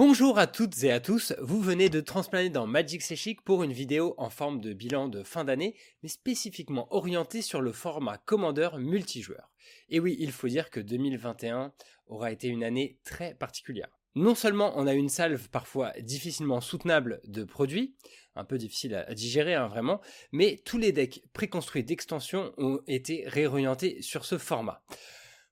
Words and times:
Bonjour 0.00 0.38
à 0.38 0.46
toutes 0.46 0.84
et 0.84 0.92
à 0.92 1.00
tous, 1.00 1.34
vous 1.40 1.60
venez 1.60 1.88
de 1.88 1.98
transplaner 1.98 2.50
dans 2.50 2.68
Magic 2.68 3.02
Chic 3.02 3.40
pour 3.42 3.64
une 3.64 3.72
vidéo 3.72 4.14
en 4.16 4.30
forme 4.30 4.60
de 4.60 4.72
bilan 4.72 5.08
de 5.08 5.24
fin 5.24 5.42
d'année, 5.42 5.74
mais 6.04 6.08
spécifiquement 6.08 6.86
orientée 6.94 7.42
sur 7.42 7.60
le 7.60 7.72
format 7.72 8.16
Commander 8.16 8.68
multijoueur. 8.78 9.50
Et 9.88 9.98
oui, 9.98 10.16
il 10.20 10.30
faut 10.30 10.46
dire 10.46 10.70
que 10.70 10.78
2021 10.78 11.72
aura 12.06 12.30
été 12.30 12.46
une 12.46 12.62
année 12.62 13.00
très 13.02 13.34
particulière. 13.34 13.88
Non 14.14 14.36
seulement 14.36 14.72
on 14.76 14.86
a 14.86 14.94
une 14.94 15.08
salve 15.08 15.48
parfois 15.48 15.92
difficilement 15.98 16.60
soutenable 16.60 17.20
de 17.24 17.42
produits, 17.42 17.96
un 18.36 18.44
peu 18.44 18.56
difficile 18.56 18.94
à 18.94 19.12
digérer 19.14 19.56
hein, 19.56 19.66
vraiment, 19.66 20.00
mais 20.30 20.62
tous 20.64 20.78
les 20.78 20.92
decks 20.92 21.24
préconstruits 21.32 21.82
d'extension 21.82 22.52
ont 22.56 22.78
été 22.86 23.24
réorientés 23.26 24.00
sur 24.00 24.24
ce 24.24 24.38
format. 24.38 24.80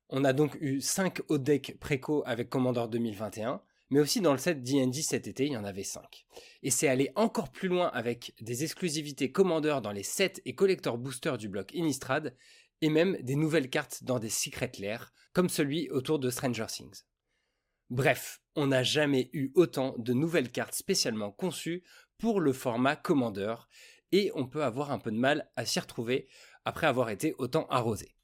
On 0.09 0.23
a 0.23 0.33
donc 0.33 0.57
eu 0.61 0.81
5 0.81 1.23
hauts 1.31 1.39
decks 1.39 1.77
préco 1.81 2.23
avec 2.27 2.49
Commander 2.49 2.85
2021, 2.89 3.61
mais 3.91 4.01
aussi 4.01 4.21
dans 4.21 4.33
le 4.33 4.39
set 4.39 4.63
D&D 4.63 5.03
cet 5.03 5.27
été, 5.27 5.47
il 5.47 5.53
y 5.53 5.57
en 5.57 5.65
avait 5.65 5.85
5. 5.85 6.27
Et 6.63 6.71
c'est 6.71 6.89
aller 6.89 7.11
encore 7.15 7.51
plus 7.51 7.69
loin 7.69 7.89
avec 7.89 8.35
des 8.41 8.65
exclusivités 8.65 9.31
Commander 9.31 9.79
dans 9.83 9.93
les 9.93 10.03
sets 10.03 10.41
et 10.45 10.55
collector 10.55 10.99
boosters 10.99 11.39
du 11.39 11.49
bloc 11.49 11.73
Innistrad, 11.73 12.37
et 12.83 12.91
même 12.91 13.17
des 13.23 13.37
nouvelles 13.37 13.71
cartes 13.71 14.05
dans 14.05 14.19
des 14.19 14.29
Secret 14.29 14.73
Lairs, 14.79 15.13
comme 15.33 15.49
celui 15.49 15.89
autour 15.91 16.19
de 16.19 16.31
Stranger 16.31 16.67
Things. 16.69 17.03
Bref, 17.89 18.41
on 18.55 18.67
n'a 18.67 18.83
jamais 18.83 19.31
eu 19.33 19.51
autant 19.55 19.95
de 19.99 20.13
nouvelles 20.13 20.51
cartes 20.51 20.75
spécialement 20.75 21.31
conçues 21.31 21.85
pour 22.19 22.41
le 22.41 22.53
format 22.53 22.97
Commander, 22.97 23.55
et 24.13 24.31
on 24.35 24.47
peut 24.47 24.65
avoir 24.65 24.93
un 24.93 24.99
peu 24.99 25.11
de 25.11 25.17
mal 25.17 25.51
à 25.57 25.65
s'y 25.65 25.81
retrouver 25.81 26.29
après 26.65 26.87
avoir 26.87 27.11
été 27.11 27.35
autant 27.39 27.67
arrosé. 27.69 28.15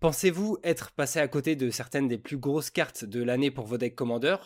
Pensez-vous 0.00 0.58
être 0.62 0.92
passé 0.92 1.20
à 1.20 1.28
côté 1.28 1.56
de 1.56 1.70
certaines 1.70 2.08
des 2.08 2.18
plus 2.18 2.36
grosses 2.38 2.70
cartes 2.70 3.04
de 3.04 3.22
l'année 3.22 3.50
pour 3.50 3.66
vos 3.66 3.78
decks 3.78 3.94
Commander 3.94 4.36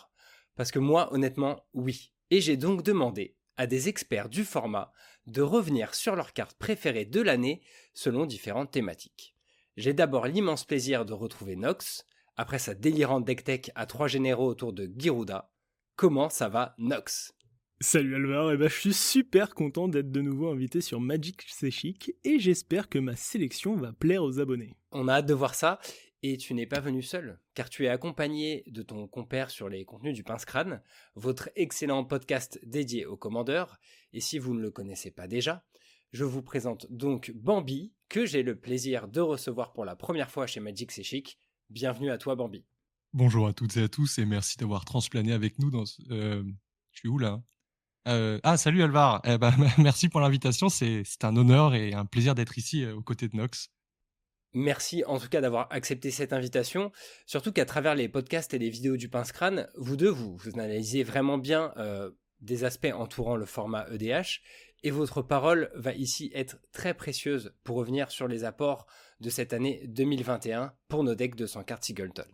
Parce 0.61 0.73
que 0.73 0.79
moi, 0.79 1.11
honnêtement, 1.15 1.65
oui. 1.73 2.13
Et 2.31 2.43
j'ai 2.43 2.59
donc 2.59 2.83
demandé 2.83 3.35
à 3.57 3.67
des 3.67 3.89
experts 3.89 4.29
du 4.29 4.45
format 4.45 4.93
de 5.25 5.41
revenir 5.41 5.95
sur 5.95 6.15
leurs 6.15 6.35
cartes 6.35 6.59
préférées 6.59 7.07
de 7.07 7.23
l'année 7.23 7.63
selon 7.95 8.27
différentes 8.27 8.71
thématiques. 8.71 9.35
J'ai 9.79 9.95
d'abord 9.95 10.27
l'immense 10.27 10.67
plaisir 10.67 11.07
de 11.07 11.15
retrouver 11.15 11.57
Nox, 11.57 12.05
après 12.37 12.59
sa 12.59 12.75
délirante 12.75 13.25
deck 13.25 13.43
tech 13.43 13.71
à 13.75 13.87
trois 13.87 14.07
généraux 14.07 14.51
autour 14.51 14.75
de 14.75 14.93
Giruda. 14.95 15.51
Comment 15.97 16.29
ça 16.29 16.51
va, 16.51 16.75
Nox? 16.77 17.33
Salut 17.81 18.17
Alvar, 18.17 18.51
et 18.51 18.55
eh 18.57 18.57
ben, 18.59 18.69
je 18.69 18.79
suis 18.79 18.93
super 18.93 19.55
content 19.55 19.89
d'être 19.89 20.13
de 20.13 20.21
nouveau 20.21 20.51
invité 20.51 20.83
sur 20.83 21.01
Magic 21.01 21.43
C'est 21.49 21.71
Chic 21.71 22.15
et 22.23 22.39
j'espère 22.39 22.91
que 22.91 22.99
ma 22.99 23.17
sélection 23.17 23.77
va 23.77 23.95
plaire 23.95 24.23
aux 24.23 24.41
abonnés. 24.41 24.77
On 24.93 25.09
a 25.09 25.15
hâte 25.15 25.27
de 25.27 25.33
voir 25.33 25.55
ça, 25.55 25.81
et 26.23 26.37
tu 26.37 26.55
n'es 26.55 26.67
pas 26.67 26.81
venu 26.81 27.03
seul, 27.03 27.41
car 27.55 27.71
tu 27.71 27.85
es 27.85 27.89
accompagné 27.89 28.65
de 28.67 28.83
ton 28.83 29.09
compère 29.09 29.51
sur 29.51 29.69
les 29.69 29.85
contenus 29.85 30.15
du 30.15 30.23
Pince 30.23 30.45
Crâne, 30.45 30.83
votre 31.15 31.51
excellent 31.57 32.05
podcast 32.05 32.59
dédié 32.63 33.07
aux 33.07 33.17
commandeurs, 33.17 33.79
et 34.13 34.21
si 34.21 34.39
vous 34.39 34.55
ne 34.55 34.61
le 34.61 34.71
connaissez 34.71 35.11
pas 35.11 35.27
déjà, 35.27 35.65
je 36.13 36.25
vous 36.25 36.43
présente 36.43 36.87
donc 36.91 37.33
Bambi, 37.35 37.93
que 38.09 38.27
j'ai 38.27 38.43
le 38.43 38.59
plaisir 38.59 39.09
de 39.09 39.21
recevoir 39.21 39.73
pour 39.73 39.85
la 39.85 39.97
première 39.97 40.31
fois 40.31 40.47
chez 40.47 40.61
Magic 40.61 40.91
C'est 40.91 41.05
Chic. 41.05 41.39
Bienvenue 41.71 42.11
à 42.11 42.19
toi, 42.19 42.35
Bambi. 42.35 42.65
Bonjour 43.13 43.47
à 43.47 43.53
toutes 43.53 43.77
et 43.77 43.83
à 43.85 43.89
tous 43.89 44.19
et 44.19 44.25
merci 44.25 44.57
d'avoir 44.57 44.85
transplané 44.85 45.33
avec 45.33 45.59
nous 45.59 45.71
dans. 45.71 45.85
Euh, 46.11 46.45
je 46.93 46.99
suis 46.99 47.09
où 47.09 47.19
là 47.19 47.43
euh, 48.09 48.41
Ah, 48.43 48.57
salut 48.57 48.83
Alvar. 48.83 49.21
Eh 49.25 49.39
ben, 49.39 49.53
merci 49.79 50.09
pour 50.09 50.21
l'invitation. 50.21 50.69
C'est 50.69 51.05
un 51.23 51.37
honneur 51.37 51.75
et 51.75 51.93
un 51.93 52.05
plaisir 52.05 52.35
d'être 52.35 52.59
ici 52.59 52.85
euh, 52.85 52.97
aux 52.97 53.03
côtés 53.03 53.29
de 53.29 53.37
Nox. 53.37 53.71
Merci 54.53 55.05
en 55.07 55.19
tout 55.19 55.29
cas 55.29 55.41
d'avoir 55.41 55.69
accepté 55.71 56.11
cette 56.11 56.33
invitation. 56.33 56.91
Surtout 57.27 57.53
qu'à 57.53 57.65
travers 57.65 57.95
les 57.95 58.09
podcasts 58.09 58.53
et 58.53 58.59
les 58.59 58.71
vidéos 58.71 58.97
du 58.97 59.09
Pince 59.09 59.33
Crâne, 59.33 59.69
vous 59.77 59.97
deux, 59.97 60.09
vous, 60.09 60.37
analysez 60.55 61.03
vraiment 61.05 61.39
bien 61.39 61.73
des 62.41 62.65
aspects 62.65 62.93
entourant 62.93 63.37
le 63.37 63.47
format 63.47 63.87
EDH 63.91 64.41
et 64.83 64.91
votre 64.91 65.23
parole 65.23 65.71
va 65.75 65.93
ici 65.93 66.31
être 66.35 66.59
très 66.73 66.95
précieuse 66.95 67.55
pour 67.65 67.77
revenir 67.77 68.11
sur 68.11 68.29
les 68.29 68.45
apports 68.45 68.87
de 69.21 69.31
cette 69.31 69.53
année 69.53 69.83
2021 69.87 70.73
pour 70.89 71.05
nos 71.05 71.15
decks 71.15 71.37
de 71.37 71.47
100 71.47 71.65
cartes 71.65 71.85
Singleton. 71.85 72.27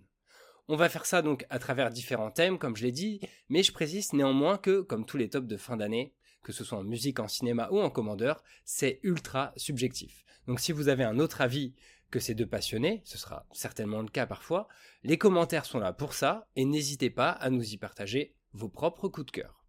On 0.69 0.77
va 0.77 0.89
faire 0.89 1.07
ça 1.07 1.23
donc 1.23 1.47
à 1.51 1.59
travers 1.59 1.91
différents 1.91 2.31
thèmes, 2.31 2.59
comme 2.59 2.77
je 2.77 2.85
l'ai 2.85 2.93
dit, 2.93 3.21
mais 3.49 3.63
je 3.63 3.73
précise 3.73 4.13
néanmoins 4.13 4.59
que, 4.59 4.81
comme 4.81 5.07
tous 5.07 5.17
les 5.17 5.29
tops 5.29 5.47
de 5.47 5.57
fin 5.57 5.77
d'année, 5.77 6.15
que 6.43 6.53
ce 6.53 6.65
soit 6.65 6.79
en 6.79 6.85
musique, 6.85 7.21
en 7.21 7.29
cinéma 7.29 7.69
ou 7.71 7.81
en 7.81 7.91
commandeur, 7.91 8.43
c'est 8.65 9.01
ultra 9.03 9.53
subjectif. 9.57 10.25
Donc 10.47 10.61
si 10.61 10.73
vous 10.73 10.89
avez 10.89 11.05
un 11.05 11.19
autre 11.19 11.41
avis 11.41 11.75
que 12.11 12.21
ces 12.21 12.35
deux 12.35 12.47
passionnés, 12.47 13.03
ce 13.05 13.19
sera 13.19 13.47
certainement 13.53 14.03
le 14.03 14.09
cas 14.09 14.27
parfois, 14.27 14.69
les 15.03 15.19
commentaires 15.19 15.65
sont 15.65 15.79
là 15.79 15.93
pour 15.93 16.15
ça, 16.15 16.49
et 16.57 16.65
n'hésitez 16.65 17.11
pas 17.11 17.31
à 17.31 17.51
nous 17.51 17.73
y 17.73 17.77
partager 17.77 18.35
vos 18.53 18.69
propres 18.69 19.09
coups 19.09 19.27
de 19.27 19.31
cœur. 19.33 19.65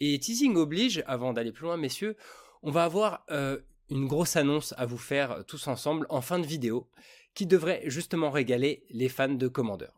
Et 0.00 0.18
teasing 0.18 0.56
oblige, 0.56 1.02
avant 1.06 1.32
d'aller 1.32 1.52
plus 1.52 1.64
loin, 1.64 1.76
messieurs, 1.76 2.16
on 2.62 2.70
va 2.70 2.84
avoir 2.84 3.24
euh, 3.30 3.60
une 3.90 4.06
grosse 4.06 4.36
annonce 4.36 4.74
à 4.76 4.86
vous 4.86 4.98
faire 4.98 5.44
tous 5.46 5.66
ensemble 5.68 6.06
en 6.10 6.20
fin 6.20 6.38
de 6.38 6.46
vidéo, 6.46 6.90
qui 7.34 7.46
devrait 7.46 7.82
justement 7.86 8.30
régaler 8.30 8.86
les 8.90 9.08
fans 9.08 9.28
de 9.28 9.48
Commander. 9.48 9.90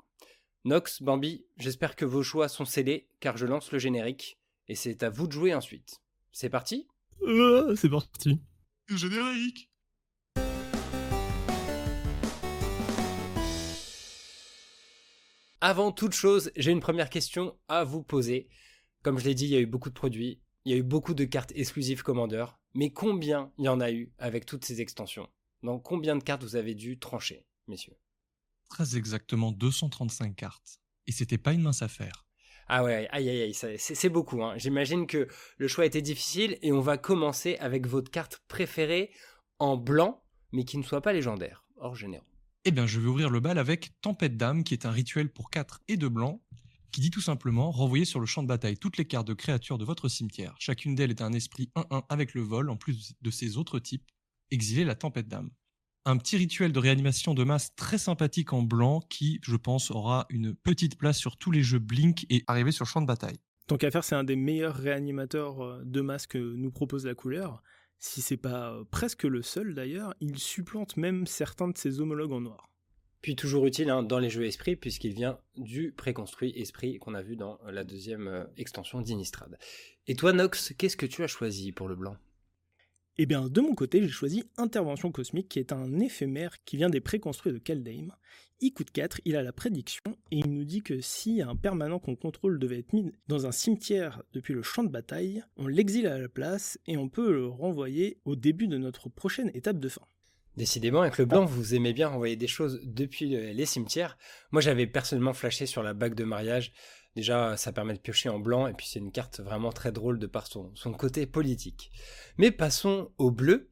Nox, 0.64 1.02
Bambi, 1.02 1.44
j'espère 1.58 1.94
que 1.94 2.04
vos 2.04 2.22
choix 2.22 2.48
sont 2.48 2.64
scellés, 2.64 3.08
car 3.20 3.36
je 3.36 3.46
lance 3.46 3.70
le 3.72 3.78
générique, 3.78 4.38
et 4.68 4.74
c'est 4.74 5.02
à 5.02 5.10
vous 5.10 5.26
de 5.26 5.32
jouer 5.32 5.54
ensuite. 5.54 6.00
C'est 6.32 6.50
parti? 6.50 6.88
Euh, 7.22 7.74
C'est 7.76 7.88
parti. 7.88 8.40
Générique 8.88 9.70
Avant 15.68 15.90
toute 15.90 16.12
chose, 16.12 16.52
j'ai 16.54 16.70
une 16.70 16.78
première 16.78 17.10
question 17.10 17.58
à 17.66 17.82
vous 17.82 18.00
poser. 18.00 18.48
Comme 19.02 19.18
je 19.18 19.24
l'ai 19.24 19.34
dit, 19.34 19.46
il 19.46 19.50
y 19.50 19.56
a 19.56 19.60
eu 19.60 19.66
beaucoup 19.66 19.88
de 19.88 19.94
produits, 19.94 20.40
il 20.64 20.70
y 20.70 20.74
a 20.76 20.78
eu 20.78 20.84
beaucoup 20.84 21.12
de 21.12 21.24
cartes 21.24 21.50
exclusives 21.56 22.04
Commander, 22.04 22.46
mais 22.74 22.90
combien 22.90 23.50
il 23.58 23.64
y 23.64 23.68
en 23.68 23.80
a 23.80 23.90
eu 23.90 24.12
avec 24.18 24.46
toutes 24.46 24.64
ces 24.64 24.80
extensions? 24.80 25.28
Dans 25.64 25.80
combien 25.80 26.14
de 26.14 26.22
cartes 26.22 26.44
vous 26.44 26.54
avez 26.54 26.76
dû 26.76 27.00
trancher, 27.00 27.48
messieurs? 27.66 27.96
Très 28.68 28.96
exactement 28.96 29.50
235 29.50 30.36
cartes. 30.36 30.78
Et 31.08 31.10
c'était 31.10 31.36
pas 31.36 31.52
une 31.52 31.62
mince 31.62 31.82
affaire. 31.82 32.28
Ah 32.68 32.84
ouais, 32.84 33.08
aïe 33.10 33.28
aïe 33.28 33.42
aïe, 33.42 33.76
c'est 33.76 34.08
beaucoup. 34.08 34.44
Hein. 34.44 34.56
J'imagine 34.58 35.08
que 35.08 35.26
le 35.56 35.66
choix 35.66 35.84
était 35.84 36.00
difficile 36.00 36.58
et 36.62 36.70
on 36.70 36.80
va 36.80 36.96
commencer 36.96 37.56
avec 37.56 37.88
votre 37.88 38.12
carte 38.12 38.40
préférée 38.46 39.10
en 39.58 39.76
blanc, 39.76 40.22
mais 40.52 40.62
qui 40.62 40.78
ne 40.78 40.84
soit 40.84 41.00
pas 41.00 41.12
légendaire, 41.12 41.66
hors 41.76 41.96
généraux. 41.96 42.35
Eh 42.68 42.72
bien, 42.72 42.84
je 42.84 42.98
vais 42.98 43.06
ouvrir 43.06 43.30
le 43.30 43.38
bal 43.38 43.58
avec 43.58 43.92
Tempête 44.00 44.36
d'âme, 44.36 44.64
qui 44.64 44.74
est 44.74 44.86
un 44.86 44.90
rituel 44.90 45.28
pour 45.32 45.50
4 45.50 45.82
et 45.86 45.96
2 45.96 46.08
blancs, 46.08 46.42
qui 46.90 47.00
dit 47.00 47.12
tout 47.12 47.20
simplement 47.20 47.70
renvoyer 47.70 48.04
sur 48.04 48.18
le 48.18 48.26
champ 48.26 48.42
de 48.42 48.48
bataille 48.48 48.76
toutes 48.76 48.96
les 48.96 49.04
cartes 49.04 49.28
de 49.28 49.34
créatures 49.34 49.78
de 49.78 49.84
votre 49.84 50.08
cimetière. 50.08 50.56
Chacune 50.58 50.96
d'elles 50.96 51.12
est 51.12 51.22
un 51.22 51.32
esprit 51.32 51.70
1-1 51.76 52.02
avec 52.08 52.34
le 52.34 52.40
vol, 52.40 52.68
en 52.68 52.76
plus 52.76 53.14
de 53.22 53.30
ses 53.30 53.56
autres 53.56 53.78
types. 53.78 54.10
Exiler 54.50 54.84
la 54.84 54.96
tempête 54.96 55.28
d'âme. 55.28 55.50
Un 56.06 56.16
petit 56.16 56.36
rituel 56.36 56.72
de 56.72 56.80
réanimation 56.80 57.34
de 57.34 57.44
masse 57.44 57.72
très 57.76 57.98
sympathique 57.98 58.52
en 58.52 58.62
blanc 58.62 58.98
qui, 58.98 59.38
je 59.44 59.54
pense, 59.54 59.92
aura 59.92 60.26
une 60.28 60.52
petite 60.52 60.98
place 60.98 61.18
sur 61.18 61.36
tous 61.36 61.52
les 61.52 61.62
jeux 61.62 61.78
Blink 61.78 62.26
et 62.30 62.42
arriver 62.48 62.72
sur 62.72 62.84
le 62.84 62.88
champ 62.88 63.00
de 63.00 63.06
bataille. 63.06 63.38
Tant 63.68 63.76
qu'à 63.76 63.92
faire, 63.92 64.02
c'est 64.02 64.16
un 64.16 64.24
des 64.24 64.34
meilleurs 64.34 64.74
réanimateurs 64.74 65.60
euh, 65.64 65.82
de 65.84 66.00
masse 66.00 66.26
que 66.26 66.38
nous 66.38 66.72
propose 66.72 67.06
la 67.06 67.14
couleur. 67.14 67.62
Si 67.98 68.20
c'est 68.20 68.36
pas 68.36 68.72
euh, 68.72 68.84
presque 68.90 69.24
le 69.24 69.42
seul 69.42 69.74
d'ailleurs, 69.74 70.14
il 70.20 70.38
supplante 70.38 70.96
même 70.96 71.26
certains 71.26 71.68
de 71.68 71.76
ses 71.76 72.00
homologues 72.00 72.32
en 72.32 72.40
noir. 72.40 72.68
Puis 73.22 73.34
toujours 73.34 73.66
utile 73.66 73.90
hein, 73.90 74.02
dans 74.02 74.18
les 74.18 74.30
jeux 74.30 74.44
Esprit, 74.44 74.76
puisqu'il 74.76 75.12
vient 75.12 75.38
du 75.56 75.92
préconstruit 75.92 76.52
Esprit 76.56 76.98
qu'on 76.98 77.14
a 77.14 77.22
vu 77.22 77.36
dans 77.36 77.58
la 77.66 77.84
deuxième 77.84 78.28
euh, 78.28 78.44
extension 78.56 79.00
d'Inistrad. 79.00 79.58
Et 80.06 80.14
toi, 80.14 80.32
Nox, 80.32 80.74
qu'est-ce 80.78 80.96
que 80.96 81.06
tu 81.06 81.24
as 81.24 81.26
choisi 81.26 81.72
pour 81.72 81.88
le 81.88 81.96
blanc? 81.96 82.16
Eh 83.18 83.26
bien, 83.26 83.48
de 83.48 83.60
mon 83.60 83.74
côté, 83.74 84.02
j'ai 84.02 84.08
choisi 84.08 84.44
Intervention 84.56 85.10
Cosmique, 85.10 85.48
qui 85.48 85.58
est 85.58 85.72
un 85.72 85.98
éphémère 86.00 86.62
qui 86.64 86.76
vient 86.76 86.90
des 86.90 87.00
préconstruits 87.00 87.52
de 87.52 87.58
Kaldheim. 87.58 88.12
Il 88.60 88.72
coûte 88.72 88.90
4, 88.90 89.20
il 89.24 89.36
a 89.36 89.42
la 89.42 89.52
prédiction, 89.52 90.16
et 90.30 90.38
il 90.38 90.52
nous 90.52 90.64
dit 90.64 90.82
que 90.82 91.00
si 91.00 91.42
un 91.42 91.56
permanent 91.56 91.98
qu'on 91.98 92.16
contrôle 92.16 92.58
devait 92.58 92.78
être 92.78 92.92
mis 92.92 93.12
dans 93.28 93.46
un 93.46 93.52
cimetière 93.52 94.22
depuis 94.32 94.54
le 94.54 94.62
champ 94.62 94.84
de 94.84 94.88
bataille, 94.88 95.42
on 95.56 95.66
l'exile 95.66 96.06
à 96.06 96.18
la 96.18 96.28
place, 96.28 96.78
et 96.86 96.96
on 96.96 97.08
peut 97.08 97.32
le 97.32 97.46
renvoyer 97.46 98.18
au 98.24 98.36
début 98.36 98.68
de 98.68 98.78
notre 98.78 99.08
prochaine 99.08 99.50
étape 99.54 99.78
de 99.78 99.88
fin. 99.88 100.02
Décidément, 100.56 101.02
avec 101.02 101.18
le 101.18 101.26
blanc, 101.26 101.44
vous 101.44 101.74
aimez 101.74 101.92
bien 101.92 102.08
renvoyer 102.08 102.36
des 102.36 102.46
choses 102.46 102.80
depuis 102.82 103.28
les 103.28 103.66
cimetières. 103.66 104.16
Moi, 104.52 104.62
j'avais 104.62 104.86
personnellement 104.86 105.34
flashé 105.34 105.66
sur 105.66 105.82
la 105.82 105.92
bague 105.92 106.14
de 106.14 106.24
mariage. 106.24 106.72
Déjà, 107.16 107.56
ça 107.56 107.72
permet 107.72 107.94
de 107.94 107.98
piocher 107.98 108.28
en 108.28 108.38
blanc, 108.38 108.66
et 108.66 108.74
puis 108.74 108.86
c'est 108.86 108.98
une 108.98 109.10
carte 109.10 109.40
vraiment 109.40 109.72
très 109.72 109.90
drôle 109.90 110.18
de 110.18 110.26
par 110.26 110.46
son, 110.46 110.70
côté 110.98 111.24
politique. 111.26 111.90
Mais 112.36 112.50
passons 112.50 113.10
au 113.16 113.30
bleu. 113.30 113.70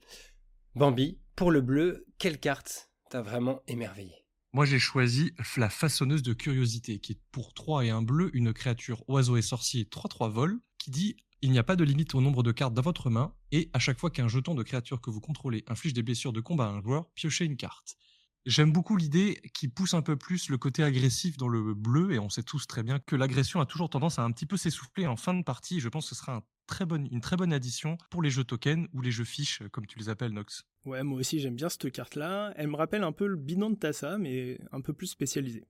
Bambi, 0.75 1.19
pour 1.37 1.51
le 1.51 1.61
bleu, 1.61 2.07
quelle 2.19 2.41
carte 2.41 2.91
t'a 3.11 3.21
vraiment 3.21 3.61
émerveillé? 3.69 4.15
Moi, 4.55 4.65
j'ai 4.65 4.79
choisi 4.79 5.35
la 5.59 5.69
façonneuse 5.69 6.23
de 6.23 6.33
curiosité, 6.33 7.01
qui 7.01 7.13
est 7.13 7.21
pour 7.33 7.53
3 7.53 7.85
et 7.85 7.91
un 7.91 8.01
bleu, 8.01 8.31
une 8.35 8.55
créature 8.55 9.05
oiseau 9.09 9.37
et 9.37 9.43
sorcier 9.43 9.85
3-3 9.85 10.31
vol, 10.31 10.61
qui 10.79 10.91
dit 10.91 11.17
il 11.43 11.51
n'y 11.51 11.59
a 11.59 11.65
pas 11.65 11.77
de 11.77 11.85
limite 11.85 12.15
au 12.15 12.23
nombre 12.23 12.43
de 12.43 12.53
cartes 12.53 12.73
dans 12.73 12.81
votre 12.81 13.11
main, 13.11 13.35
et 13.53 13.69
à 13.75 13.79
chaque 13.79 14.01
fois 14.01 14.09
qu'un 14.09 14.29
jeton 14.29 14.55
de 14.55 14.63
créature 14.63 15.03
que 15.03 15.11
vous 15.11 15.21
contrôlez 15.21 15.65
inflige 15.67 15.93
des 15.93 16.03
blessures 16.03 16.33
de 16.33 16.41
combat 16.41 16.65
à 16.65 16.71
un 16.71 16.81
joueur, 16.81 17.11
piochez 17.11 17.45
une 17.45 17.59
carte. 17.59 17.99
J'aime 18.47 18.73
beaucoup 18.73 18.97
l'idée 18.97 19.41
qui 19.55 19.69
pousse 19.69 19.95
un 19.95 20.03
peu 20.03 20.17
plus 20.17 20.51
le 20.51 20.59
côté 20.59 20.83
agressif 20.83 21.39
dans 21.39 21.49
le 21.49 21.73
bleu, 21.73 22.13
et 22.13 22.19
on 22.19 22.29
sait 22.29 22.43
tous 22.43 22.67
très 22.67 22.83
bien 22.83 22.99
que 22.99 23.17
l'agression 23.17 23.61
a 23.61 23.67
toujours 23.67 23.89
tendance 23.89 24.19
à 24.19 24.23
un 24.23 24.31
petit 24.33 24.45
peu 24.45 24.59
s'essouffler 24.59 25.07
en 25.07 25.17
fin 25.17 25.33
de 25.33 25.43
partie. 25.43 25.81
Je 25.81 25.89
pense 25.89 26.11
que 26.11 26.15
ce 26.15 26.21
sera 26.21 26.45
une 26.81 27.21
très 27.21 27.37
bonne 27.37 27.53
addition 27.53 27.97
pour 28.11 28.23
les 28.23 28.31
jeux 28.31 28.45
tokens 28.45 28.89
ou 28.93 29.01
les 29.01 29.11
jeux 29.11 29.25
fiches, 29.25 29.63
comme 29.73 29.87
tu 29.87 29.99
les 29.99 30.09
appelles, 30.09 30.33
Nox. 30.33 30.65
Ouais, 30.85 31.03
moi 31.03 31.21
aussi 31.21 31.39
j'aime 31.39 31.57
bien 31.57 31.69
cette 31.69 31.91
carte-là. 31.91 32.53
Elle 32.57 32.69
me 32.69 32.77
rappelle 32.77 33.03
un 33.03 33.13
peu 33.13 33.27
le 33.27 33.37
bidon 33.37 33.71
de 33.71 33.77
Tassa, 33.77 34.19
mais 34.19 34.59
un 34.73 34.81
peu 34.81 34.93
plus 34.93 35.07
spécialisé. 35.07 35.67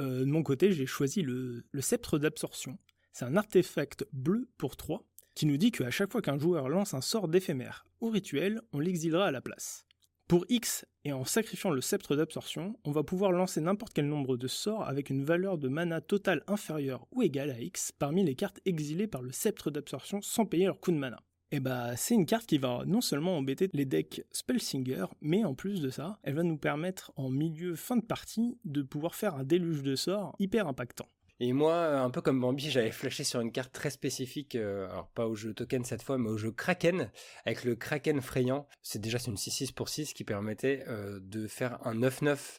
Euh, 0.00 0.20
de 0.20 0.24
mon 0.24 0.42
côté, 0.42 0.72
j'ai 0.72 0.86
choisi 0.86 1.22
le, 1.22 1.64
le 1.70 1.80
sceptre 1.80 2.18
d'absorption. 2.18 2.78
C'est 3.12 3.24
un 3.24 3.36
artefact 3.36 4.06
bleu 4.12 4.48
pour 4.56 4.76
3 4.76 5.04
qui 5.34 5.46
nous 5.46 5.56
dit 5.56 5.70
qu'à 5.70 5.90
chaque 5.90 6.10
fois 6.10 6.22
qu'un 6.22 6.38
joueur 6.38 6.68
lance 6.68 6.94
un 6.94 7.00
sort 7.00 7.28
d'éphémère 7.28 7.86
ou 8.00 8.10
rituel, 8.10 8.62
on 8.72 8.80
l'exilera 8.80 9.26
à 9.26 9.30
la 9.30 9.40
place. 9.40 9.84
Pour 10.30 10.46
X, 10.48 10.86
et 11.04 11.12
en 11.12 11.24
sacrifiant 11.24 11.70
le 11.70 11.80
sceptre 11.80 12.14
d'absorption, 12.14 12.76
on 12.84 12.92
va 12.92 13.02
pouvoir 13.02 13.32
lancer 13.32 13.60
n'importe 13.60 13.92
quel 13.92 14.06
nombre 14.06 14.36
de 14.36 14.46
sorts 14.46 14.86
avec 14.86 15.10
une 15.10 15.24
valeur 15.24 15.58
de 15.58 15.66
mana 15.66 16.00
totale 16.00 16.44
inférieure 16.46 17.08
ou 17.10 17.24
égale 17.24 17.50
à 17.50 17.58
X 17.60 17.90
parmi 17.90 18.22
les 18.22 18.36
cartes 18.36 18.60
exilées 18.64 19.08
par 19.08 19.22
le 19.22 19.32
sceptre 19.32 19.72
d'absorption 19.72 20.22
sans 20.22 20.46
payer 20.46 20.66
leur 20.66 20.78
coût 20.78 20.92
de 20.92 20.98
mana. 20.98 21.16
Et 21.50 21.56
eh 21.56 21.60
bah 21.60 21.96
c'est 21.96 22.14
une 22.14 22.26
carte 22.26 22.46
qui 22.46 22.58
va 22.58 22.84
non 22.86 23.00
seulement 23.00 23.36
embêter 23.36 23.68
les 23.72 23.86
decks 23.86 24.24
Spellsinger, 24.30 25.06
mais 25.20 25.44
en 25.44 25.56
plus 25.56 25.80
de 25.80 25.90
ça, 25.90 26.20
elle 26.22 26.34
va 26.34 26.44
nous 26.44 26.58
permettre 26.58 27.10
en 27.16 27.28
milieu 27.28 27.74
fin 27.74 27.96
de 27.96 28.04
partie 28.06 28.56
de 28.64 28.82
pouvoir 28.82 29.16
faire 29.16 29.34
un 29.34 29.42
déluge 29.42 29.82
de 29.82 29.96
sorts 29.96 30.36
hyper 30.38 30.68
impactant. 30.68 31.08
Et 31.42 31.54
moi, 31.54 31.72
euh, 31.72 32.02
un 32.02 32.10
peu 32.10 32.20
comme 32.20 32.38
Bambi, 32.38 32.70
j'avais 32.70 32.90
flashé 32.90 33.24
sur 33.24 33.40
une 33.40 33.50
carte 33.50 33.72
très 33.72 33.88
spécifique, 33.88 34.56
euh, 34.56 34.90
alors 34.90 35.08
pas 35.08 35.26
au 35.26 35.34
jeu 35.34 35.54
token 35.54 35.84
cette 35.84 36.02
fois, 36.02 36.18
mais 36.18 36.28
au 36.28 36.36
jeu 36.36 36.52
Kraken, 36.52 37.10
avec 37.46 37.64
le 37.64 37.76
Kraken 37.76 38.20
frayant. 38.20 38.68
C'est 38.82 38.98
déjà 38.98 39.16
une 39.26 39.36
6-6 39.36 39.72
pour 39.72 39.88
6 39.88 40.12
qui 40.12 40.22
permettait 40.22 40.84
euh, 40.86 41.18
de 41.22 41.46
faire 41.46 41.78
un 41.86 41.94
9-9 41.94 42.58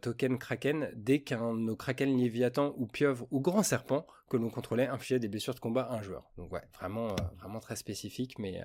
token 0.00 0.38
Kraken 0.38 0.90
dès 0.96 1.20
qu'un 1.20 1.52
de 1.52 1.58
nos 1.58 1.76
Kraken 1.76 2.16
Léviathan 2.16 2.72
ou 2.78 2.86
Pieuvre 2.86 3.28
ou 3.30 3.40
Grand 3.40 3.62
Serpent 3.62 4.06
que 4.30 4.38
l'on 4.38 4.48
contrôlait 4.48 4.86
infligeait 4.86 5.18
des 5.18 5.28
blessures 5.28 5.54
de 5.54 5.60
combat 5.60 5.82
à 5.82 5.96
un 5.96 6.02
joueur. 6.02 6.30
Donc 6.38 6.50
ouais, 6.50 6.62
vraiment, 6.80 7.14
très 7.60 7.76
spécifique, 7.76 8.38
mais 8.38 8.64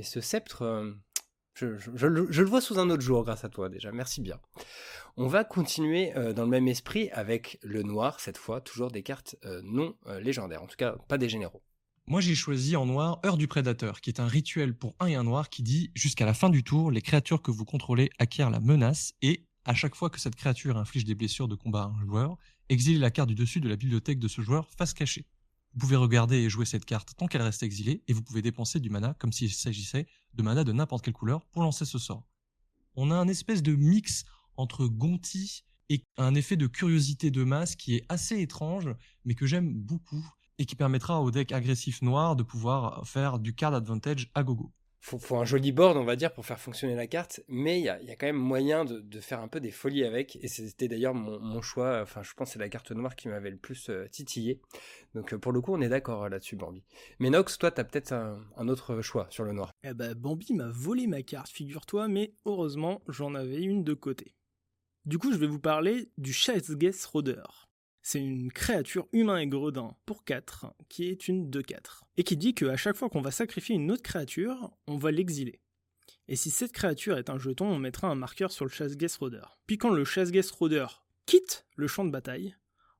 ce 0.00 0.22
sceptre, 0.22 0.96
je, 1.56 2.06
le 2.06 2.48
vois 2.48 2.60
sous 2.60 2.78
un 2.78 2.90
autre 2.90 3.02
jour 3.02 3.24
grâce 3.24 3.44
à 3.44 3.48
toi 3.48 3.68
déjà, 3.68 3.92
merci 3.92 4.20
bien. 4.20 4.38
On 5.16 5.26
va 5.26 5.44
continuer 5.44 6.14
euh, 6.16 6.32
dans 6.32 6.44
le 6.44 6.50
même 6.50 6.68
esprit 6.68 7.08
avec 7.10 7.58
le 7.62 7.82
noir, 7.82 8.20
cette 8.20 8.36
fois, 8.36 8.60
toujours 8.60 8.90
des 8.90 9.02
cartes 9.02 9.36
euh, 9.44 9.62
non 9.64 9.96
euh, 10.06 10.20
légendaires, 10.20 10.62
en 10.62 10.66
tout 10.66 10.76
cas 10.76 10.96
pas 11.08 11.16
des 11.16 11.28
généraux. 11.28 11.62
Moi 12.06 12.20
j'ai 12.20 12.34
choisi 12.34 12.76
en 12.76 12.86
noir 12.86 13.20
Heure 13.24 13.36
du 13.36 13.48
Prédateur, 13.48 14.00
qui 14.00 14.10
est 14.10 14.20
un 14.20 14.28
rituel 14.28 14.76
pour 14.76 14.94
un 15.00 15.06
et 15.06 15.14
un 15.14 15.24
noir 15.24 15.48
qui 15.48 15.62
dit 15.62 15.90
jusqu'à 15.94 16.26
la 16.26 16.34
fin 16.34 16.50
du 16.50 16.62
tour, 16.62 16.90
les 16.90 17.02
créatures 17.02 17.42
que 17.42 17.50
vous 17.50 17.64
contrôlez 17.64 18.10
acquièrent 18.18 18.50
la 18.50 18.60
menace 18.60 19.14
et 19.22 19.46
à 19.64 19.74
chaque 19.74 19.96
fois 19.96 20.10
que 20.10 20.20
cette 20.20 20.36
créature 20.36 20.76
inflige 20.76 21.04
des 21.04 21.16
blessures 21.16 21.48
de 21.48 21.56
combat 21.56 21.82
à 21.82 21.86
un 21.86 22.04
joueur, 22.04 22.36
exilez 22.68 22.98
la 22.98 23.10
carte 23.10 23.28
du 23.28 23.34
dessus 23.34 23.60
de 23.60 23.68
la 23.68 23.74
bibliothèque 23.74 24.20
de 24.20 24.28
ce 24.28 24.40
joueur 24.40 24.68
face 24.78 24.94
cachée. 24.94 25.24
Vous 25.76 25.80
pouvez 25.80 25.96
regarder 25.96 26.36
et 26.36 26.48
jouer 26.48 26.64
cette 26.64 26.86
carte 26.86 27.14
tant 27.18 27.26
qu'elle 27.26 27.42
reste 27.42 27.62
exilée, 27.62 28.02
et 28.08 28.14
vous 28.14 28.22
pouvez 28.22 28.40
dépenser 28.40 28.80
du 28.80 28.88
mana 28.88 29.12
comme 29.18 29.30
s'il 29.30 29.52
s'agissait 29.52 30.06
de 30.32 30.42
mana 30.42 30.64
de 30.64 30.72
n'importe 30.72 31.04
quelle 31.04 31.12
couleur 31.12 31.44
pour 31.52 31.60
lancer 31.60 31.84
ce 31.84 31.98
sort. 31.98 32.26
On 32.94 33.10
a 33.10 33.14
un 33.14 33.28
espèce 33.28 33.62
de 33.62 33.74
mix 33.74 34.24
entre 34.56 34.86
Gonti 34.86 35.64
et 35.90 36.02
un 36.16 36.34
effet 36.34 36.56
de 36.56 36.66
curiosité 36.66 37.30
de 37.30 37.44
masse 37.44 37.76
qui 37.76 37.94
est 37.94 38.06
assez 38.08 38.40
étrange, 38.40 38.88
mais 39.26 39.34
que 39.34 39.44
j'aime 39.44 39.74
beaucoup, 39.74 40.26
et 40.56 40.64
qui 40.64 40.76
permettra 40.76 41.20
au 41.20 41.30
deck 41.30 41.52
agressif 41.52 42.00
noir 42.00 42.36
de 42.36 42.42
pouvoir 42.42 43.06
faire 43.06 43.38
du 43.38 43.54
card 43.54 43.74
advantage 43.74 44.30
à 44.34 44.42
gogo 44.42 44.72
faut, 45.06 45.18
faut 45.20 45.36
un 45.36 45.44
joli 45.44 45.70
board, 45.70 45.96
on 45.96 46.04
va 46.04 46.16
dire, 46.16 46.32
pour 46.32 46.44
faire 46.44 46.58
fonctionner 46.58 46.96
la 46.96 47.06
carte, 47.06 47.40
mais 47.46 47.78
il 47.78 47.84
y 47.84 47.88
a, 47.88 48.16
quand 48.16 48.26
même 48.26 48.34
moyen 48.34 48.84
de, 48.84 49.20
faire 49.20 49.40
un 49.40 49.46
peu 49.46 49.60
des 49.60 49.70
folies 49.70 50.04
avec, 50.04 50.36
et 50.42 50.48
c'était 50.48 50.88
d'ailleurs 50.88 51.14
mon, 51.14 51.62
choix, 51.62 52.00
enfin 52.02 52.22
je 52.22 52.34
pense 52.34 52.48
que 52.48 52.52
c'est 52.54 52.58
la 52.58 52.68
carte 52.68 52.90
noire 52.90 53.14
qui 53.14 53.28
m'avait 53.28 53.50
le 53.50 53.56
plus 53.56 53.88
euh, 53.88 54.08
titillé, 54.08 54.60
donc 55.14 55.32
euh, 55.32 55.38
pour 55.38 55.52
le 55.52 55.60
coup 55.60 55.72
on 55.72 55.80
est 55.80 55.88
d'accord 55.88 56.24
euh, 56.24 56.28
là-dessus 56.28 56.56
Bambi. 56.56 56.82
Mais 57.20 57.30
Nox, 57.30 57.56
toi 57.56 57.70
t'as 57.70 57.84
peut-être 57.84 58.12
un, 58.12 58.68
autre 58.68 59.00
choix 59.00 59.28
sur 59.30 59.44
le 59.44 59.52
noir. 59.52 59.70
Eh 59.84 59.94
ben 59.94 60.12
Bambi 60.14 60.52
m'a 60.52 60.68
volé 60.68 61.06
ma 61.06 61.22
carte, 61.22 61.48
figure-toi, 61.50 62.08
mais 62.08 62.34
heureusement 62.44 63.00
j'en 63.06 63.36
avais 63.36 63.62
une 63.62 63.84
de 63.84 63.94
côté. 63.94 64.34
Du 65.04 65.18
coup 65.18 65.32
je 65.32 65.38
vais 65.38 65.46
vous 65.46 65.60
parler 65.60 66.10
du 66.18 66.32
Guess 66.32 67.06
Roder. 67.06 67.44
C'est 68.08 68.20
une 68.20 68.52
créature 68.52 69.08
humain 69.12 69.38
et 69.38 69.48
gredin 69.48 69.96
pour 70.06 70.22
4, 70.22 70.66
qui 70.88 71.08
est 71.08 71.26
une 71.26 71.50
2-4, 71.50 72.02
et 72.16 72.22
qui 72.22 72.36
dit 72.36 72.54
qu'à 72.54 72.76
chaque 72.76 72.94
fois 72.94 73.08
qu'on 73.08 73.20
va 73.20 73.32
sacrifier 73.32 73.74
une 73.74 73.90
autre 73.90 74.04
créature, 74.04 74.70
on 74.86 74.96
va 74.96 75.10
l'exiler. 75.10 75.60
Et 76.28 76.36
si 76.36 76.50
cette 76.50 76.70
créature 76.70 77.18
est 77.18 77.30
un 77.30 77.38
jeton, 77.38 77.66
on 77.66 77.80
mettra 77.80 78.06
un 78.06 78.14
marqueur 78.14 78.52
sur 78.52 78.64
le 78.64 78.70
chasse-guest 78.70 79.16
roder. 79.16 79.42
Puis 79.66 79.76
quand 79.76 79.90
le 79.90 80.04
chasse-guest 80.04 80.52
roder 80.52 80.86
quitte 81.26 81.66
le 81.74 81.88
champ 81.88 82.04
de 82.04 82.12
bataille, 82.12 82.54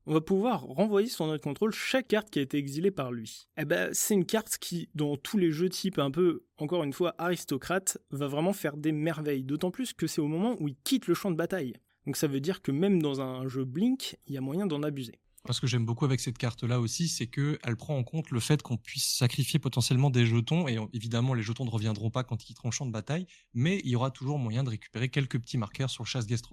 on 0.06 0.12
va 0.12 0.20
pouvoir 0.20 0.62
renvoyer 0.62 1.08
sur 1.08 1.28
notre 1.28 1.44
contrôle 1.44 1.72
chaque 1.72 2.08
carte 2.08 2.28
qui 2.28 2.40
a 2.40 2.42
été 2.42 2.58
exilée 2.58 2.90
par 2.90 3.12
lui. 3.12 3.46
Eh 3.58 3.64
ben, 3.64 3.90
c'est 3.92 4.14
une 4.14 4.26
carte 4.26 4.58
qui, 4.58 4.88
dans 4.96 5.16
tous 5.16 5.38
les 5.38 5.52
jeux 5.52 5.68
type 5.68 6.00
un 6.00 6.10
peu, 6.10 6.46
encore 6.58 6.82
une 6.82 6.92
fois, 6.92 7.14
aristocrate, 7.18 7.98
va 8.10 8.26
vraiment 8.26 8.52
faire 8.52 8.76
des 8.76 8.90
merveilles. 8.90 9.44
D'autant 9.44 9.70
plus 9.70 9.92
que 9.92 10.08
c'est 10.08 10.20
au 10.20 10.26
moment 10.26 10.56
où 10.58 10.66
il 10.66 10.76
quitte 10.82 11.06
le 11.06 11.14
champ 11.14 11.30
de 11.30 11.36
bataille. 11.36 11.74
Donc 12.06 12.16
ça 12.16 12.26
veut 12.26 12.40
dire 12.40 12.62
que 12.62 12.70
même 12.70 13.02
dans 13.02 13.20
un 13.20 13.48
jeu 13.48 13.64
Blink, 13.64 14.16
il 14.26 14.34
y 14.34 14.38
a 14.38 14.40
moyen 14.40 14.66
d'en 14.66 14.82
abuser. 14.82 15.18
Ce 15.50 15.60
que 15.60 15.66
j'aime 15.66 15.84
beaucoup 15.84 16.04
avec 16.04 16.20
cette 16.20 16.38
carte-là 16.38 16.80
aussi, 16.80 17.08
c'est 17.08 17.28
qu'elle 17.28 17.76
prend 17.76 17.96
en 17.96 18.02
compte 18.02 18.30
le 18.30 18.40
fait 18.40 18.62
qu'on 18.62 18.76
puisse 18.76 19.16
sacrifier 19.16 19.58
potentiellement 19.58 20.10
des 20.10 20.26
jetons, 20.26 20.66
et 20.66 20.78
évidemment 20.92 21.34
les 21.34 21.42
jetons 21.42 21.64
ne 21.64 21.70
reviendront 21.70 22.10
pas 22.10 22.24
quand 22.24 22.42
ils 22.42 22.46
quitteront 22.46 22.68
le 22.68 22.72
champ 22.72 22.86
de 22.86 22.90
bataille, 22.90 23.26
mais 23.54 23.80
il 23.84 23.90
y 23.90 23.96
aura 23.96 24.10
toujours 24.10 24.38
moyen 24.38 24.64
de 24.64 24.70
récupérer 24.70 25.08
quelques 25.08 25.40
petits 25.40 25.58
marqueurs 25.58 25.90
sur 25.90 26.02
le 26.02 26.08
chasse 26.08 26.26
guest 26.26 26.46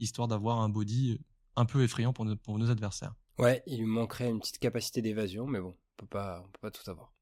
histoire 0.00 0.28
d'avoir 0.28 0.60
un 0.60 0.68
body 0.68 1.18
un 1.56 1.64
peu 1.64 1.82
effrayant 1.82 2.12
pour 2.12 2.24
nos, 2.24 2.70
adversaires. 2.70 3.14
Ouais, 3.38 3.62
il 3.66 3.86
manquerait 3.86 4.28
une 4.28 4.40
petite 4.40 4.58
capacité 4.58 5.02
d'évasion, 5.02 5.46
mais 5.46 5.60
bon, 5.60 5.76
on 5.76 5.96
peut 5.96 6.06
pas, 6.06 6.46
peut 6.52 6.60
pas 6.60 6.70
tout 6.70 6.88
avoir. 6.90 7.12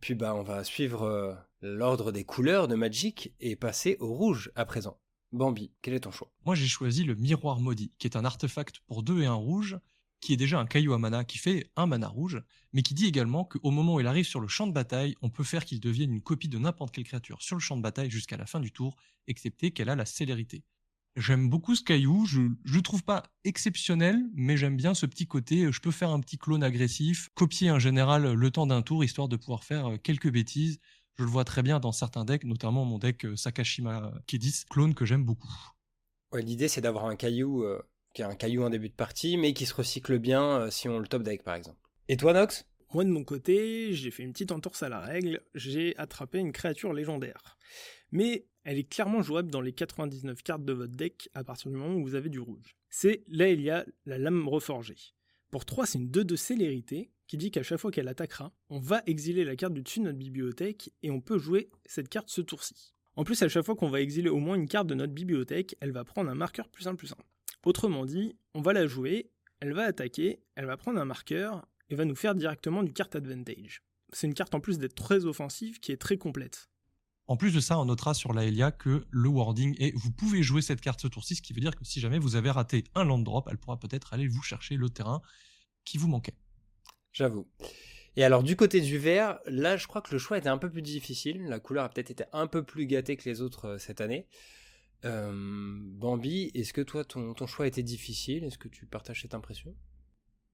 Puis 0.00 0.14
bah 0.14 0.34
on 0.34 0.42
va 0.42 0.62
suivre 0.64 1.02
euh, 1.04 1.34
l'ordre 1.62 2.12
des 2.12 2.24
couleurs 2.24 2.68
de 2.68 2.74
Magic 2.74 3.34
et 3.40 3.56
passer 3.56 3.96
au 4.00 4.12
rouge 4.12 4.52
à 4.54 4.66
présent. 4.66 4.98
Bambi, 5.32 5.72
quel 5.82 5.94
est 5.94 6.00
ton 6.00 6.10
choix? 6.10 6.32
Moi 6.44 6.54
j'ai 6.54 6.66
choisi 6.66 7.04
le 7.04 7.14
miroir 7.14 7.60
maudit, 7.60 7.92
qui 7.98 8.06
est 8.06 8.16
un 8.16 8.24
artefact 8.24 8.80
pour 8.86 9.02
2 9.02 9.22
et 9.22 9.26
1 9.26 9.32
rouge, 9.34 9.78
qui 10.20 10.32
est 10.32 10.36
déjà 10.36 10.58
un 10.58 10.66
caillou 10.66 10.92
à 10.94 10.98
mana, 10.98 11.24
qui 11.24 11.38
fait 11.38 11.70
un 11.76 11.86
mana 11.86 12.08
rouge, 12.08 12.42
mais 12.72 12.82
qui 12.82 12.94
dit 12.94 13.06
également 13.06 13.44
qu'au 13.44 13.70
moment 13.70 13.94
où 13.94 14.00
il 14.00 14.06
arrive 14.06 14.26
sur 14.26 14.40
le 14.40 14.48
champ 14.48 14.66
de 14.66 14.72
bataille, 14.72 15.14
on 15.22 15.30
peut 15.30 15.44
faire 15.44 15.64
qu'il 15.64 15.80
devienne 15.80 16.12
une 16.12 16.22
copie 16.22 16.48
de 16.48 16.58
n'importe 16.58 16.94
quelle 16.94 17.04
créature 17.04 17.42
sur 17.42 17.56
le 17.56 17.60
champ 17.60 17.76
de 17.76 17.82
bataille 17.82 18.10
jusqu'à 18.10 18.36
la 18.36 18.46
fin 18.46 18.60
du 18.60 18.72
tour, 18.72 18.96
excepté 19.26 19.72
qu'elle 19.72 19.88
a 19.90 19.96
la 19.96 20.06
célérité. 20.06 20.64
J'aime 21.16 21.48
beaucoup 21.48 21.74
ce 21.74 21.82
caillou, 21.82 22.26
je, 22.26 22.42
je 22.64 22.74
le 22.74 22.82
trouve 22.82 23.02
pas 23.02 23.22
exceptionnel, 23.44 24.22
mais 24.34 24.58
j'aime 24.58 24.76
bien 24.76 24.92
ce 24.92 25.06
petit 25.06 25.26
côté, 25.26 25.72
je 25.72 25.80
peux 25.80 25.90
faire 25.90 26.10
un 26.10 26.20
petit 26.20 26.36
clone 26.36 26.62
agressif, 26.62 27.30
copier 27.34 27.70
un 27.70 27.78
général 27.78 28.34
le 28.34 28.50
temps 28.50 28.66
d'un 28.66 28.82
tour, 28.82 29.02
histoire 29.02 29.28
de 29.28 29.36
pouvoir 29.36 29.64
faire 29.64 29.92
euh, 29.92 29.96
quelques 29.96 30.30
bêtises, 30.30 30.78
je 31.18 31.24
le 31.24 31.30
vois 31.30 31.44
très 31.44 31.62
bien 31.62 31.80
dans 31.80 31.92
certains 31.92 32.24
decks, 32.24 32.44
notamment 32.44 32.84
mon 32.84 32.98
deck 32.98 33.24
euh, 33.24 33.36
Sakashima 33.36 34.12
Kedis, 34.26 34.64
clone 34.68 34.94
que 34.94 35.04
j'aime 35.04 35.24
beaucoup. 35.24 35.52
Ouais, 36.32 36.42
L'idée 36.42 36.68
c'est 36.68 36.80
d'avoir 36.80 37.06
un 37.06 37.16
caillou 37.16 37.62
euh, 37.64 37.80
qui 38.12 38.22
est 38.22 38.26
un 38.26 38.34
caillou 38.34 38.64
en 38.64 38.70
début 38.70 38.88
de 38.88 38.94
partie, 38.94 39.36
mais 39.36 39.52
qui 39.54 39.66
se 39.66 39.74
recycle 39.74 40.18
bien 40.18 40.42
euh, 40.42 40.70
si 40.70 40.88
on 40.88 40.98
le 40.98 41.06
top 41.06 41.22
deck 41.22 41.42
par 41.42 41.54
exemple. 41.54 41.78
Et 42.08 42.16
toi 42.16 42.32
Nox? 42.32 42.66
Moi 42.92 43.04
de 43.04 43.10
mon 43.10 43.24
côté, 43.24 43.92
j'ai 43.94 44.10
fait 44.10 44.22
une 44.22 44.32
petite 44.32 44.52
entorse 44.52 44.82
à 44.82 44.88
la 44.88 45.00
règle, 45.00 45.42
j'ai 45.54 45.96
attrapé 45.98 46.38
une 46.38 46.52
créature 46.52 46.92
légendaire. 46.92 47.56
Mais 48.12 48.46
elle 48.64 48.78
est 48.78 48.88
clairement 48.88 49.22
jouable 49.22 49.50
dans 49.50 49.60
les 49.60 49.72
99 49.72 50.42
cartes 50.42 50.64
de 50.64 50.72
votre 50.72 50.94
deck 50.94 51.28
à 51.34 51.44
partir 51.44 51.70
du 51.70 51.76
moment 51.76 51.94
où 51.94 52.02
vous 52.02 52.14
avez 52.14 52.28
du 52.28 52.40
rouge. 52.40 52.76
C'est 52.90 53.24
là 53.28 53.48
il 53.48 53.60
y 53.60 53.70
a 53.70 53.84
la 54.04 54.18
lame 54.18 54.48
reforgée. 54.48 54.96
Pour 55.50 55.64
3, 55.64 55.86
c'est 55.86 55.98
une 55.98 56.10
2 56.10 56.24
de 56.24 56.36
célérité 56.36 57.10
qui 57.26 57.36
dit 57.36 57.50
qu'à 57.50 57.62
chaque 57.62 57.78
fois 57.78 57.90
qu'elle 57.90 58.08
attaquera, 58.08 58.52
on 58.68 58.78
va 58.78 59.02
exiler 59.06 59.44
la 59.44 59.56
carte 59.56 59.74
du 59.74 59.82
dessus 59.82 60.00
de 60.00 60.04
notre 60.04 60.18
bibliothèque 60.18 60.92
et 61.02 61.10
on 61.10 61.20
peut 61.20 61.38
jouer 61.38 61.70
cette 61.84 62.08
carte 62.08 62.28
ce 62.28 62.40
tour-ci. 62.40 62.94
En 63.16 63.24
plus, 63.24 63.42
à 63.42 63.48
chaque 63.48 63.64
fois 63.64 63.76
qu'on 63.76 63.88
va 63.88 64.00
exiler 64.00 64.28
au 64.28 64.38
moins 64.38 64.56
une 64.56 64.68
carte 64.68 64.86
de 64.86 64.94
notre 64.94 65.12
bibliothèque, 65.12 65.76
elle 65.80 65.92
va 65.92 66.04
prendre 66.04 66.30
un 66.30 66.34
marqueur 66.34 66.68
plus 66.68 66.86
1 66.86 66.96
plus 66.96 67.12
1. 67.12 67.16
Autrement 67.64 68.04
dit, 68.04 68.36
on 68.54 68.60
va 68.60 68.72
la 68.72 68.86
jouer, 68.86 69.30
elle 69.60 69.72
va 69.72 69.84
attaquer, 69.84 70.40
elle 70.54 70.66
va 70.66 70.76
prendre 70.76 71.00
un 71.00 71.04
marqueur 71.04 71.66
et 71.88 71.94
va 71.94 72.04
nous 72.04 72.14
faire 72.14 72.34
directement 72.34 72.82
du 72.82 72.92
carte 72.92 73.16
advantage. 73.16 73.82
C'est 74.12 74.26
une 74.26 74.34
carte 74.34 74.54
en 74.54 74.60
plus 74.60 74.78
d'être 74.78 74.94
très 74.94 75.24
offensive 75.24 75.80
qui 75.80 75.92
est 75.92 75.96
très 75.96 76.18
complète. 76.18 76.68
En 77.28 77.36
plus 77.36 77.52
de 77.52 77.60
ça, 77.60 77.78
on 77.78 77.86
notera 77.86 78.14
sur 78.14 78.32
la 78.32 78.70
que 78.70 79.04
le 79.10 79.28
wording 79.28 79.74
est 79.80 79.92
vous 79.96 80.12
pouvez 80.12 80.42
jouer 80.42 80.62
cette 80.62 80.80
carte 80.80 81.00
ce 81.00 81.08
tour-ci, 81.08 81.34
ce 81.34 81.42
qui 81.42 81.52
veut 81.52 81.60
dire 81.60 81.74
que 81.74 81.84
si 81.84 81.98
jamais 81.98 82.18
vous 82.18 82.36
avez 82.36 82.50
raté 82.50 82.84
un 82.94 83.04
land 83.04 83.18
drop, 83.18 83.48
elle 83.50 83.58
pourra 83.58 83.78
peut-être 83.78 84.12
aller 84.14 84.28
vous 84.28 84.42
chercher 84.42 84.76
le 84.76 84.88
terrain 84.88 85.20
qui 85.84 85.98
vous 85.98 86.08
manquait. 86.08 86.36
J'avoue. 87.12 87.48
Et 88.14 88.24
alors 88.24 88.42
du 88.42 88.54
côté 88.54 88.80
du 88.80 88.98
vert, 88.98 89.40
là 89.46 89.76
je 89.76 89.86
crois 89.88 90.02
que 90.02 90.12
le 90.12 90.18
choix 90.18 90.38
était 90.38 90.48
un 90.48 90.58
peu 90.58 90.70
plus 90.70 90.82
difficile. 90.82 91.42
La 91.48 91.58
couleur 91.58 91.84
a 91.84 91.88
peut-être 91.88 92.10
été 92.10 92.24
un 92.32 92.46
peu 92.46 92.62
plus 92.62 92.86
gâtée 92.86 93.16
que 93.16 93.28
les 93.28 93.40
autres 93.40 93.66
euh, 93.66 93.78
cette 93.78 94.00
année. 94.00 94.26
Euh, 95.04 95.32
Bambi, 95.34 96.50
est-ce 96.54 96.72
que 96.72 96.80
toi 96.80 97.04
ton 97.04 97.46
choix 97.46 97.66
était 97.66 97.82
difficile? 97.82 98.44
Est-ce 98.44 98.58
que 98.58 98.68
tu 98.68 98.86
partages 98.86 99.22
cette 99.22 99.34
impression? 99.34 99.74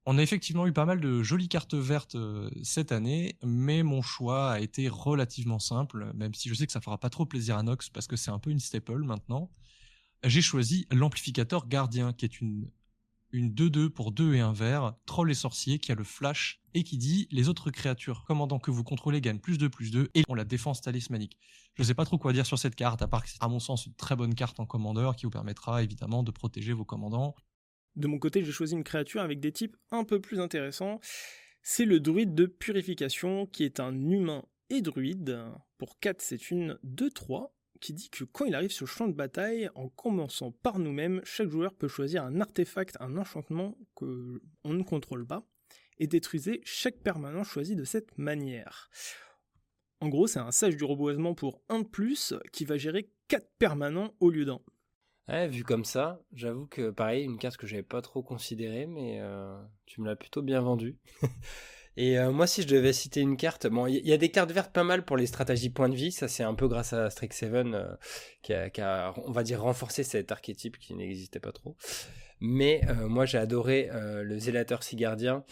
On 0.07 0.19
a 0.19 0.23
effectivement 0.23 0.67
eu 0.67 0.73
pas 0.73 0.85
mal 0.85 1.01
de 1.01 1.23
jolies 1.23 1.49
cartes 1.49 1.75
vertes 1.75 2.17
euh, 2.17 2.51
cette 2.63 2.93
année, 2.93 3.37
mais 3.45 3.83
mon 3.83 4.03
choix 4.03 4.53
a 4.53 4.61
été 4.61 4.89
relativement 4.89 5.59
simple, 5.59 6.11
même 6.15 6.35
si 6.35 6.49
je 6.49 6.55
sais 6.55 6.67
que 6.67 6.73
ça 6.73 6.81
fera 6.81 6.99
pas 6.99 7.11
trop 7.11 7.27
plaisir 7.27 7.57
à 7.57 7.63
Nox 7.63 7.89
parce 7.89 8.07
que 8.07 8.17
c'est 8.17 8.31
un 8.31 8.39
peu 8.39 8.51
une 8.51 8.61
staple 8.61 9.05
maintenant. 9.05 9.51
j'ai 10.25 10.43
choisi 10.43 10.87
l'amplificateur 10.91 11.69
gardien, 11.69 12.13
qui 12.13 12.25
est 12.25 12.41
une 12.41 12.71
une 13.33 13.51
2-2 13.51 13.89
pour 13.89 14.13
2 14.13 14.35
et 14.35 14.41
un 14.41 14.53
vert, 14.53 14.95
troll 15.07 15.31
et 15.31 15.35
sorcier 15.35 15.79
qui 15.79 15.91
a 15.91 15.95
le 15.95 16.05
flash 16.05 16.61
et 16.75 16.85
qui 16.85 16.99
dit 16.99 17.27
les 17.31 17.49
autres 17.49 17.71
créatures 17.71 18.25
commandant 18.25 18.59
que 18.59 18.71
vous 18.71 18.85
contrôlez 18.85 19.21
gagnent 19.21 19.39
plus 19.39 19.59
de 19.59 19.69
plus 19.69 19.91
2 19.91 20.11
et 20.15 20.23
ont 20.29 20.35
la 20.35 20.45
défense 20.45 20.83
talismanique. 20.83 21.39
Je 21.75 21.83
sais 21.83 21.95
pas 21.95 22.05
trop 22.05 22.19
quoi 22.19 22.33
dire 22.33 22.47
sur 22.47 22.59
cette 22.59 22.77
carte, 22.77 23.01
à 23.03 23.09
part 23.09 23.23
que 23.23 23.31
c'est 23.31 23.43
à 23.43 23.49
mon 23.49 23.59
sens 23.59 23.87
une 23.87 23.95
très 23.95 24.17
bonne 24.17 24.35
carte 24.35 24.61
en 24.61 24.67
commandeur 24.67 25.17
qui 25.17 25.25
vous 25.25 25.31
permettra 25.31 25.83
évidemment 25.83 26.23
de 26.23 26.31
protéger 26.31 26.73
vos 26.73 26.85
commandants. 26.85 27.35
De 27.97 28.07
mon 28.07 28.19
côté, 28.19 28.43
j'ai 28.43 28.53
choisi 28.53 28.75
une 28.75 28.85
créature 28.85 29.21
avec 29.21 29.41
des 29.41 29.53
types 29.53 29.77
un 29.91 30.05
peu 30.05 30.21
plus 30.21 30.41
intéressants. 30.41 31.01
C'est 31.63 31.85
le 31.85 32.01
druide 32.01 32.35
de 32.35 32.47
purification 32.47 33.47
qui 33.47 33.65
est 33.65 33.81
un 33.81 33.95
humain 33.95 34.45
et 34.71 34.81
druide. 34.81 35.39
Pour 35.79 35.99
4, 36.01 36.21
c'est 36.21 36.51
une 36.51 36.79
2-3 36.85 37.53
qui 37.81 37.93
dit 37.93 38.11
que 38.11 38.25
quand 38.25 38.45
il 38.45 38.55
arrive 38.55 38.71
sur 38.71 38.87
le 38.87 38.91
champ 38.91 39.09
de 39.09 39.13
bataille, 39.13 39.69
en 39.75 39.89
commençant 39.89 40.53
par 40.53 40.79
nous-mêmes, 40.79 41.21
chaque 41.25 41.51
joueur 41.51 41.75
peut 41.75 41.89
choisir 41.89 42.25
un 42.25 42.41
artefact, 42.41 42.97
un 43.01 43.17
enchantement 43.17 43.77
que 43.97 44.41
on 44.65 44.73
ne 44.73 44.85
contrôle 44.85 45.27
pas, 45.27 45.45
et 45.99 46.07
détruisez 46.07 46.61
chaque 46.65 46.99
permanent 46.99 47.45
choisi 47.45 47.77
de 47.77 47.85
cette 47.85 48.17
manière. 48.17 48.89
En 50.01 50.09
gros, 50.09 50.27
c'est 50.27 50.39
un 50.39 50.53
sage 50.53 50.77
du 50.77 50.85
reboisement 50.85 51.35
pour 51.35 51.61
1 51.69 51.81
de 51.81 51.87
plus 51.87 52.35
qui 52.53 52.65
va 52.65 52.77
gérer 52.77 53.11
4 53.29 53.49
permanents 53.59 54.15
au 54.21 54.31
lieu 54.31 54.45
d'un. 54.45 54.61
Ouais, 55.29 55.47
vu 55.47 55.63
comme 55.63 55.85
ça, 55.85 56.21
j'avoue 56.35 56.67
que 56.67 56.91
pareil, 56.91 57.25
une 57.25 57.39
carte 57.39 57.57
que 57.57 57.67
j'avais 57.67 57.85
pas 57.85 58.03
trop 58.03 58.23
considérée, 58.23 58.87
mais 58.87 59.21
euh, 59.21 59.57
tu 59.87 60.01
me 60.01 60.07
l'as 60.07 60.17
plutôt 60.17 60.43
bien 60.43 60.61
vendue. 60.61 60.97
Et 61.97 62.19
euh, 62.19 62.33
moi, 62.33 62.47
si 62.47 62.63
je 62.63 62.69
devais 62.69 62.93
citer 62.93 63.21
une 63.21 63.37
carte, 63.37 63.67
bon, 63.67 63.87
il 63.87 64.05
y, 64.07 64.13
a 64.13 64.17
des 64.17 64.31
cartes 64.31 64.51
vertes 64.51 64.73
pas 64.73 64.83
mal 64.83 65.05
pour 65.05 65.17
les 65.17 65.27
stratégies 65.27 65.71
point 65.71 65.91
de 65.91 65.95
vie. 65.95 66.11
Ça, 66.11 66.27
c'est 66.27 66.43
un 66.43 66.55
peu 66.55 66.67
grâce 66.67 66.95
à 66.95 67.11
Strixhaven 67.11 67.75
euh, 67.75 67.95
qui, 68.43 68.81
a, 68.81 69.15
on 69.27 69.31
va 69.31 69.43
dire, 69.43 69.63
renforcé 69.63 70.03
cet 70.03 70.33
archétype 70.33 70.79
qui 70.79 70.95
n'existait 70.95 71.39
pas 71.39 71.53
trop. 71.53 71.77
Mais 72.41 72.81
moi, 73.07 73.25
j'ai 73.25 73.39
adoré 73.39 73.89
le 73.93 74.37
Zélateur 74.37 74.83
Sigardien 74.83 75.45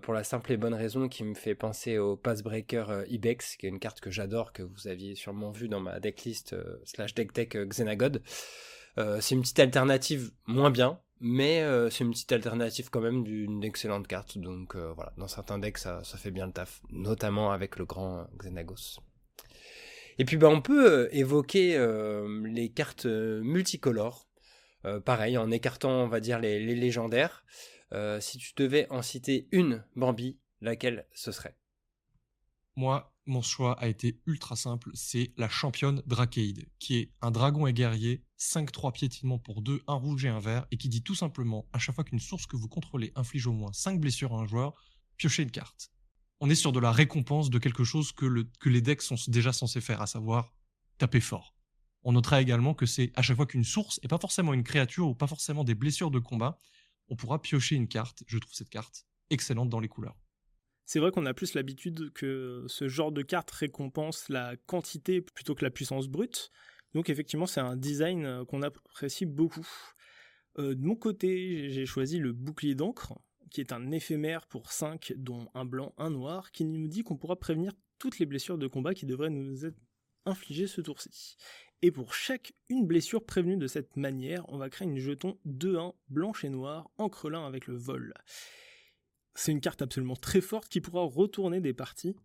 pour 0.00 0.14
la 0.14 0.24
simple 0.24 0.52
et 0.52 0.56
bonne 0.56 0.72
raison 0.72 1.06
qui 1.06 1.22
me 1.22 1.34
fait 1.34 1.54
penser 1.54 1.98
au 1.98 2.16
Passbreaker 2.16 3.04
Ibex, 3.08 3.56
qui 3.56 3.66
est 3.66 3.68
une 3.68 3.78
carte 3.78 4.00
que 4.00 4.10
j'adore, 4.10 4.54
que 4.54 4.62
vous 4.62 4.88
aviez 4.88 5.16
sûrement 5.16 5.50
vu 5.50 5.68
dans 5.68 5.80
ma 5.80 6.00
decklist 6.00 6.56
slash 6.86 7.14
deck 7.14 7.34
tech 7.34 7.48
Xenagod. 7.50 8.22
C'est 9.20 9.34
une 9.34 9.42
petite 9.42 9.58
alternative 9.60 10.32
moins 10.46 10.70
bien, 10.70 11.00
mais 11.20 11.60
euh, 11.60 11.90
c'est 11.90 12.02
une 12.02 12.10
petite 12.10 12.32
alternative 12.32 12.88
quand 12.90 13.00
même 13.00 13.22
d'une 13.22 13.62
excellente 13.62 14.08
carte. 14.08 14.38
Donc 14.38 14.74
euh, 14.74 14.92
voilà, 14.94 15.12
dans 15.18 15.28
certains 15.28 15.58
decks, 15.58 15.78
ça, 15.78 16.02
fait 16.02 16.30
bien 16.30 16.46
le 16.46 16.52
taf, 16.52 16.80
notamment 16.90 17.52
avec 17.52 17.76
le 17.76 17.84
grand 17.84 18.26
Xenagos. 18.38 19.00
Et 20.18 20.24
puis 20.24 20.38
bah, 20.38 20.48
on 20.48 20.62
peut 20.62 20.90
euh, 20.90 21.08
évoquer 21.12 21.78
les 22.44 22.70
cartes 22.70 23.06
multicolores. 23.06 24.28
pareil, 25.04 25.36
en 25.36 25.50
écartant, 25.50 26.04
on 26.04 26.08
va 26.08 26.20
dire, 26.20 26.38
les, 26.38 26.58
les 26.58 26.74
légendaires. 26.74 27.44
si 28.20 28.38
tu 28.38 28.52
devais 28.56 28.86
en 28.90 29.02
citer 29.02 29.46
une, 29.52 29.84
Bambi, 29.94 30.38
laquelle 30.62 31.06
ce 31.12 31.32
serait? 31.32 31.56
Moi, 32.76 33.09
mon 33.26 33.42
choix 33.42 33.78
a 33.80 33.88
été 33.88 34.20
ultra 34.26 34.56
simple, 34.56 34.90
c'est 34.94 35.32
la 35.36 35.48
championne 35.48 36.02
Drakeid, 36.06 36.68
qui 36.78 36.96
est 36.96 37.12
un 37.20 37.30
dragon 37.30 37.66
et 37.66 37.72
guerrier, 37.72 38.24
5-3 38.38 38.92
piétinement 38.92 39.38
pour 39.38 39.62
2, 39.62 39.82
un 39.86 39.94
rouge 39.94 40.24
et 40.24 40.28
un 40.28 40.40
vert, 40.40 40.66
et 40.70 40.76
qui 40.76 40.88
dit 40.88 41.02
tout 41.02 41.14
simplement, 41.14 41.68
à 41.72 41.78
chaque 41.78 41.94
fois 41.94 42.04
qu'une 42.04 42.18
source 42.18 42.46
que 42.46 42.56
vous 42.56 42.68
contrôlez 42.68 43.12
inflige 43.14 43.46
au 43.46 43.52
moins 43.52 43.72
5 43.72 44.00
blessures 44.00 44.34
à 44.34 44.40
un 44.40 44.46
joueur, 44.46 44.74
piochez 45.16 45.42
une 45.42 45.50
carte. 45.50 45.92
On 46.40 46.48
est 46.48 46.54
sur 46.54 46.72
de 46.72 46.80
la 46.80 46.90
récompense 46.90 47.50
de 47.50 47.58
quelque 47.58 47.84
chose 47.84 48.12
que 48.12 48.68
les 48.68 48.80
decks 48.80 49.02
sont 49.02 49.16
déjà 49.28 49.52
censés 49.52 49.82
faire, 49.82 50.00
à 50.00 50.06
savoir 50.06 50.54
taper 50.98 51.20
fort. 51.20 51.54
On 52.02 52.12
notera 52.12 52.40
également 52.40 52.72
que 52.72 52.86
c'est 52.86 53.12
à 53.14 53.22
chaque 53.22 53.36
fois 53.36 53.46
qu'une 53.46 53.64
source, 53.64 54.00
et 54.02 54.08
pas 54.08 54.18
forcément 54.18 54.54
une 54.54 54.64
créature 54.64 55.08
ou 55.08 55.14
pas 55.14 55.26
forcément 55.26 55.64
des 55.64 55.74
blessures 55.74 56.10
de 56.10 56.18
combat, 56.18 56.58
on 57.08 57.16
pourra 57.16 57.42
piocher 57.42 57.76
une 57.76 57.88
carte. 57.88 58.24
Je 58.26 58.38
trouve 58.38 58.54
cette 58.54 58.70
carte 58.70 59.04
excellente 59.28 59.68
dans 59.68 59.80
les 59.80 59.88
couleurs. 59.88 60.16
C'est 60.92 60.98
vrai 60.98 61.12
qu'on 61.12 61.24
a 61.24 61.34
plus 61.34 61.54
l'habitude 61.54 62.12
que 62.14 62.64
ce 62.66 62.88
genre 62.88 63.12
de 63.12 63.22
carte 63.22 63.48
récompense 63.52 64.28
la 64.28 64.56
quantité 64.66 65.20
plutôt 65.20 65.54
que 65.54 65.64
la 65.64 65.70
puissance 65.70 66.08
brute. 66.08 66.50
Donc 66.94 67.10
effectivement, 67.10 67.46
c'est 67.46 67.60
un 67.60 67.76
design 67.76 68.24
euh, 68.24 68.44
qu'on 68.44 68.62
apprécie 68.62 69.24
beaucoup. 69.24 69.68
Euh, 70.58 70.74
de 70.74 70.84
mon 70.84 70.96
côté, 70.96 71.70
j'ai 71.70 71.86
choisi 71.86 72.18
le 72.18 72.32
bouclier 72.32 72.74
d'encre, 72.74 73.14
qui 73.52 73.60
est 73.60 73.72
un 73.72 73.92
éphémère 73.92 74.48
pour 74.48 74.72
5, 74.72 75.12
dont 75.16 75.48
un 75.54 75.64
blanc, 75.64 75.94
un 75.96 76.10
noir, 76.10 76.50
qui 76.50 76.64
nous 76.64 76.88
dit 76.88 77.04
qu'on 77.04 77.16
pourra 77.16 77.38
prévenir 77.38 77.70
toutes 78.00 78.18
les 78.18 78.26
blessures 78.26 78.58
de 78.58 78.66
combat 78.66 78.92
qui 78.92 79.06
devraient 79.06 79.30
nous 79.30 79.64
être 79.64 79.78
infligées 80.26 80.66
ce 80.66 80.80
tour-ci. 80.80 81.36
Et 81.82 81.92
pour 81.92 82.14
chaque 82.14 82.52
une 82.68 82.84
blessure 82.84 83.24
prévenue 83.24 83.58
de 83.58 83.68
cette 83.68 83.96
manière, 83.96 84.44
on 84.48 84.58
va 84.58 84.68
créer 84.68 84.88
une 84.88 84.98
jeton 84.98 85.38
2-1 85.46 85.94
blanche 86.08 86.44
et 86.44 86.48
noire, 86.48 86.90
encre 86.98 87.32
avec 87.32 87.68
le 87.68 87.76
vol 87.76 88.12
c'est 89.34 89.52
une 89.52 89.60
carte 89.60 89.82
absolument 89.82 90.16
très 90.16 90.40
forte 90.40 90.68
qui 90.68 90.80
pourra 90.80 91.02
retourner 91.02 91.60
des 91.60 91.72
parties. 91.72 92.16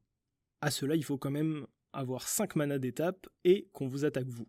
À 0.61 0.71
cela, 0.71 0.95
il 0.95 1.03
faut 1.03 1.17
quand 1.17 1.31
même 1.31 1.67
avoir 1.93 2.27
5 2.27 2.55
manas 2.55 2.79
d'étape 2.79 3.27
et 3.43 3.69
qu'on 3.73 3.87
vous 3.87 4.05
attaque 4.05 4.27
vous. 4.27 4.47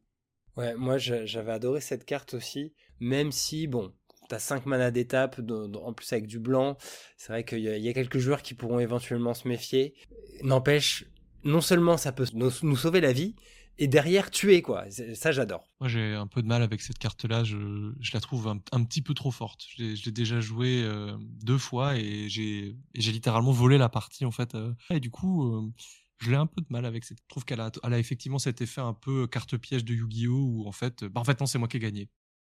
Ouais, 0.56 0.74
moi 0.74 0.96
j'avais 0.98 1.52
adoré 1.52 1.80
cette 1.80 2.04
carte 2.04 2.34
aussi, 2.34 2.72
même 2.98 3.30
si, 3.30 3.66
bon, 3.66 3.92
t'as 4.28 4.38
5 4.38 4.66
manas 4.66 4.90
d'étape, 4.90 5.40
en 5.50 5.92
plus 5.92 6.12
avec 6.12 6.26
du 6.26 6.38
blanc, 6.38 6.76
c'est 7.16 7.32
vrai 7.32 7.44
qu'il 7.44 7.60
y, 7.60 7.88
a 7.88 7.92
quelques 7.92 8.18
joueurs 8.18 8.42
qui 8.42 8.54
pourront 8.54 8.80
éventuellement 8.80 9.34
se 9.34 9.46
méfier. 9.46 9.94
N'empêche, 10.42 11.04
non 11.44 11.60
seulement 11.60 11.96
ça 11.96 12.12
peut 12.12 12.26
nous 12.34 12.76
sauver 12.76 13.00
la 13.00 13.12
vie, 13.12 13.36
et 13.78 13.88
derrière 13.88 14.30
tuer 14.30 14.62
quoi. 14.62 14.86
Ça 15.14 15.32
j'adore. 15.32 15.70
Moi 15.80 15.88
j'ai 15.88 16.14
un 16.14 16.26
peu 16.26 16.42
de 16.42 16.46
mal 16.46 16.62
avec 16.62 16.80
cette 16.80 16.98
carte 16.98 17.24
là, 17.24 17.44
je, 17.44 17.92
je 18.00 18.10
la 18.14 18.20
trouve 18.20 18.48
un, 18.48 18.84
petit 18.84 19.02
peu 19.02 19.14
trop 19.14 19.30
forte. 19.30 19.66
Je 19.76 20.04
l'ai 20.04 20.12
déjà 20.12 20.40
joué 20.40 20.82
euh, 20.82 21.16
deux 21.20 21.58
fois 21.58 21.96
et 21.96 22.28
j'ai 22.28 22.74
littéralement 22.94 23.52
volé 23.52 23.78
la 23.78 23.88
partie 23.88 24.24
en 24.24 24.30
fait. 24.30 24.54
Euh. 24.54 24.72
et 24.90 25.00
du 25.00 25.10
coup 25.10 25.44
euh, 25.44 25.72
je 26.18 26.30
l'ai 26.30 26.36
un 26.36 26.46
peu 26.46 26.62
de 26.62 26.68
mal 26.70 26.86
avec 26.86 27.04
cette. 27.04 27.18
Je 27.18 27.28
trouve 27.28 27.44
qu'elle 27.44 27.60
a, 27.60 27.70
elle 27.82 27.92
a 27.92 27.98
effectivement 27.98 28.38
cet 28.38 28.62
effet 28.62 28.80
un 28.80 28.94
peu 28.94 29.26
carte 29.26 29.56
piège 29.58 29.84
de 29.84 29.92
Yu-Gi-Oh 29.92 30.32
où 30.32 30.66
en 30.66 30.72
fait, 30.72 31.04
bah 31.04 31.20
en 31.20 31.24
fait 31.24 31.38
non 31.40 31.46
c'est 31.46 31.58
moi 31.58 31.68
qui 31.68 31.76
ai 31.76 31.80
gagné. 31.80 32.08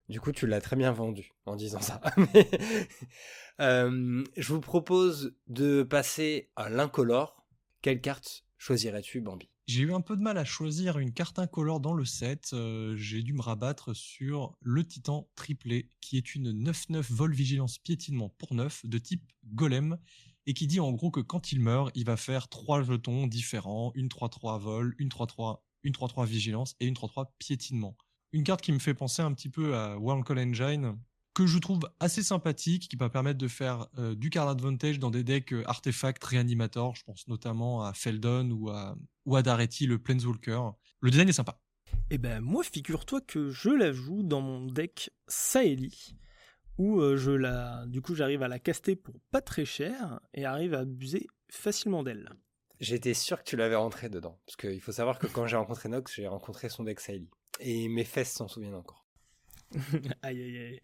Du 0.09 0.21
coup, 0.21 0.31
tu 0.31 0.47
l'as 0.47 0.61
très 0.61 0.77
bien 0.77 0.93
vendu 0.93 1.33
en 1.47 1.57
disant 1.57 1.81
ça. 1.81 2.01
je 3.59 4.53
vous 4.53 4.61
propose 4.61 5.37
de 5.49 5.83
passer 5.83 6.53
à 6.55 6.69
l'incolore. 6.69 7.45
Quelle 7.83 8.01
carte 8.01 8.45
choisirais-tu, 8.57 9.21
Bambi? 9.21 9.51
J'ai 9.67 9.83
eu 9.83 9.93
un 9.93 10.01
peu 10.01 10.17
de 10.17 10.23
mal 10.23 10.39
à 10.39 10.45
choisir 10.45 10.99
une 10.99 11.13
carte 11.13 11.41
incolore 11.41 11.81
dans 11.81 11.93
le 11.93 12.05
set. 12.05 12.51
Euh, 12.53 12.95
j'ai 12.97 13.23
dû 13.23 13.33
me 13.33 13.43
rabattre 13.43 13.95
sur 13.95 14.57
le 14.61 14.87
Titan 14.87 15.29
triplé, 15.35 15.91
qui 16.01 16.17
est 16.17 16.35
une 16.35 16.53
9-9 16.53 17.13
vol 17.13 17.33
vigilance 17.33 17.79
piétinement 17.79 18.29
pour 18.39 18.55
9 18.55 18.87
de 18.87 18.99
type 18.99 19.25
golem, 19.45 19.99
et 20.47 20.55
qui 20.55 20.69
dit 20.69 20.79
en 20.79 20.93
gros 20.93 21.11
que 21.11 21.21
quand 21.21 21.51
il 21.51 21.61
meurt, 21.61 21.91
il 21.97 22.05
va 22.05 22.17
faire 22.17 22.49
trois 22.49 22.83
jetons 22.85 23.27
différents, 23.27 23.91
une 23.97 24.09
3-3 24.09 24.61
vol, 24.61 24.95
une 24.99 25.09
3-3, 25.09 25.61
une 25.83 25.93
3-3 25.93 26.27
vigilance 26.27 26.77
et 26.79 26.87
une 26.87 26.95
3-3 26.95 27.31
piétinement. 27.39 27.97
Une 28.33 28.45
carte 28.45 28.61
qui 28.61 28.73
me 28.73 28.79
fait 28.79 28.95
penser 28.95 29.23
un 29.23 29.33
petit 29.33 29.49
peu 29.49 29.77
à 29.77 29.99
Call 30.25 30.39
Engine, 30.39 30.97
que 31.37 31.47
je 31.47 31.59
trouve 31.59 31.81
assez 32.01 32.23
sympathique, 32.23 32.89
qui 32.89 32.97
va 32.97 33.11
permettre 33.11 33.37
de 33.37 33.47
faire 33.47 33.89
euh, 33.99 34.15
du 34.15 34.31
card 34.31 34.49
advantage 34.49 34.99
dans 34.99 35.11
des 35.11 35.23
decks 35.23 35.53
euh, 35.53 35.63
artefacts 35.67 36.25
réanimateurs. 36.25 36.95
Je 36.97 37.05
pense 37.05 37.29
notamment 37.29 37.85
à 37.85 37.93
Feldon 37.93 38.51
ou 38.53 38.71
à, 38.71 38.97
ou 39.27 39.37
à 39.37 39.43
Daretti, 39.43 39.87
le 39.87 39.99
Planeswalker. 39.99 40.71
Le 41.01 41.11
design 41.11 41.29
est 41.29 41.35
sympa. 41.35 41.61
Eh 42.09 42.17
ben 42.17 42.41
moi, 42.41 42.65
figure-toi 42.65 43.21
que 43.21 43.51
je 43.51 43.69
la 43.69 43.93
joue 43.93 44.23
dans 44.23 44.41
mon 44.41 44.65
deck 44.65 45.11
Saeli, 45.29 46.17
où 46.79 47.01
euh, 47.01 47.19
je 47.19 47.33
la, 47.33 47.85
du 47.87 48.01
coup, 48.01 48.15
j'arrive 48.15 48.43
à 48.43 48.49
la 48.49 48.59
caster 48.59 48.97
pour 48.97 49.21
pas 49.31 49.43
très 49.43 49.67
cher 49.67 50.21
et 50.33 50.47
arrive 50.47 50.73
à 50.73 50.81
abuser 50.81 51.27
facilement 51.51 52.03
d'elle. 52.03 52.31
J'étais 52.81 53.13
sûr 53.13 53.41
que 53.41 53.45
tu 53.45 53.57
l'avais 53.57 53.77
rentré 53.77 54.09
dedans, 54.09 54.41
parce 54.47 54.57
qu'il 54.57 54.81
faut 54.81 54.93
savoir 54.93 55.19
que 55.19 55.27
quand 55.27 55.47
j'ai 55.47 55.57
rencontré 55.57 55.91
Nox, 55.91 56.15
j'ai 56.15 56.29
rencontré 56.29 56.71
son 56.71 56.85
deck 56.85 56.99
Saeli. 56.99 57.29
Et 57.61 57.89
mes 57.89 58.05
fesses 58.05 58.33
s'en 58.33 58.49
souviennent 58.49 58.75
encore. 58.75 59.07
aïe 60.23 60.41
aïe 60.41 60.59
aïe. 60.59 60.81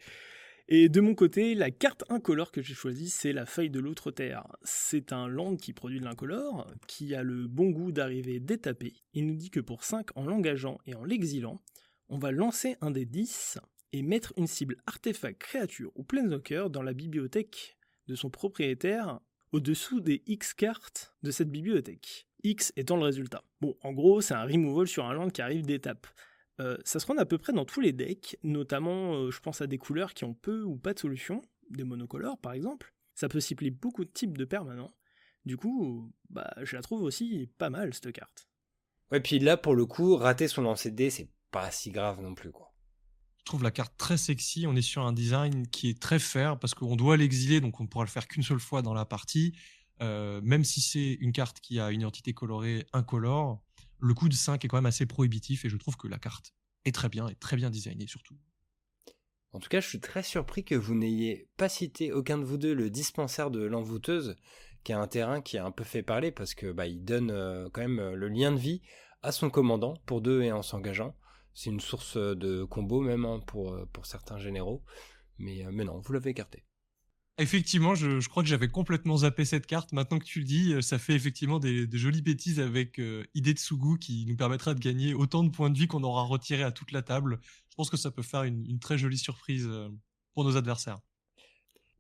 Et 0.69 0.89
de 0.89 1.01
mon 1.01 1.15
côté, 1.15 1.55
la 1.55 1.71
carte 1.71 2.05
incolore 2.09 2.53
que 2.53 2.63
j'ai 2.63 2.75
choisie, 2.75 3.11
c'est 3.11 3.33
la 3.33 3.47
feuille 3.47 3.71
de 3.71 3.81
l'autre 3.81 4.11
terre. 4.11 4.47
C'est 4.63 5.13
un 5.13 5.29
land 5.29 5.57
qui 5.57 5.73
produit 5.73 6.01
de 6.01 6.05
l'incolore, 6.05 6.71
qui 6.87 7.15
a 7.15 7.23
le 7.23 7.47
bon 7.49 7.71
goût 7.71 7.93
d'arriver 7.93 8.41
détapé. 8.41 8.95
Il 9.13 9.27
nous 9.27 9.35
dit 9.35 9.51
que 9.51 9.61
pour 9.61 9.85
5, 9.85 10.17
en 10.17 10.25
l'engageant 10.25 10.79
et 10.87 10.95
en 10.95 11.05
l'exilant, 11.05 11.61
on 12.09 12.19
va 12.19 12.31
lancer 12.31 12.77
un 12.81 12.91
des 12.91 13.05
10 13.05 13.59
et 13.93 14.03
mettre 14.03 14.33
une 14.37 14.47
cible 14.47 14.77
artefact, 14.87 15.41
créature 15.41 15.93
ou 15.97 16.05
planeswalker 16.05 16.69
dans 16.71 16.83
la 16.83 16.95
bibliothèque 16.95 17.77
de 18.07 18.15
son 18.15 18.31
propriétaire 18.31 19.21
au-dessous 19.53 20.01
des 20.01 20.23
X 20.27 20.55
cartes 20.55 21.15
de 21.23 21.31
cette 21.31 21.51
bibliothèque. 21.51 22.27
X 22.45 22.73
étant 22.77 22.97
le 22.97 23.05
résultat. 23.05 23.45
Bon, 23.61 23.77
en 23.83 23.93
gros, 23.93 24.21
c'est 24.21 24.35
un 24.35 24.45
removal 24.45 24.89
sur 24.89 25.05
un 25.05 25.13
land 25.13 25.31
qui 25.31 25.43
arrive 25.43 25.67
d'étape. 25.67 26.07
Euh, 26.61 26.77
ça 26.85 27.01
se 27.01 27.07
rend 27.07 27.17
à 27.17 27.25
peu 27.25 27.39
près 27.39 27.53
dans 27.53 27.65
tous 27.65 27.81
les 27.81 27.93
decks, 27.93 28.37
notamment 28.43 29.15
euh, 29.15 29.31
je 29.31 29.41
pense 29.41 29.61
à 29.63 29.67
des 29.67 29.79
couleurs 29.79 30.15
qui 30.15 30.25
ont 30.25 30.35
peu 30.35 30.63
ou 30.63 30.77
pas 30.77 30.93
de 30.95 30.99
solution, 30.99 31.43
des 31.71 31.85
monocolores 31.85 32.39
par 32.39 32.53
exemple. 32.53 32.95
Ça 33.15 33.29
peut 33.29 33.41
cibler 33.41 33.71
beaucoup 33.71 34.05
de 34.05 34.11
types 34.11 34.37
de 34.37 34.45
permanents. 34.45 34.95
Du 35.45 35.57
coup, 35.57 36.13
bah, 36.31 36.53
je 36.63 36.77
la 36.77 36.83
trouve 36.83 37.03
aussi 37.03 37.51
pas 37.59 37.71
mal 37.71 37.93
cette 37.95 38.13
carte. 38.13 38.49
Ouais, 39.11 39.21
puis 39.21 39.39
là 39.39 39.57
pour 39.57 39.75
le 39.75 39.87
coup, 39.87 40.17
rater 40.17 40.49
son 40.49 40.63
lancer 40.63 40.91
de 40.91 40.97
dés, 40.97 41.11
c'est 41.11 41.31
pas 41.51 41.71
si 41.71 41.91
grave 41.91 42.21
non 42.21 42.35
plus 42.35 42.53
quoi. 42.53 42.73
Je 43.39 43.45
trouve 43.47 43.65
la 43.65 43.73
carte 43.73 43.95
très 43.97 44.17
sexy. 44.17 44.67
On 44.69 44.77
est 44.77 44.83
sur 44.83 45.05
un 45.05 45.13
design 45.13 45.67
qui 45.67 45.89
est 45.89 46.01
très 46.01 46.21
fair 46.21 46.61
parce 46.61 46.75
qu'on 46.75 46.95
doit 46.95 47.17
l'exiler, 47.17 47.61
donc 47.61 47.81
on 47.81 47.85
ne 47.85 47.89
pourra 47.89 48.05
le 48.05 48.11
faire 48.11 48.29
qu'une 48.29 48.45
seule 48.45 48.61
fois 48.61 48.83
dans 48.83 48.95
la 48.95 49.05
partie. 49.05 49.53
Euh, 50.01 50.41
même 50.43 50.65
si 50.65 50.81
c'est 50.81 51.15
une 51.21 51.33
carte 51.33 51.61
qui 51.61 51.81
a 51.81 51.91
une 51.91 52.01
identité 52.01 52.35
colorée 52.35 52.87
incolore, 52.93 53.63
le 54.03 54.15
coût 54.15 54.29
de 54.29 54.35
5 54.35 54.65
est 54.65 54.69
quand 54.69 54.77
même 54.77 54.87
assez 54.87 55.07
prohibitif 55.07 55.65
et 55.65 55.69
je 55.69 55.77
trouve 55.77 55.97
que 55.97 56.09
la 56.09 56.19
carte 56.19 56.53
est 56.85 56.95
très 56.95 57.09
bien 57.09 57.29
et 57.29 57.35
très 57.35 57.57
bien 57.57 57.71
designée 57.71 58.07
surtout. 58.07 58.37
En 59.53 59.61
tout 59.61 59.69
cas, 59.69 59.81
je 59.81 59.89
suis 59.89 60.01
très 60.01 60.23
surpris 60.23 60.65
que 60.65 60.75
vous 60.75 60.95
n'ayez 60.95 61.49
pas 61.57 61.69
cité 61.69 62.13
aucun 62.13 62.39
de 62.39 62.45
vous 62.45 62.57
deux 62.57 62.75
le 62.75 62.91
dispensaire 62.91 63.51
de 63.51 63.63
l'envoûteuse, 63.63 64.37
qui 64.83 64.93
est 64.93 64.97
un 64.97 65.07
terrain 65.07 65.41
qui 65.41 65.59
a 65.59 65.65
un 65.65 65.71
peu 65.71 65.85
fait 65.85 66.03
parler 66.03 66.33
parce 66.33 66.55
que 66.55 66.73
bah, 66.73 66.87
il 66.87 67.05
donne 67.05 67.31
euh, 67.31 67.69
quand 67.71 67.83
même 67.83 68.01
euh, 68.01 68.15
le 68.15 68.29
lien 68.29 68.51
de 68.51 68.59
vie 68.59 68.83
à 69.23 69.31
son 69.31 69.51
commandant 69.51 69.95
pour 70.07 70.21
deux 70.21 70.43
et 70.43 70.53
en 70.53 70.63
s'engageant. 70.63 71.15
C'est 71.55 71.71
une 71.71 71.81
source 71.81 72.17
de 72.17 72.65
combo 72.65 73.01
même 73.01 73.25
hein, 73.25 73.41
pour, 73.47 73.75
euh, 73.75 73.87
pour 73.93 74.07
certains 74.07 74.39
généraux. 74.39 74.83
Mais, 75.39 75.65
euh, 75.65 75.71
mais 75.73 75.85
non, 75.85 75.99
vous 75.99 76.13
l'avez 76.13 76.31
écarté. 76.31 76.65
Effectivement, 77.43 77.95
je, 77.95 78.27
crois 78.29 78.43
que 78.43 78.49
j'avais 78.49 78.69
complètement 78.69 79.19
zappé 79.19 79.45
cette 79.45 79.67
carte. 79.67 79.93
Maintenant 79.93 80.19
que 80.19 80.25
tu 80.25 80.39
le 80.39 80.45
dis, 80.45 80.73
euh, 80.73 80.81
ça 80.81 80.99
fait 80.99 81.15
effectivement 81.15 81.59
des, 81.59 81.89
jolies 81.93 82.23
bêtises 82.23 82.61
avec 82.61 82.99
euh, 82.99 83.25
Idée 83.35 83.55
qui 84.01 84.25
nous 84.27 84.37
permettra 84.37 84.75
de 84.75 84.81
gagner 84.81 85.15
autant 85.15 85.45
de 85.45 85.51
points 85.51 85.71
de 85.71 85.79
vie 85.79 85.87
qu'on 85.87 86.03
aura 86.03 86.23
retiré 86.23 86.63
à 86.63 86.73
toute 86.73 86.93
la 86.93 87.03
table. 87.03 87.41
Je 87.71 87.75
pense 87.75 87.91
que 87.91 87.97
ça 87.97 88.11
peut 88.11 88.23
faire 88.23 88.45
une 88.45 88.79
très 88.79 88.99
jolie 88.99 89.19
surprise 89.19 89.69
pour 90.35 90.45
nos 90.45 90.57
adversaires. 90.57 91.01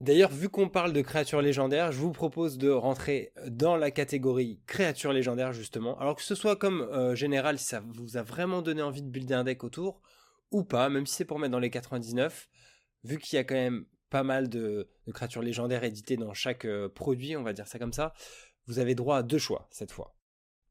D'ailleurs, 0.02 0.32
vu 0.32 0.48
qu'on 0.48 0.68
parle 0.68 0.92
de 0.92 1.00
créatures 1.00 1.42
légendaires, 1.42 1.92
je 1.92 1.98
vous 1.98 2.10
propose 2.10 2.58
de 2.58 2.70
rentrer 2.70 3.32
dans 3.46 3.76
la 3.76 3.92
catégorie 3.92 4.60
créatures 4.66 5.12
légendaires 5.12 5.52
justement. 5.52 5.96
Alors 6.00 6.16
que 6.16 6.22
ce 6.22 6.34
soit 6.34 6.56
comme 6.56 6.80
euh, 6.80 7.14
général, 7.14 7.56
si 7.56 7.66
ça 7.66 7.84
vous 7.86 8.16
a 8.16 8.22
vraiment 8.24 8.62
donné 8.62 8.82
envie 8.82 9.02
de 9.02 9.08
builder 9.08 9.34
un 9.34 9.44
deck 9.44 9.62
autour, 9.62 10.02
ou 10.50 10.64
pas, 10.64 10.88
même 10.88 11.06
si 11.06 11.14
c'est 11.14 11.24
pour 11.24 11.38
mettre 11.38 11.52
dans 11.52 11.60
les 11.60 11.70
99, 11.70 12.48
vu 13.04 13.18
qu'il 13.18 13.36
y 13.36 13.38
a 13.38 13.44
quand 13.44 13.54
même 13.54 13.84
pas 14.12 14.22
mal 14.22 14.50
de, 14.50 14.90
créatures 15.14 15.40
légendaires 15.40 15.84
éditées 15.84 16.18
dans 16.18 16.34
chaque 16.34 16.66
euh, 16.66 16.88
produit, 16.88 17.34
on 17.34 17.42
va 17.42 17.54
dire 17.54 17.66
ça 17.66 17.78
comme 17.78 17.94
ça, 17.94 18.12
vous 18.66 18.78
avez 18.78 18.94
droit 18.94 19.16
à 19.16 19.22
deux 19.22 19.38
choix 19.38 19.68
cette 19.70 19.90
fois. 19.90 20.14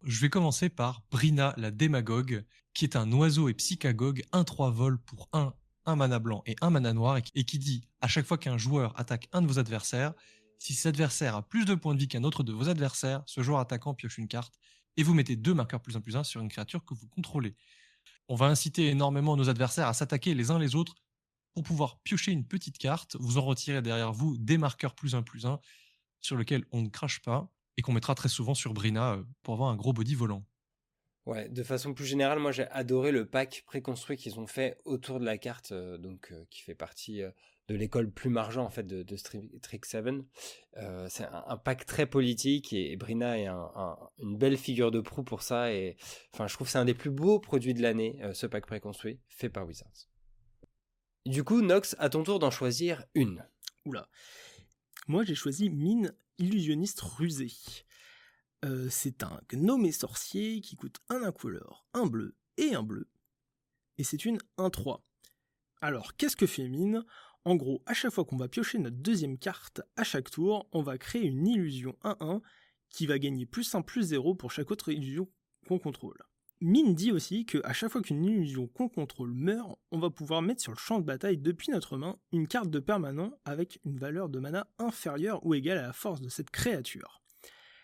Je 0.03 0.21
vais 0.21 0.29
commencer 0.29 0.69
par 0.69 1.01
Brina 1.09 1.53
la 1.57 1.71
démagogue, 1.71 2.45
qui 2.75 2.85
est 2.85 2.95
un 2.95 3.11
oiseau 3.11 3.49
et 3.49 3.55
psychagogue, 3.55 4.23
1-3 4.31 4.71
vol 4.71 4.99
pour 4.99 5.27
1 5.33 5.53
un 5.87 5.95
mana 5.95 6.19
blanc 6.19 6.43
et 6.45 6.55
un 6.61 6.69
mana 6.69 6.93
noir, 6.93 7.17
et 7.33 7.43
qui 7.43 7.57
dit 7.57 7.87
à 8.01 8.07
chaque 8.07 8.27
fois 8.27 8.37
qu'un 8.37 8.59
joueur 8.59 8.97
attaque 8.99 9.27
un 9.33 9.41
de 9.41 9.47
vos 9.47 9.57
adversaires, 9.57 10.13
si 10.59 10.75
cet 10.75 10.93
adversaire 10.93 11.35
a 11.35 11.41
plus 11.41 11.65
de 11.65 11.73
points 11.73 11.95
de 11.95 11.99
vie 11.99 12.07
qu'un 12.07 12.23
autre 12.23 12.43
de 12.43 12.53
vos 12.53 12.69
adversaires, 12.69 13.23
ce 13.25 13.41
joueur 13.41 13.59
attaquant 13.59 13.95
pioche 13.95 14.19
une 14.19 14.27
carte, 14.27 14.59
et 14.97 15.01
vous 15.01 15.15
mettez 15.15 15.35
deux 15.35 15.55
marqueurs 15.55 15.81
plus 15.81 15.97
un 15.97 16.01
plus 16.01 16.15
un 16.15 16.23
sur 16.23 16.41
une 16.41 16.49
créature 16.49 16.85
que 16.85 16.93
vous 16.93 17.07
contrôlez. 17.07 17.55
On 18.27 18.35
va 18.35 18.45
inciter 18.45 18.89
énormément 18.89 19.35
nos 19.35 19.49
adversaires 19.49 19.87
à 19.87 19.93
s'attaquer 19.93 20.35
les 20.35 20.51
uns 20.51 20.59
les 20.59 20.75
autres 20.75 20.93
pour 21.53 21.63
pouvoir 21.63 21.99
piocher 21.99 22.31
une 22.31 22.45
petite 22.45 22.77
carte, 22.77 23.17
vous 23.19 23.37
en 23.37 23.41
retirez 23.41 23.81
derrière 23.81 24.13
vous 24.13 24.37
des 24.37 24.57
marqueurs 24.57 24.95
plus 24.95 25.15
un 25.15 25.23
plus 25.23 25.45
un 25.45 25.59
sur 26.21 26.37
lesquels 26.37 26.65
on 26.71 26.81
ne 26.81 26.89
crache 26.89 27.21
pas 27.21 27.51
et 27.77 27.81
qu'on 27.81 27.93
mettra 27.93 28.15
très 28.15 28.29
souvent 28.29 28.53
sur 28.53 28.73
Brina 28.73 29.13
euh, 29.13 29.23
pour 29.43 29.53
avoir 29.55 29.69
un 29.69 29.75
gros 29.75 29.93
body 29.93 30.15
volant. 30.15 30.45
Ouais, 31.25 31.49
de 31.49 31.63
façon 31.63 31.93
plus 31.93 32.05
générale, 32.05 32.39
moi 32.39 32.51
j'ai 32.51 32.67
adoré 32.69 33.11
le 33.11 33.27
pack 33.27 33.63
préconstruit 33.67 34.17
qu'ils 34.17 34.39
ont 34.39 34.47
fait 34.47 34.77
autour 34.85 35.19
de 35.19 35.25
la 35.25 35.37
carte, 35.37 35.71
euh, 35.71 35.97
donc 35.97 36.31
euh, 36.31 36.45
qui 36.49 36.61
fait 36.61 36.73
partie 36.73 37.21
de 37.67 37.75
l'école 37.75 38.11
plus 38.11 38.29
margent 38.29 38.57
en 38.57 38.69
fait 38.69 38.87
de, 38.87 39.03
de 39.03 39.15
Trick 39.61 39.85
7. 39.85 40.05
c'est 41.09 41.23
un, 41.23 41.57
pack 41.57 41.85
très 41.85 42.07
politique 42.07 42.73
et, 42.73 42.97
Brina 42.97 43.37
est 43.37 43.47
une 43.47 44.37
belle 44.37 44.57
figure 44.57 44.91
de 44.91 44.99
proue 44.99 45.23
pour 45.23 45.41
ça. 45.41 45.71
Et 45.71 45.95
enfin, 46.33 46.47
je 46.47 46.53
trouve 46.55 46.67
que 46.67 46.71
c'est 46.71 46.79
un 46.79 46.85
des 46.85 46.95
plus 46.95 47.11
beaux 47.11 47.39
produits 47.39 47.75
de 47.75 47.81
l'année, 47.81 48.19
ce 48.33 48.47
pack 48.47 48.65
préconstruit 48.65 49.19
fait 49.29 49.49
par 49.49 49.65
Wizards. 49.67 50.10
Du 51.25 51.43
coup, 51.43 51.61
Nox, 51.61 51.95
à 51.99 52.09
ton 52.09 52.23
tour 52.23 52.39
d'en 52.39 52.49
choisir 52.49 53.05
une. 53.13 53.45
Oula. 53.85 54.07
Moi 55.07 55.23
j'ai 55.23 55.35
choisi 55.35 55.69
Mine 55.69 56.15
illusionniste 56.39 57.01
rusé. 57.01 57.51
Euh, 58.65 58.87
c'est 58.89 59.23
un 59.23 59.39
gnome 59.51 59.91
sorcier 59.91 60.61
qui 60.61 60.75
coûte 60.75 60.97
un 61.09 61.23
incolore, 61.23 61.85
un 61.93 62.05
bleu 62.05 62.35
et 62.57 62.73
un 62.73 62.83
bleu. 62.83 63.07
Et 63.97 64.03
c'est 64.03 64.25
une 64.25 64.39
1-3. 64.57 65.01
Alors, 65.81 66.15
qu'est-ce 66.15 66.35
que 66.35 66.47
fait 66.47 66.67
mine? 66.67 67.03
En 67.43 67.55
gros, 67.55 67.83
à 67.85 67.93
chaque 67.93 68.13
fois 68.13 68.25
qu'on 68.25 68.37
va 68.37 68.47
piocher 68.47 68.77
notre 68.77 68.97
deuxième 68.97 69.37
carte, 69.37 69.81
à 69.95 70.03
chaque 70.03 70.29
tour, 70.29 70.67
on 70.71 70.83
va 70.83 70.97
créer 70.97 71.23
une 71.23 71.47
illusion 71.47 71.97
1-1 72.03 72.41
qui 72.89 73.07
va 73.07 73.19
gagner 73.19 73.45
plus 73.45 73.73
1 73.73 73.81
plus 73.81 74.03
0 74.03 74.35
pour 74.35 74.51
chaque 74.51 74.69
autre 74.69 74.91
illusion 74.91 75.27
qu'on 75.67 75.79
contrôle. 75.79 76.17
Mine 76.61 76.93
dit 76.93 77.11
aussi 77.11 77.45
que 77.45 77.57
à 77.63 77.73
chaque 77.73 77.91
fois 77.91 78.01
qu'une 78.01 78.23
illusion 78.23 78.67
qu'on 78.67 78.87
contrôle 78.87 79.33
meurt, 79.33 79.79
on 79.91 79.99
va 79.99 80.11
pouvoir 80.11 80.41
mettre 80.41 80.61
sur 80.61 80.71
le 80.71 80.77
champ 80.77 80.99
de 80.99 81.05
bataille 81.05 81.37
depuis 81.37 81.71
notre 81.71 81.97
main 81.97 82.17
une 82.31 82.47
carte 82.47 82.69
de 82.69 82.79
permanent 82.79 83.33
avec 83.45 83.79
une 83.83 83.97
valeur 83.97 84.29
de 84.29 84.39
mana 84.39 84.67
inférieure 84.77 85.43
ou 85.45 85.55
égale 85.55 85.79
à 85.79 85.87
la 85.87 85.93
force 85.93 86.21
de 86.21 86.29
cette 86.29 86.51
créature 86.51 87.21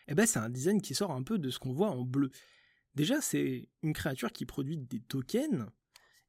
eh 0.07 0.15
ben 0.15 0.25
c'est 0.25 0.39
un 0.39 0.49
design 0.49 0.81
qui 0.81 0.95
sort 0.95 1.11
un 1.11 1.23
peu 1.23 1.37
de 1.37 1.49
ce 1.49 1.59
qu'on 1.59 1.73
voit 1.73 1.89
en 1.89 2.03
bleu. 2.03 2.31
Déjà, 2.95 3.21
c'est 3.21 3.69
une 3.83 3.93
créature 3.93 4.31
qui 4.31 4.45
produit 4.45 4.77
des 4.77 4.99
tokens, 4.99 5.67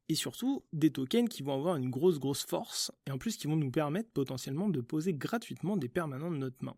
et 0.08 0.14
surtout 0.14 0.64
des 0.72 0.90
tokens 0.90 1.28
qui 1.28 1.42
vont 1.42 1.54
avoir 1.54 1.76
une 1.76 1.90
grosse 1.90 2.18
grosse 2.18 2.44
force, 2.44 2.92
et 3.06 3.10
en 3.10 3.18
plus 3.18 3.36
qui 3.36 3.46
vont 3.46 3.56
nous 3.56 3.70
permettre 3.70 4.10
potentiellement 4.10 4.68
de 4.68 4.80
poser 4.80 5.14
gratuitement 5.14 5.76
des 5.76 5.88
permanents 5.88 6.30
de 6.30 6.36
notre 6.36 6.62
main. 6.64 6.76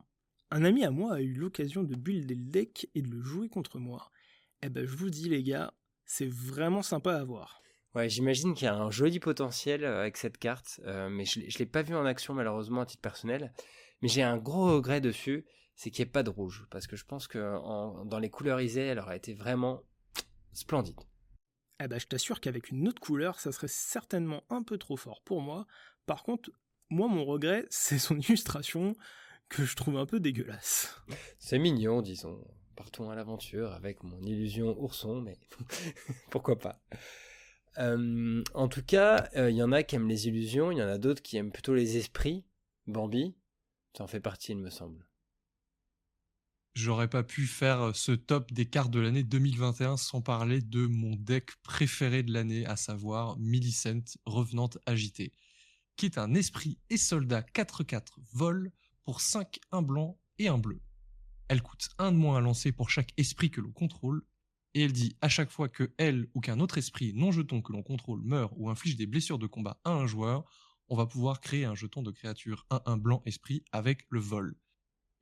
Un 0.51 0.65
ami 0.65 0.85
à 0.85 0.91
moi 0.91 1.15
a 1.15 1.21
eu 1.21 1.33
l'occasion 1.33 1.83
de 1.83 1.95
builder 1.95 2.35
le 2.35 2.45
deck 2.45 2.89
et 2.95 3.03
de 3.03 3.09
le 3.09 3.23
jouer 3.23 3.49
contre 3.49 3.79
moi. 3.79 4.11
Eh 4.63 4.69
ben 4.69 4.85
je 4.85 4.97
vous 4.97 5.11
dis 5.11 5.29
les 5.29 5.43
gars, 5.43 5.73
c'est 6.05 6.29
vraiment 6.29 6.83
sympa 6.83 7.15
à 7.15 7.25
voir. 7.25 7.63
Ouais, 7.95 8.09
j'imagine 8.09 8.55
qu'il 8.55 8.67
y 8.67 8.69
a 8.69 8.77
un 8.77 8.91
joli 8.91 9.19
potentiel 9.19 9.85
euh, 9.85 10.01
avec 10.01 10.17
cette 10.17 10.39
carte, 10.39 10.81
euh, 10.85 11.09
mais 11.09 11.25
je 11.25 11.41
ne 11.41 11.59
l'ai 11.59 11.67
pas 11.67 11.83
vu 11.83 11.95
en 11.97 12.07
action 12.07 12.35
malheureusement 12.35 12.83
à 12.83 12.87
titre 12.87 13.03
personnel. 13.03 13.53
Mais 14.03 14.09
j'ai 14.09 14.23
un 14.23 14.37
gros 14.37 14.77
regret 14.77 15.01
dessus, 15.01 15.45
c'est 15.75 15.91
qu'il 15.91 16.05
n'y 16.05 16.09
ait 16.09 16.13
pas 16.13 16.23
de 16.23 16.31
rouge. 16.31 16.67
Parce 16.71 16.87
que 16.87 16.97
je 16.97 17.05
pense 17.05 17.27
que 17.27 17.39
dans 18.07 18.19
les 18.19 18.31
couleurs 18.31 18.61
isées, 18.61 18.83
elle 18.87 18.99
aurait 18.99 19.17
été 19.17 19.35
vraiment 19.35 19.83
splendide. 20.53 21.01
Eh 21.83 21.89
ben, 21.89 21.99
je 21.99 22.07
t'assure 22.07 22.41
qu'avec 22.41 22.71
une 22.71 22.87
autre 22.89 23.01
couleur, 23.01 23.41
ça 23.41 23.53
serait 23.53 23.69
certainement 23.69 24.45
un 24.51 24.63
peu 24.63 24.79
trop 24.79 24.97
fort 24.97 25.23
pour 25.23 25.41
moi. 25.41 25.67
Par 26.07 26.23
contre, 26.23 26.51
moi, 26.91 27.09
mon 27.09 27.25
regret, 27.25 27.67
c'est 27.71 27.99
son 27.99 28.19
illustration 28.19 28.95
que 29.49 29.65
je 29.65 29.75
trouve 29.75 29.97
un 29.97 30.07
peu 30.07 30.21
dégueulasse. 30.21 31.03
C'est 31.39 31.59
mignon, 31.59 32.03
disons. 32.03 32.45
Partons 32.77 33.11
à 33.11 33.15
l'aventure 33.15 33.73
avec 33.73 34.03
mon 34.03 34.23
illusion 34.23 34.81
ourson, 34.81 35.21
mais 35.21 35.39
pourquoi 36.31 36.59
pas. 36.59 36.81
Euh, 37.79 38.43
en 38.55 38.69
tout 38.69 38.83
cas, 38.83 39.29
il 39.35 39.41
euh, 39.41 39.51
y 39.51 39.63
en 39.63 39.73
a 39.73 39.83
qui 39.83 39.97
aiment 39.97 40.09
les 40.09 40.29
illusions, 40.29 40.71
il 40.71 40.79
y 40.79 40.83
en 40.83 40.89
a 40.89 40.99
d'autres 40.99 41.23
qui 41.23 41.37
aiment 41.37 41.53
plutôt 41.53 41.75
les 41.75 41.97
esprits. 41.97 42.45
Bambi, 42.87 43.37
ça 43.97 44.05
en 44.05 44.07
fait 44.07 44.21
partie, 44.21 44.53
il 44.53 44.59
me 44.59 44.71
semble 44.71 45.07
j'aurais 46.75 47.09
pas 47.09 47.23
pu 47.23 47.47
faire 47.47 47.81
euh, 47.81 47.93
ce 47.95 48.13
top 48.13 48.53
des 48.53 48.67
cartes 48.67 48.91
de 48.91 49.01
l'année 49.01 49.23
2021 49.23 49.97
sans 49.97 50.23
parler 50.23 50.61
de 50.61 50.87
mon 50.87 51.15
deck 51.17 51.51
préféré 51.63 52.23
de 52.23 52.33
l'année, 52.33 52.67
à 52.67 52.77
savoir 52.77 53.39
Millicent 53.39 54.05
Revenante 54.25 54.79
Agitée, 54.87 55.33
qui 55.97 56.07
est 56.07 56.19
un 56.19 56.35
esprit 56.35 56.79
et 56.89 56.97
soldat 56.97 57.43
4-4 57.43 58.03
vol 58.33 58.73
pour 59.05 59.21
5, 59.21 59.59
un 59.73 59.83
blanc 59.83 60.19
et 60.39 60.49
un 60.49 60.59
bleu. 60.59 60.81
Elle 61.51 61.63
coûte 61.63 61.89
un 61.99 62.13
de 62.13 62.17
moins 62.17 62.39
à 62.39 62.41
lancer 62.41 62.71
pour 62.71 62.91
chaque 62.91 63.13
esprit 63.17 63.51
que 63.51 63.61
l'on 63.61 63.73
contrôle, 63.73 64.23
et 64.75 64.83
elle 64.83 64.93
dit 64.93 65.17
à 65.21 65.29
chaque 65.29 65.51
fois 65.51 65.69
que 65.69 65.93
elle 65.99 66.29
ou 66.33 66.41
qu'un 66.41 66.61
autre 66.61 66.79
esprit 66.79 67.13
non 67.13 67.33
jeton 67.33 67.61
que 67.61 67.73
l'on 67.73 67.83
contrôle 67.83 68.23
meurt 68.23 68.53
ou 68.57 68.71
inflige 68.71 68.95
des 68.95 69.07
blessures 69.07 69.41
de 69.41 69.49
combat 69.49 69.81
à 69.83 69.91
un 69.91 70.07
joueur, 70.07 70.45
on 70.89 70.95
va 70.95 71.07
pouvoir 71.07 71.41
créer 71.41 71.65
un 71.65 71.75
jeton 71.75 72.03
de 72.03 72.13
créature 72.13 72.69
1-1 72.71 73.01
blanc 73.01 73.23
esprit 73.27 73.65
avec 73.73 74.07
le 74.11 74.21
vol. 74.21 74.55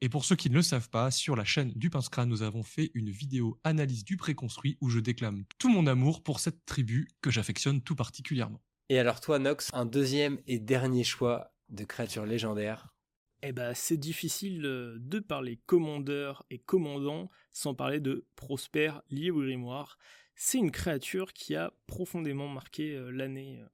Et 0.03 0.11
pour 0.11 0.27
ceux 0.27 0.37
qui 0.37 0.51
ne 0.51 0.57
le 0.57 0.63
savent 0.63 0.91
pas, 0.91 1.11
sur 1.11 1.35
la 1.35 1.47
chaîne 1.47 1.73
du 1.73 1.89
Pince 1.89 2.11
Crâne, 2.11 2.29
nous 2.29 2.43
avons 2.43 2.63
fait 2.63 2.91
une 2.93 3.09
vidéo 3.09 3.59
analyse 3.65 4.05
du 4.05 4.19
préconstruit 4.19 4.77
où 4.83 4.91
je 4.91 5.01
déclame 5.01 5.47
tout 5.57 5.71
mon 5.71 5.87
amour 5.87 6.23
pour 6.23 6.41
cette 6.41 6.67
tribu 6.67 7.09
que 7.23 7.31
j'affectionne 7.31 7.81
tout 7.81 7.97
particulièrement. 7.97 8.61
Et 8.91 8.99
alors 8.99 9.23
toi, 9.23 9.39
Nox, 9.39 9.71
un 9.73 9.87
deuxième 9.87 10.39
et 10.47 10.59
dernier 10.59 11.05
choix 11.05 11.55
de 11.71 11.85
créature 11.85 12.27
légendaire 12.27 12.95
eh 13.43 13.53
ben, 13.53 13.75
c'est 13.75 13.97
difficile 13.97 14.65
euh, 14.67 14.97
de 14.99 15.19
parler 15.19 15.59
commandeur 15.67 16.45
et 16.51 16.59
commandant 16.59 17.31
sans 17.53 17.75
parler 17.75 18.01
de 18.01 18.27
Prosper 18.37 18.93
lié 19.11 19.31
au 19.31 19.41
grimoire. 19.41 19.99
C'est 20.41 20.59
une 20.59 20.71
créature 20.71 21.33
qui 21.33 21.57
a 21.57 21.73
profondément 21.89 22.47
marqué 22.47 22.95
euh, 22.95 23.11
l'année 23.11 23.61
euh, 23.61 23.67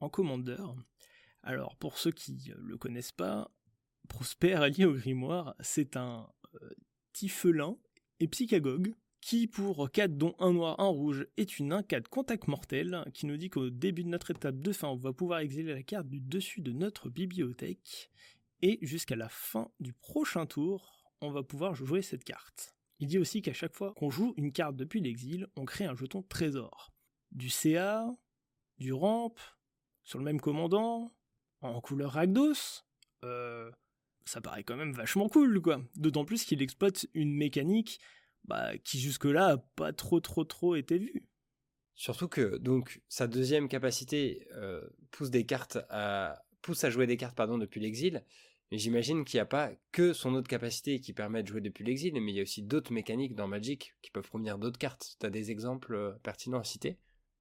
en 0.00 0.08
commandeur. 0.08 0.74
Alors, 1.42 1.76
pour 1.76 1.98
ceux 1.98 2.10
qui 2.10 2.32
ne 2.32 2.54
le 2.54 2.78
connaissent 2.78 3.12
pas, 3.12 3.50
Prosper, 4.08 4.54
allié 4.54 4.86
au 4.86 4.94
grimoire, 4.94 5.54
c'est 5.60 5.96
un 5.96 6.28
euh, 6.62 6.70
et 8.20 8.28
psychagogue 8.28 8.94
qui, 9.20 9.46
pour 9.46 9.90
4 9.90 10.16
dont 10.16 10.34
un 10.38 10.52
noir, 10.52 10.80
un 10.80 10.88
rouge, 10.88 11.26
est 11.36 11.58
une 11.58 11.72
1-4 11.72 12.08
contact 12.08 12.48
mortel, 12.48 13.04
qui 13.12 13.26
nous 13.26 13.36
dit 13.36 13.50
qu'au 13.50 13.70
début 13.70 14.04
de 14.04 14.08
notre 14.08 14.30
étape 14.30 14.60
de 14.60 14.72
fin, 14.72 14.88
on 14.88 14.96
va 14.96 15.12
pouvoir 15.12 15.40
exiler 15.40 15.74
la 15.74 15.82
carte 15.82 16.08
du 16.08 16.20
dessus 16.20 16.60
de 16.60 16.72
notre 16.72 17.10
bibliothèque, 17.10 18.10
et 18.62 18.78
jusqu'à 18.82 19.16
la 19.16 19.28
fin 19.28 19.70
du 19.80 19.92
prochain 19.92 20.46
tour, 20.46 21.12
on 21.20 21.30
va 21.30 21.42
pouvoir 21.42 21.74
jouer 21.74 22.02
cette 22.02 22.24
carte. 22.24 22.74
Il 22.98 23.08
dit 23.08 23.18
aussi 23.18 23.42
qu'à 23.42 23.52
chaque 23.52 23.74
fois 23.74 23.92
qu'on 23.94 24.10
joue 24.10 24.34
une 24.36 24.52
carte 24.52 24.76
depuis 24.76 25.00
l'exil, 25.00 25.48
on 25.56 25.64
crée 25.64 25.84
un 25.84 25.94
jeton 25.94 26.22
trésor. 26.22 26.92
Du 27.30 27.50
CA, 27.50 28.06
du 28.78 28.92
ramp, 28.92 29.34
sur 30.04 30.18
le 30.18 30.24
même 30.24 30.40
commandant, 30.40 31.14
en 31.60 31.80
couleur 31.80 32.12
Rakdos, 32.12 32.84
euh, 33.24 33.70
ça 34.24 34.40
paraît 34.40 34.64
quand 34.64 34.76
même 34.76 34.92
vachement 34.92 35.28
cool, 35.28 35.60
quoi. 35.60 35.80
D'autant 35.96 36.24
plus 36.24 36.44
qu'il 36.44 36.62
exploite 36.62 37.06
une 37.14 37.34
mécanique 37.34 38.00
bah, 38.44 38.78
qui 38.78 39.00
jusque-là 39.00 39.46
a 39.52 39.56
pas 39.58 39.92
trop 39.92 40.20
trop 40.20 40.44
trop 40.44 40.76
été 40.76 40.98
vue. 40.98 41.28
Surtout 41.94 42.28
que 42.28 42.58
donc 42.58 43.00
sa 43.08 43.26
deuxième 43.26 43.68
capacité 43.68 44.46
euh, 44.52 44.86
pousse 45.10 45.30
des 45.30 45.46
cartes 45.46 45.78
à 45.88 46.42
pousse 46.62 46.84
à 46.84 46.90
jouer 46.90 47.06
des 47.06 47.16
cartes 47.16 47.36
pardon 47.36 47.58
depuis 47.58 47.80
l'exil. 47.80 48.24
J'imagine 48.72 49.24
qu'il 49.24 49.38
n'y 49.38 49.42
a 49.42 49.46
pas 49.46 49.70
que 49.92 50.12
son 50.12 50.34
autre 50.34 50.48
capacité 50.48 51.00
qui 51.00 51.12
permet 51.12 51.42
de 51.42 51.48
jouer 51.48 51.60
depuis 51.60 51.84
l'exil, 51.84 52.12
mais 52.20 52.32
il 52.32 52.36
y 52.36 52.40
a 52.40 52.42
aussi 52.42 52.62
d'autres 52.62 52.92
mécaniques 52.92 53.34
dans 53.34 53.46
Magic 53.46 53.94
qui 54.02 54.10
peuvent 54.10 54.26
provenir 54.26 54.58
d'autres 54.58 54.78
cartes. 54.78 55.16
Tu 55.20 55.26
as 55.26 55.30
des 55.30 55.50
exemples 55.50 55.94
euh, 55.94 56.12
pertinents 56.22 56.58
à 56.58 56.64
citer? 56.64 56.98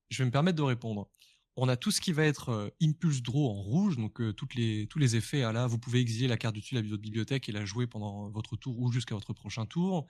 Je 0.09 0.21
vais 0.21 0.25
me 0.25 0.31
permettre 0.31 0.57
de 0.57 0.63
répondre. 0.63 1.09
On 1.55 1.67
a 1.67 1.77
tout 1.77 1.89
ce 1.89 1.99
qui 1.99 2.11
va 2.11 2.25
être 2.25 2.49
euh, 2.49 2.69
Impulse 2.81 3.23
Draw 3.23 3.49
en 3.49 3.61
rouge, 3.61 3.97
donc 3.97 4.19
les, 4.55 4.87
tous 4.87 4.99
les 4.99 5.15
effets 5.15 5.41
là, 5.51 5.65
vous 5.67 5.79
pouvez 5.79 5.99
exiler 5.99 6.27
la 6.27 6.37
carte 6.37 6.53
du 6.53 6.61
dessus 6.61 6.75
de 6.75 6.81
la 6.81 6.97
bibliothèque 6.97 7.49
et 7.49 7.51
la 7.51 7.65
jouer 7.65 7.87
pendant 7.87 8.29
votre 8.29 8.55
tour 8.55 8.77
ou 8.79 8.91
jusqu'à 8.91 9.15
votre 9.15 9.33
prochain 9.33 9.65
tour 9.65 10.07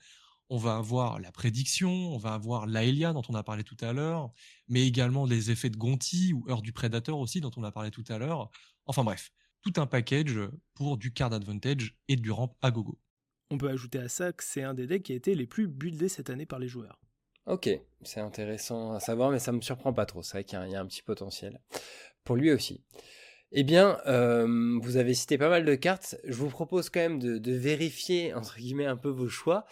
on 0.48 0.58
va 0.58 0.76
avoir 0.76 1.18
la 1.18 1.32
prédiction, 1.32 1.90
on 1.90 2.18
va 2.18 2.34
avoir 2.34 2.66
l'Aelia 2.66 3.12
dont 3.12 3.22
on 3.28 3.34
a 3.34 3.42
parlé 3.42 3.64
tout 3.64 3.76
à 3.80 3.92
l'heure, 3.92 4.30
mais 4.68 4.86
également 4.86 5.26
les 5.26 5.50
effets 5.50 5.70
de 5.70 5.76
Gonti 5.76 6.32
ou 6.32 6.44
Heure 6.48 6.62
du 6.62 6.72
Prédateur 6.72 7.18
aussi 7.18 7.40
dont 7.40 7.50
on 7.56 7.64
a 7.64 7.72
parlé 7.72 7.90
tout 7.90 8.04
à 8.08 8.18
l'heure. 8.18 8.50
Enfin 8.86 9.02
bref, 9.02 9.32
tout 9.66 9.80
un 9.80 9.86
package 9.86 10.38
pour 10.74 10.96
du 10.96 11.12
card 11.12 11.32
advantage 11.32 11.96
et 12.08 12.16
du 12.16 12.30
ramp 12.30 12.56
à 12.62 12.70
gogo. 12.70 12.98
On 13.50 13.58
peut 13.58 13.68
ajouter 13.68 13.98
à 13.98 14.08
ça 14.08 14.32
que 14.32 14.44
c'est 14.44 14.62
un 14.62 14.74
des 14.74 14.86
decks 14.86 15.02
qui 15.02 15.12
a 15.12 15.16
été 15.16 15.34
les 15.34 15.46
plus 15.46 15.66
buildés 15.66 16.08
cette 16.08 16.30
année 16.30 16.46
par 16.46 16.58
les 16.58 16.68
joueurs. 16.68 17.00
Ok, 17.46 17.68
c'est 18.02 18.20
intéressant 18.20 18.92
à 18.92 19.00
savoir, 19.00 19.30
mais 19.30 19.38
ça 19.38 19.52
me 19.52 19.60
surprend 19.60 19.92
pas 19.92 20.06
trop. 20.06 20.22
C'est 20.22 20.32
vrai 20.32 20.44
qu'il 20.44 20.58
y, 20.58 20.74
a 20.74 20.80
un 20.80 20.86
petit 20.86 21.02
potentiel 21.02 21.60
pour 22.24 22.36
lui 22.36 22.52
aussi. 22.52 22.84
Eh 23.52 23.62
bien, 23.62 23.98
euh, 24.06 24.78
vous 24.82 24.96
avez 24.96 25.14
cité 25.14 25.38
pas 25.38 25.48
mal 25.48 25.64
de 25.64 25.74
cartes. 25.74 26.16
Je 26.24 26.34
vous 26.34 26.48
propose 26.48 26.90
quand 26.90 27.00
même 27.00 27.20
de, 27.20 27.38
de 27.38 27.52
vérifier 27.52 28.34
entre 28.34 28.56
guillemets 28.56 28.86
un 28.86 28.96
peu 28.96 29.08
vos 29.08 29.28
choix 29.28 29.64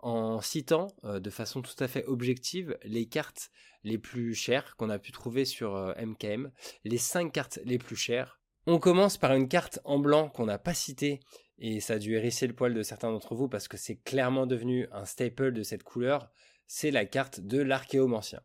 en 0.00 0.40
citant 0.40 0.88
euh, 1.04 1.20
de 1.20 1.30
façon 1.30 1.60
tout 1.60 1.74
à 1.78 1.88
fait 1.88 2.04
objective 2.06 2.78
les 2.82 3.06
cartes 3.06 3.50
les 3.84 3.98
plus 3.98 4.34
chères 4.34 4.76
qu'on 4.76 4.90
a 4.90 4.98
pu 4.98 5.12
trouver 5.12 5.44
sur 5.44 5.94
MKM, 5.98 6.46
euh, 6.46 6.50
les 6.84 6.98
5 6.98 7.32
cartes 7.32 7.58
les 7.64 7.78
plus 7.78 7.96
chères. 7.96 8.37
On 8.70 8.78
commence 8.78 9.16
par 9.16 9.32
une 9.32 9.48
carte 9.48 9.80
en 9.84 9.98
blanc 9.98 10.28
qu'on 10.28 10.44
n'a 10.44 10.58
pas 10.58 10.74
citée 10.74 11.20
et 11.58 11.80
ça 11.80 11.94
a 11.94 11.98
dû 11.98 12.16
hérisser 12.16 12.46
le 12.46 12.52
poil 12.52 12.74
de 12.74 12.82
certains 12.82 13.10
d'entre 13.10 13.34
vous 13.34 13.48
parce 13.48 13.66
que 13.66 13.78
c'est 13.78 13.96
clairement 13.96 14.44
devenu 14.44 14.86
un 14.92 15.06
staple 15.06 15.52
de 15.52 15.62
cette 15.62 15.84
couleur, 15.84 16.30
c'est 16.66 16.90
la 16.90 17.06
carte 17.06 17.40
de 17.40 17.62
l'archéomancien. 17.62 18.42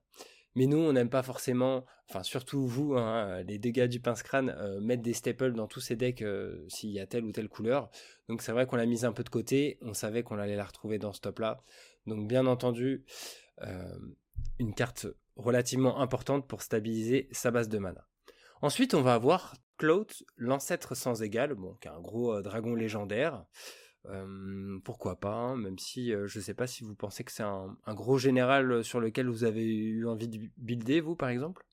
Mais 0.55 0.65
nous, 0.65 0.77
on 0.77 0.93
n'aime 0.93 1.09
pas 1.09 1.23
forcément, 1.23 1.83
enfin 2.09 2.23
surtout 2.23 2.65
vous, 2.65 2.95
hein, 2.95 3.43
les 3.43 3.57
dégâts 3.57 3.89
du 3.89 3.99
pince-crâne, 3.99 4.55
euh, 4.57 4.79
mettre 4.79 5.03
des 5.03 5.11
staples 5.11 5.51
dans 5.51 5.67
tous 5.67 5.81
ces 5.81 5.97
decks 5.97 6.21
euh, 6.21 6.63
s'il 6.69 6.91
y 6.91 7.01
a 7.01 7.05
telle 7.05 7.25
ou 7.25 7.33
telle 7.33 7.49
couleur. 7.49 7.89
Donc 8.29 8.41
c'est 8.41 8.53
vrai 8.53 8.65
qu'on 8.65 8.77
l'a 8.77 8.85
mise 8.85 9.03
un 9.03 9.11
peu 9.11 9.25
de 9.25 9.29
côté, 9.29 9.77
on 9.81 9.93
savait 9.93 10.23
qu'on 10.23 10.39
allait 10.39 10.55
la 10.55 10.63
retrouver 10.63 10.99
dans 10.99 11.11
ce 11.11 11.19
top-là. 11.19 11.61
Donc 12.05 12.29
bien 12.29 12.45
entendu, 12.45 13.03
euh, 13.63 13.93
une 14.57 14.73
carte 14.73 15.05
relativement 15.35 15.99
importante 15.99 16.47
pour 16.47 16.61
stabiliser 16.61 17.27
sa 17.33 17.51
base 17.51 17.67
de 17.67 17.77
mana. 17.77 18.07
Ensuite, 18.61 18.93
on 18.93 19.01
va 19.01 19.15
avoir 19.15 19.55
Cloud, 19.77 20.11
l'ancêtre 20.37 20.95
sans 20.95 21.21
égal, 21.23 21.55
bon, 21.55 21.75
qui 21.75 21.87
est 21.87 21.91
un 21.91 22.01
gros 22.01 22.41
dragon 22.41 22.75
légendaire 22.75 23.45
pourquoi 24.83 25.19
pas, 25.19 25.33
hein, 25.33 25.55
même 25.55 25.79
si 25.79 26.09
je 26.09 26.37
ne 26.37 26.43
sais 26.43 26.53
pas 26.53 26.67
si 26.67 26.83
vous 26.83 26.95
pensez 26.95 27.23
que 27.23 27.31
c'est 27.31 27.43
un, 27.43 27.77
gros 27.87 28.17
général 28.17 28.83
sur 28.83 28.99
lequel 28.99 29.29
vous 29.29 29.43
avez 29.43 29.65
eu 29.65 30.07
envie 30.07 30.27
de 30.27 30.49
builder, 30.57 30.99
vous 30.99 31.15
par 31.15 31.29
exemple? 31.29 31.65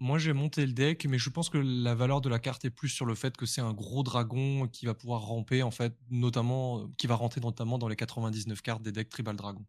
Moi 0.00 0.18
j'ai 0.18 0.32
monté 0.32 0.64
le 0.64 0.72
deck, 0.72 1.06
mais 1.06 1.18
je 1.18 1.30
pense 1.30 1.50
que 1.50 1.58
la 1.58 1.94
valeur 1.94 2.20
de 2.20 2.28
la 2.28 2.38
carte 2.38 2.64
est 2.64 2.70
plus 2.70 2.88
sur 2.88 3.04
le 3.04 3.14
fait 3.14 3.36
que 3.36 3.46
c'est 3.46 3.60
un 3.60 3.72
gros 3.72 4.02
dragon 4.02 4.68
qui 4.68 4.86
va 4.86 4.94
pouvoir 4.94 5.22
ramper, 5.22 5.62
en 5.62 5.70
fait, 5.70 5.96
notamment, 6.10 6.88
qui 6.98 7.06
va 7.06 7.16
rentrer 7.16 7.40
notamment 7.40 7.78
dans 7.78 7.88
les 7.88 7.96
99 7.96 8.62
cartes 8.62 8.82
des 8.82 8.92
decks 8.92 9.08
Tribal 9.08 9.34
Dragon. 9.34 9.64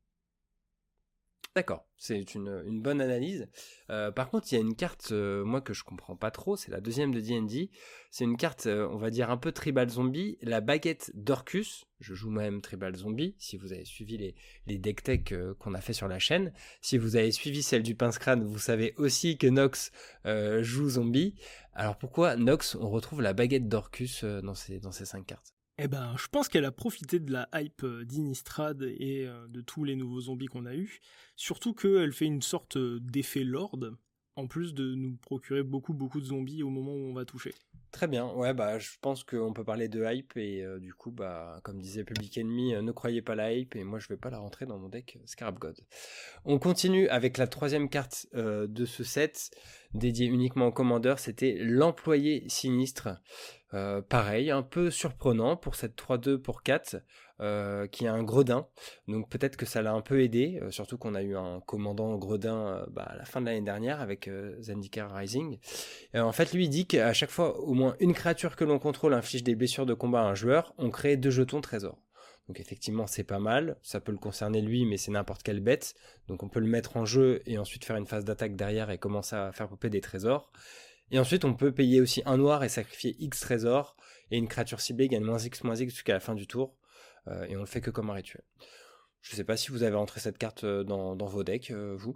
D'accord, 1.60 1.86
c'est 1.98 2.36
une, 2.36 2.80
bonne 2.82 3.02
analyse. 3.02 3.50
Euh, 3.90 4.12
par 4.12 4.30
contre, 4.30 4.48
il 4.50 4.56
y 4.56 4.58
a 4.58 4.62
une 4.62 4.78
carte, 4.78 5.10
euh, 5.12 5.44
moi, 5.44 5.60
que 5.60 5.74
je 5.74 5.84
comprends 5.84 6.16
pas 6.16 6.32
trop, 6.32 6.56
c'est 6.56 6.72
la 6.72 6.80
deuxième 6.80 7.14
de 7.14 7.20
D&D. 7.20 7.70
C'est 8.12 8.24
une 8.24 8.38
carte, 8.38 8.68
euh, 8.68 8.88
on 8.94 8.96
va 8.96 9.10
dire, 9.10 9.30
un 9.30 9.36
peu 9.36 9.52
tribal 9.52 9.90
zombie, 9.90 10.38
la 10.42 10.62
baguette 10.62 11.12
d'Orcus. 11.16 11.84
Je 12.00 12.14
joue 12.14 12.30
moi-même 12.30 12.62
tribal 12.62 12.96
zombie, 12.96 13.36
si 13.40 13.58
vous 13.58 13.74
avez 13.74 13.84
suivi 13.84 14.16
les, 14.16 14.36
les 14.68 14.78
deck 14.78 15.04
tech 15.04 15.34
qu'on 15.60 15.74
a 15.74 15.82
fait 15.82 15.92
sur 15.92 16.08
la 16.08 16.18
chaîne. 16.18 16.54
Si 16.80 16.98
vous 16.98 17.18
avez 17.18 17.34
suivi 17.34 17.62
celle 17.62 17.84
du 17.84 17.94
pince 17.94 18.20
crâne, 18.20 18.46
vous 18.46 18.58
savez 18.58 18.94
aussi 18.96 19.38
que 19.38 19.48
Nox 19.48 19.92
joue 20.62 20.92
zombie. 20.92 21.36
Alors 21.74 21.98
pourquoi 21.98 22.38
Nox, 22.38 22.76
on 22.76 22.90
retrouve 22.90 23.22
la 23.22 23.34
baguette 23.34 23.68
d'Orcus 23.68 24.24
dans 24.24 24.56
ces 24.56 24.80
cinq 25.06 25.26
cartes? 25.26 25.59
Eh 25.82 25.88
ben, 25.88 26.14
je 26.18 26.28
pense 26.28 26.50
qu'elle 26.50 26.66
a 26.66 26.74
profité 26.74 27.20
de 27.20 27.32
la 27.32 27.48
hype 27.54 27.84
euh, 27.86 28.04
d'Inistrad 28.04 28.82
et 28.82 29.26
euh, 29.26 29.48
de 29.48 29.62
tous 29.62 29.86
les 29.86 29.96
nouveaux 29.96 30.20
zombies 30.20 30.48
qu'on 30.48 30.66
a 30.66 30.76
eus. 30.76 31.00
Surtout 31.38 31.74
qu'elle 31.74 32.12
fait 32.12 32.26
une 32.26 32.42
sorte 32.42 32.76
euh, 32.76 33.00
d'effet 33.00 33.46
lord, 33.46 33.78
en 34.40 34.48
plus 34.48 34.74
de 34.74 34.96
nous 34.96 35.16
procurer 35.18 35.64
beaucoup 35.64 35.94
beaucoup 35.94 36.20
de 36.20 36.26
zombies 36.26 36.64
au 36.64 36.70
moment 36.70 36.94
où 36.94 37.10
on 37.10 37.14
va 37.14 37.26
toucher. 37.26 37.54
Très 37.92 38.08
bien, 38.08 38.32
ouais, 38.34 38.54
bah, 38.54 38.78
je 38.78 38.90
pense 39.02 39.24
qu'on 39.24 39.52
peut 39.52 39.64
parler 39.64 39.88
de 39.88 40.06
hype 40.06 40.38
et 40.38 40.64
du 40.80 40.94
coup, 40.94 41.10
bah, 41.10 41.60
comme 41.64 41.82
disait 41.82 42.04
Public 42.04 42.38
Enemy, 42.38 42.84
ne 42.84 42.92
croyez 42.92 43.24
pas 43.24 43.34
la 43.34 43.52
hype 43.52 43.76
et 43.76 43.84
moi 43.84 43.98
je 43.98 44.08
vais 44.10 44.16
pas 44.16 44.30
la 44.30 44.38
rentrer 44.38 44.68
dans 44.68 44.78
mon 44.78 44.90
deck 44.90 45.18
Scarab 45.26 45.58
God. 45.58 45.76
On 46.46 46.60
continue 46.60 47.08
avec 47.10 47.40
la 47.40 47.48
troisième 47.48 47.90
carte 47.90 48.28
de 48.34 48.86
ce 48.86 49.04
set, 49.04 49.50
dédiée 49.96 50.28
uniquement 50.28 50.68
au 50.68 50.72
commandeur, 50.72 51.18
c'était 51.18 51.58
l'employé 51.60 52.44
sinistre. 52.48 53.10
Euh, 53.74 54.02
pareil, 54.02 54.50
un 54.50 54.64
peu 54.64 54.90
surprenant 54.90 55.56
pour 55.56 55.76
cette 55.76 55.96
3-2 55.96 56.38
pour 56.38 56.64
4, 56.64 56.98
euh, 57.42 57.88
qui 57.88 58.08
a 58.08 58.14
un 58.14 58.24
gredin. 58.24 58.68
Donc 59.08 59.30
peut-être 59.30 59.58
que 59.58 59.66
ça 59.66 59.82
l'a 59.82 59.94
un 59.94 60.02
peu 60.02 60.22
aidé, 60.22 60.60
euh, 60.62 60.72
surtout 60.72 60.98
qu'on 60.98 61.16
a 61.16 61.22
eu 61.22 61.36
un 61.36 61.62
commandant 61.62 62.16
gredin 62.18 62.86
bah, 62.92 63.04
à 63.04 63.16
la 63.16 63.26
fin 63.26 63.42
de 63.42 63.46
l'année 63.46 63.62
dernière 63.62 64.02
avec 64.02 64.30
Zendikar 64.60 65.14
Rising. 65.14 65.60
en 66.16 66.32
fait, 66.32 66.54
lui 66.54 66.66
il 66.66 66.70
dit 66.70 66.86
qu'à 66.86 67.14
chaque 67.14 67.32
fois, 67.32 67.60
au 67.60 67.74
moins 67.74 67.96
une 68.00 68.14
créature 68.14 68.56
que 68.56 68.64
l'on 68.64 68.80
contrôle 68.80 69.14
inflige 69.14 69.44
des 69.44 69.56
blessures 69.56 69.86
de 69.86 69.94
combat 69.94 70.22
à 70.22 70.26
un 70.26 70.36
joueur, 70.36 70.74
on 70.78 70.90
crée 70.90 71.18
deux 71.18 71.32
jetons 71.32 71.62
trésors. 71.62 72.00
Donc 72.50 72.60
effectivement, 72.60 73.06
c'est 73.06 73.24
pas 73.24 73.38
mal. 73.38 73.78
Ça 73.84 74.00
peut 74.00 74.12
le 74.12 74.18
concerner 74.18 74.62
lui, 74.62 74.84
mais 74.84 74.98
c'est 74.98 75.12
n'importe 75.12 75.44
quelle 75.44 75.60
bête. 75.60 75.94
Donc 76.28 76.42
on 76.42 76.50
peut 76.50 76.60
le 76.60 76.68
mettre 76.68 76.98
en 76.98 77.06
jeu 77.06 77.42
et 77.46 77.60
ensuite 77.60 77.86
faire 77.86 77.96
une 77.96 78.08
phase 78.08 78.26
d'attaque 78.26 78.56
derrière 78.56 78.90
et 78.90 78.98
commencer 78.98 79.36
à 79.36 79.52
faire 79.52 79.70
popper 79.70 79.92
des 79.92 80.02
trésors. 80.02 80.52
Et 81.12 81.20
ensuite, 81.20 81.46
on 81.46 81.54
peut 81.54 81.72
payer 81.72 82.02
aussi 82.02 82.22
un 82.26 82.38
noir 82.38 82.64
et 82.64 82.70
sacrifier 82.70 83.16
X 83.20 83.40
trésors, 83.40 83.96
et 84.32 84.38
une 84.38 84.48
créature 84.48 84.80
ciblée 84.80 85.08
gagne 85.08 85.24
moins 85.24 85.40
X 85.40 85.64
moins 85.64 85.76
X 85.76 85.94
jusqu'à 85.94 86.14
la 86.14 86.20
fin 86.20 86.36
du 86.36 86.46
tour, 86.46 86.76
euh, 86.76 86.79
et 87.48 87.56
on 87.56 87.62
le 87.62 87.66
fait 87.66 87.82
que 87.82 87.92
comme 87.92 88.10
un 88.10 88.14
rituel. 88.14 88.44
Je 89.22 89.36
sais 89.36 89.44
pas 89.44 89.58
si 89.58 89.72
vous 89.72 89.84
avez 89.84 89.96
rentré 89.96 90.20
cette 90.20 90.38
carte 90.38 90.64
euh, 90.64 90.84
dans, 90.84 91.16
vos 91.16 91.44
decks, 91.44 91.72
euh, 91.72 91.96
vous 91.98 92.16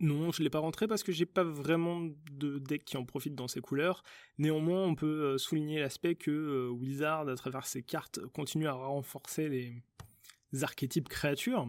non, 0.00 0.32
je 0.32 0.42
l'ai 0.42 0.50
pas 0.50 0.58
rentré 0.58 0.88
parce 0.88 1.04
que 1.04 1.12
j'ai 1.12 1.24
pas 1.24 1.44
vraiment 1.44 2.00
de 2.32 2.58
deck 2.58 2.84
qui 2.84 2.96
en 2.96 3.04
profite 3.04 3.36
dans 3.36 3.46
ces 3.46 3.60
couleurs. 3.60 4.02
Néanmoins, 4.38 4.84
on 4.84 4.96
peut 4.96 5.38
souligner 5.38 5.78
l'aspect 5.78 6.16
que 6.16 6.68
Wizard, 6.68 7.28
à 7.28 7.36
travers 7.36 7.64
ses 7.64 7.84
cartes, 7.84 8.18
continue 8.34 8.66
à 8.66 8.72
renforcer 8.72 9.48
les 9.48 10.64
archétypes 10.64 11.08
créatures. 11.08 11.68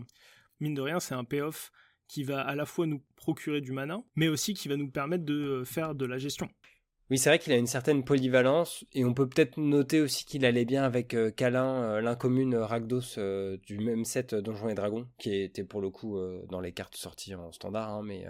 Mine 0.60 0.74
de 0.74 0.82
rien, 0.82 1.00
c'est 1.00 1.14
un 1.14 1.24
payoff 1.24 1.72
qui 2.08 2.24
va 2.24 2.42
à 2.42 2.56
la 2.56 2.66
fois 2.66 2.86
nous 2.88 3.04
procurer 3.16 3.62
du 3.62 3.72
mana, 3.72 4.02
mais 4.16 4.28
aussi 4.28 4.54
qui 4.54 4.68
va 4.68 4.76
nous 4.76 4.90
permettre 4.90 5.26
de 5.26 5.34
euh, 5.34 5.66
faire 5.66 5.96
de 5.96 6.06
la 6.06 6.18
gestion. 6.18 6.50
Oui, 7.12 7.20
c'est 7.20 7.30
vrai 7.30 7.38
qu'il 7.38 7.54
a 7.54 7.58
une 7.58 7.68
certaine 7.68 8.04
polyvalence, 8.04 8.84
et 8.94 9.06
on 9.06 9.14
peut 9.14 9.30
peut-être 9.30 9.58
noter 9.58 10.02
aussi 10.02 10.26
qu'il 10.26 10.44
allait 10.44 10.66
bien 10.66 10.84
avec 10.84 11.14
euh, 11.14 11.32
euh, 11.40 12.02
l'incommune 12.02 12.56
Ragdos 12.56 13.20
du 13.64 13.78
même 13.78 14.06
set 14.06 14.34
Donjons 14.34 14.70
et 14.70 14.74
Dragons, 14.74 15.08
qui 15.20 15.36
était 15.36 15.64
pour 15.64 15.82
le 15.82 15.92
coup 15.92 16.20
dans 16.50 16.60
les 16.60 16.72
cartes 16.72 16.96
sorties 16.96 17.36
en 17.36 17.52
standard, 17.52 17.92
hein, 17.92 18.02
mais, 18.04 18.26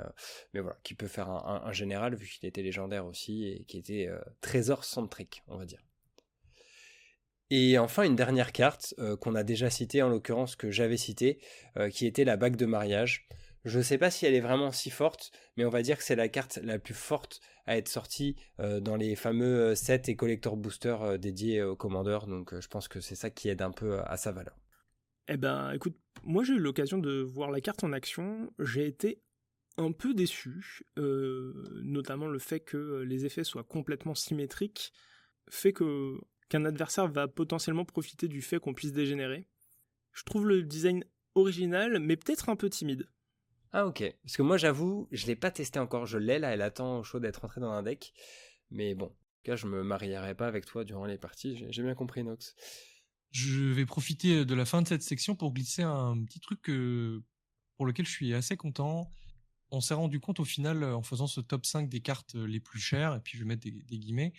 mais 0.53 0.59
voilà, 0.59 0.77
qui 0.83 0.93
peut 0.93 1.07
faire 1.07 1.29
un, 1.29 1.71
général 1.71 2.15
vu 2.15 2.27
qu'il 2.27 2.49
était 2.49 2.63
légendaire 2.63 3.05
aussi, 3.05 3.47
et 3.47 3.63
qui 3.63 3.77
était 3.77 4.09
trésor 4.41 4.83
centrique, 4.83 5.43
on 5.47 5.57
va 5.57 5.65
dire. 5.65 5.81
Et 7.51 7.77
enfin, 7.77 8.03
une 8.03 8.15
dernière 8.15 8.51
carte 8.51 8.93
qu'on 9.21 9.35
a 9.35 9.43
déjà 9.43 9.69
citée, 9.69 10.01
en 10.01 10.09
l'occurrence 10.09 10.57
que 10.57 10.69
j'avais 10.69 10.97
citée, 10.97 11.39
qui 11.91 12.05
était 12.07 12.25
la 12.25 12.35
bague 12.35 12.57
de 12.57 12.65
mariage. 12.65 13.27
Je 13.65 13.79
ne 13.79 13.83
sais 13.83 13.97
pas 13.97 14.11
si 14.11 14.27
elle 14.27 14.35
est 14.35 14.41
vraiment 14.41 14.71
si 14.71 14.91
forte, 14.91 15.31
mais 15.57 15.65
on 15.65 15.69
va 15.69 15.81
dire 15.81 15.97
que 15.97 16.03
c'est 16.03 16.15
la 16.15 16.29
carte 16.29 16.59
la 16.63 16.77
plus 16.77 16.93
forte 16.93 17.41
à 17.65 17.77
être 17.77 17.87
sortie 17.87 18.35
euh, 18.59 18.79
dans 18.79 18.95
les 18.95 19.15
fameux 19.15 19.71
euh, 19.71 19.75
sets 19.75 20.03
et 20.07 20.15
collector 20.15 20.55
boosters 20.55 21.01
euh, 21.01 21.17
dédiés 21.17 21.63
au 21.63 21.75
commandeur. 21.75 22.27
Donc 22.27 22.57
je 22.59 22.67
pense 22.67 22.87
que 22.87 22.99
c'est 22.99 23.15
ça 23.15 23.31
qui 23.31 23.49
aide 23.49 23.63
un 23.63 23.71
peu 23.71 23.99
à 24.01 24.17
sa 24.17 24.31
valeur. 24.31 24.55
Eh 25.27 25.37
ben 25.37 25.71
écoute, 25.71 25.97
moi 26.23 26.43
j'ai 26.43 26.53
eu 26.53 26.59
l'occasion 26.59 26.99
de 26.99 27.21
voir 27.21 27.49
la 27.49 27.59
carte 27.59 27.83
en 27.83 27.91
action. 27.91 28.53
J'ai 28.59 28.85
été 28.85 29.23
un 29.77 29.91
peu 29.91 30.13
déçu, 30.13 30.85
notamment 30.95 32.27
le 32.27 32.39
fait 32.39 32.59
que 32.61 33.03
les 33.05 33.25
effets 33.25 33.43
soient 33.43 33.63
complètement 33.63 34.15
symétriques 34.15 34.93
fait 35.49 35.73
que 35.73 36.17
qu'un 36.49 36.65
adversaire 36.65 37.07
va 37.07 37.27
potentiellement 37.27 37.83
profiter 37.83 38.27
du 38.27 38.41
fait 38.41 38.59
qu'on 38.59 38.73
puisse 38.73 38.93
dégénérer. 38.93 39.47
Je 40.13 40.23
trouve 40.23 40.47
le 40.47 40.63
design 40.63 41.03
original, 41.33 41.99
mais 41.99 42.15
peut-être 42.15 42.49
un 42.49 42.55
peu 42.55 42.69
timide. 42.69 43.09
Ah 43.77 43.85
ok. 43.87 44.05
Parce 44.23 44.37
que 44.37 44.41
moi 44.41 44.55
j'avoue, 44.55 45.09
je 45.11 45.27
l'ai 45.27 45.35
pas 45.35 45.51
testé 45.51 45.79
encore. 45.79 46.05
Je 46.05 46.17
l'ai 46.17 46.39
là, 46.39 46.53
elle 46.53 46.61
attend 46.61 46.99
au 46.99 47.03
chaud 47.03 47.19
d'être 47.19 47.41
rentrée 47.41 47.59
dans 47.59 47.71
un 47.71 47.83
deck. 47.83 48.13
Mais 48.71 48.95
bon, 48.95 49.07
en 49.07 49.09
tout 49.09 49.43
cas, 49.43 49.57
je 49.57 49.67
me 49.67 49.83
marierai 49.83 50.33
pas 50.33 50.47
avec 50.47 50.65
toi 50.65 50.85
durant 50.85 51.03
les 51.03 51.17
parties. 51.17 51.61
J'ai 51.69 51.83
bien 51.83 51.93
compris, 51.93 52.23
Nox. 52.23 52.55
Je 53.31 53.73
vais 53.73 53.85
profiter 53.85 54.45
de 54.45 54.55
la 54.55 54.63
fin 54.63 54.81
de 54.81 54.87
cette 54.87 55.01
section 55.01 55.35
pour 55.35 55.53
glisser 55.53 55.81
un 55.81 56.23
petit 56.23 56.39
truc 56.39 56.71
pour 57.75 57.85
lequel 57.85 58.05
je 58.05 58.11
suis 58.11 58.33
assez 58.33 58.55
content. 58.55 59.11
On 59.71 59.81
s'est 59.81 59.93
rendu 59.93 60.21
compte 60.21 60.39
au 60.39 60.45
final, 60.45 60.81
en 60.85 61.01
faisant 61.01 61.27
ce 61.27 61.41
top 61.41 61.65
5 61.65 61.89
des 61.89 61.99
cartes 61.99 62.35
les 62.35 62.61
plus 62.61 62.79
chères, 62.79 63.13
et 63.13 63.19
puis 63.19 63.37
je 63.37 63.43
vais 63.43 63.47
mettre 63.49 63.63
des, 63.63 63.97
guillemets, 63.97 64.31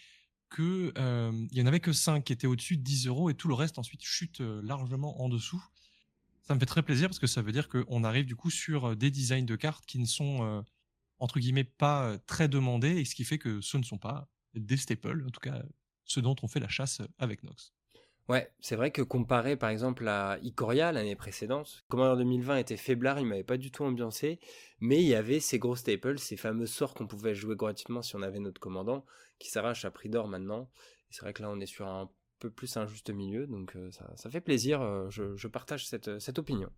qu'il 0.51 0.93
il 0.97 1.59
y 1.59 1.61
en 1.61 1.67
avait 1.67 1.81
que 1.81 1.93
5 1.93 2.25
qui 2.25 2.33
étaient 2.33 2.47
au-dessus 2.47 2.79
de 2.79 2.83
10 2.83 3.09
euros 3.09 3.29
et 3.29 3.35
tout 3.35 3.49
le 3.49 3.55
reste 3.55 3.79
ensuite 3.79 4.03
chute 4.03 4.41
largement 4.41 5.21
en 5.21 5.29
dessous. 5.29 5.63
Ça 6.47 6.55
me 6.55 6.61
fait 6.61 6.67
très 6.67 6.83
plaisir 6.83 7.09
parce 7.09 7.19
que 7.19 7.27
ça 7.27 7.43
veut 7.43 7.53
dire 7.53 7.69
qu'on 7.69 8.05
arrive 8.05 8.25
du 8.25 8.37
coup 8.37 8.51
sur 8.51 8.97
des 8.97 9.11
designs 9.11 9.45
de 9.45 9.57
cartes 9.57 9.85
qui 9.85 9.99
ne 9.99 10.07
sont 10.07 10.65
entre 11.19 11.41
guillemets 11.41 11.65
pas 11.65 12.17
très 12.27 12.49
demandés 12.49 12.99
et 12.99 13.05
ce 13.05 13.15
qui 13.15 13.25
fait 13.25 13.39
que 13.39 13.61
ce 13.61 13.77
ne 13.77 13.83
sont 13.83 13.99
pas 13.99 14.29
des 14.55 14.77
staples, 14.77 15.25
en 15.27 15.31
tout 15.31 15.41
cas 15.41 15.63
ceux 16.05 16.23
dont 16.23 16.37
on 16.43 16.49
fait 16.49 16.61
la 16.61 16.69
chasse 16.69 17.03
avec 17.19 17.43
Nox. 17.43 17.73
Ouais, 18.29 18.51
c'est 18.59 18.75
vrai 18.75 18.91
que 18.91 19.03
comparé 19.03 19.57
par 19.57 19.71
exemple 19.71 20.07
à 20.09 20.39
Ikoria 20.43 20.91
l'année 20.91 21.15
précédente, 21.15 21.85
Commander 21.89 22.19
2020 22.25 22.57
était 22.57 22.77
faiblard, 22.77 23.21
il 23.21 23.27
m'avait 23.27 23.45
pas 23.45 23.57
du 23.57 23.71
tout 23.71 23.85
ambiancé, 23.85 24.41
mais 24.81 25.01
il 25.01 25.07
y 25.07 25.15
avait 25.15 25.39
ces 25.39 25.61
gros 25.61 25.77
staples, 25.77 26.19
ces 26.19 26.37
fameux 26.37 26.67
sorts 26.67 26.95
qu'on 26.95 27.07
pouvait 27.07 27.37
jouer 27.37 27.55
gratuitement 27.55 28.03
si 28.03 28.17
on 28.17 28.23
avait 28.23 28.41
notre 28.41 28.61
commandant, 28.61 29.05
qui 29.39 29.49
s'arrache 29.49 29.85
à 29.85 29.93
prix 29.93 30.09
d'or 30.09 30.27
maintenant. 30.27 30.69
c'est 31.11 31.21
vrai 31.21 31.33
que 31.33 31.43
là 31.43 31.51
on 31.51 31.61
est 31.61 31.67
sur 31.67 31.87
un 31.87 32.11
plus 32.51 32.77
un 32.77 32.87
juste 32.87 33.11
milieu, 33.11 33.47
donc 33.47 33.77
euh, 33.77 33.91
ça, 33.91 34.31
fait 34.31 34.41
plaisir, 34.41 34.83
euh, 34.83 35.09
je, 35.11 35.47
partage 35.49 35.87
cette, 35.87 36.39
opinion. 36.39 36.71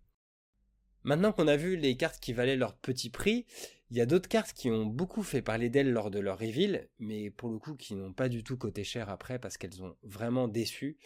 Maintenant 1.03 1.31
qu'on 1.31 1.47
a 1.47 1.55
vu 1.55 1.77
les 1.77 1.95
cartes 1.95 2.19
qui 2.19 2.33
valaient 2.33 2.57
leur 2.57 2.75
petit 2.75 3.09
prix, 3.09 3.45
il 3.89 3.97
y 3.97 4.01
a 4.01 4.05
d'autres 4.05 4.29
cartes 4.29 4.53
qui 4.53 4.69
ont 4.69 4.85
beaucoup 4.85 5.23
fait 5.23 5.41
parler 5.41 5.69
d'elles 5.69 5.91
lors 5.91 6.11
de 6.11 6.19
leur 6.19 6.39
reveal, 6.39 6.89
mais 6.99 7.29
pour 7.29 7.49
le 7.49 7.57
coup 7.57 7.75
qui 7.75 7.95
n'ont 7.95 8.13
pas 8.13 8.29
du 8.29 8.43
tout 8.43 8.57
coté 8.57 8.83
cher 8.83 9.09
après 9.09 9.39
parce 9.39 9.57
qu'elles 9.57 9.81
ont 9.81 9.95
vraiment 10.03 10.47
déçu. 10.47 10.97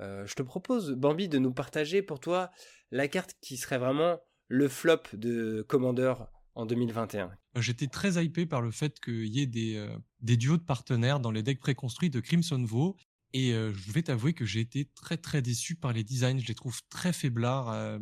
Euh, 0.00 0.26
je 0.26 0.34
te 0.34 0.42
propose, 0.42 0.92
Bambi, 0.92 1.28
de 1.28 1.38
nous 1.38 1.52
partager 1.52 2.02
pour 2.02 2.20
toi 2.20 2.50
la 2.90 3.08
carte 3.08 3.36
qui 3.40 3.56
serait 3.56 3.78
vraiment 3.78 4.20
le 4.48 4.68
flop 4.68 5.02
de 5.14 5.64
Commander 5.66 6.14
en 6.54 6.66
2021. 6.66 7.30
J'étais 7.56 7.88
très 7.88 8.22
hypé 8.22 8.46
par 8.46 8.62
le 8.62 8.70
fait 8.70 9.00
qu'il 9.00 9.34
y 9.34 9.40
ait 9.40 9.46
des, 9.46 9.88
des, 10.20 10.36
duos 10.36 10.56
de 10.56 10.62
partenaires 10.62 11.20
dans 11.20 11.30
les 11.30 11.42
decks 11.42 11.58
préconstruits 11.58 12.10
de 12.10 12.20
Crimson 12.20 12.62
Vow. 12.64 12.96
Et 13.32 13.52
euh, 13.52 13.72
je 13.72 13.92
vais 13.92 14.02
t'avouer 14.02 14.32
que 14.32 14.44
j'ai 14.44 14.60
été 14.60 14.86
très 14.94 15.16
très 15.16 15.42
déçu 15.42 15.74
par 15.74 15.92
les 15.92 16.04
designs. 16.04 16.38
Je 16.38 16.46
les 16.46 16.54
trouve 16.54 16.80
très 16.88 17.12
faiblards. 17.12 17.98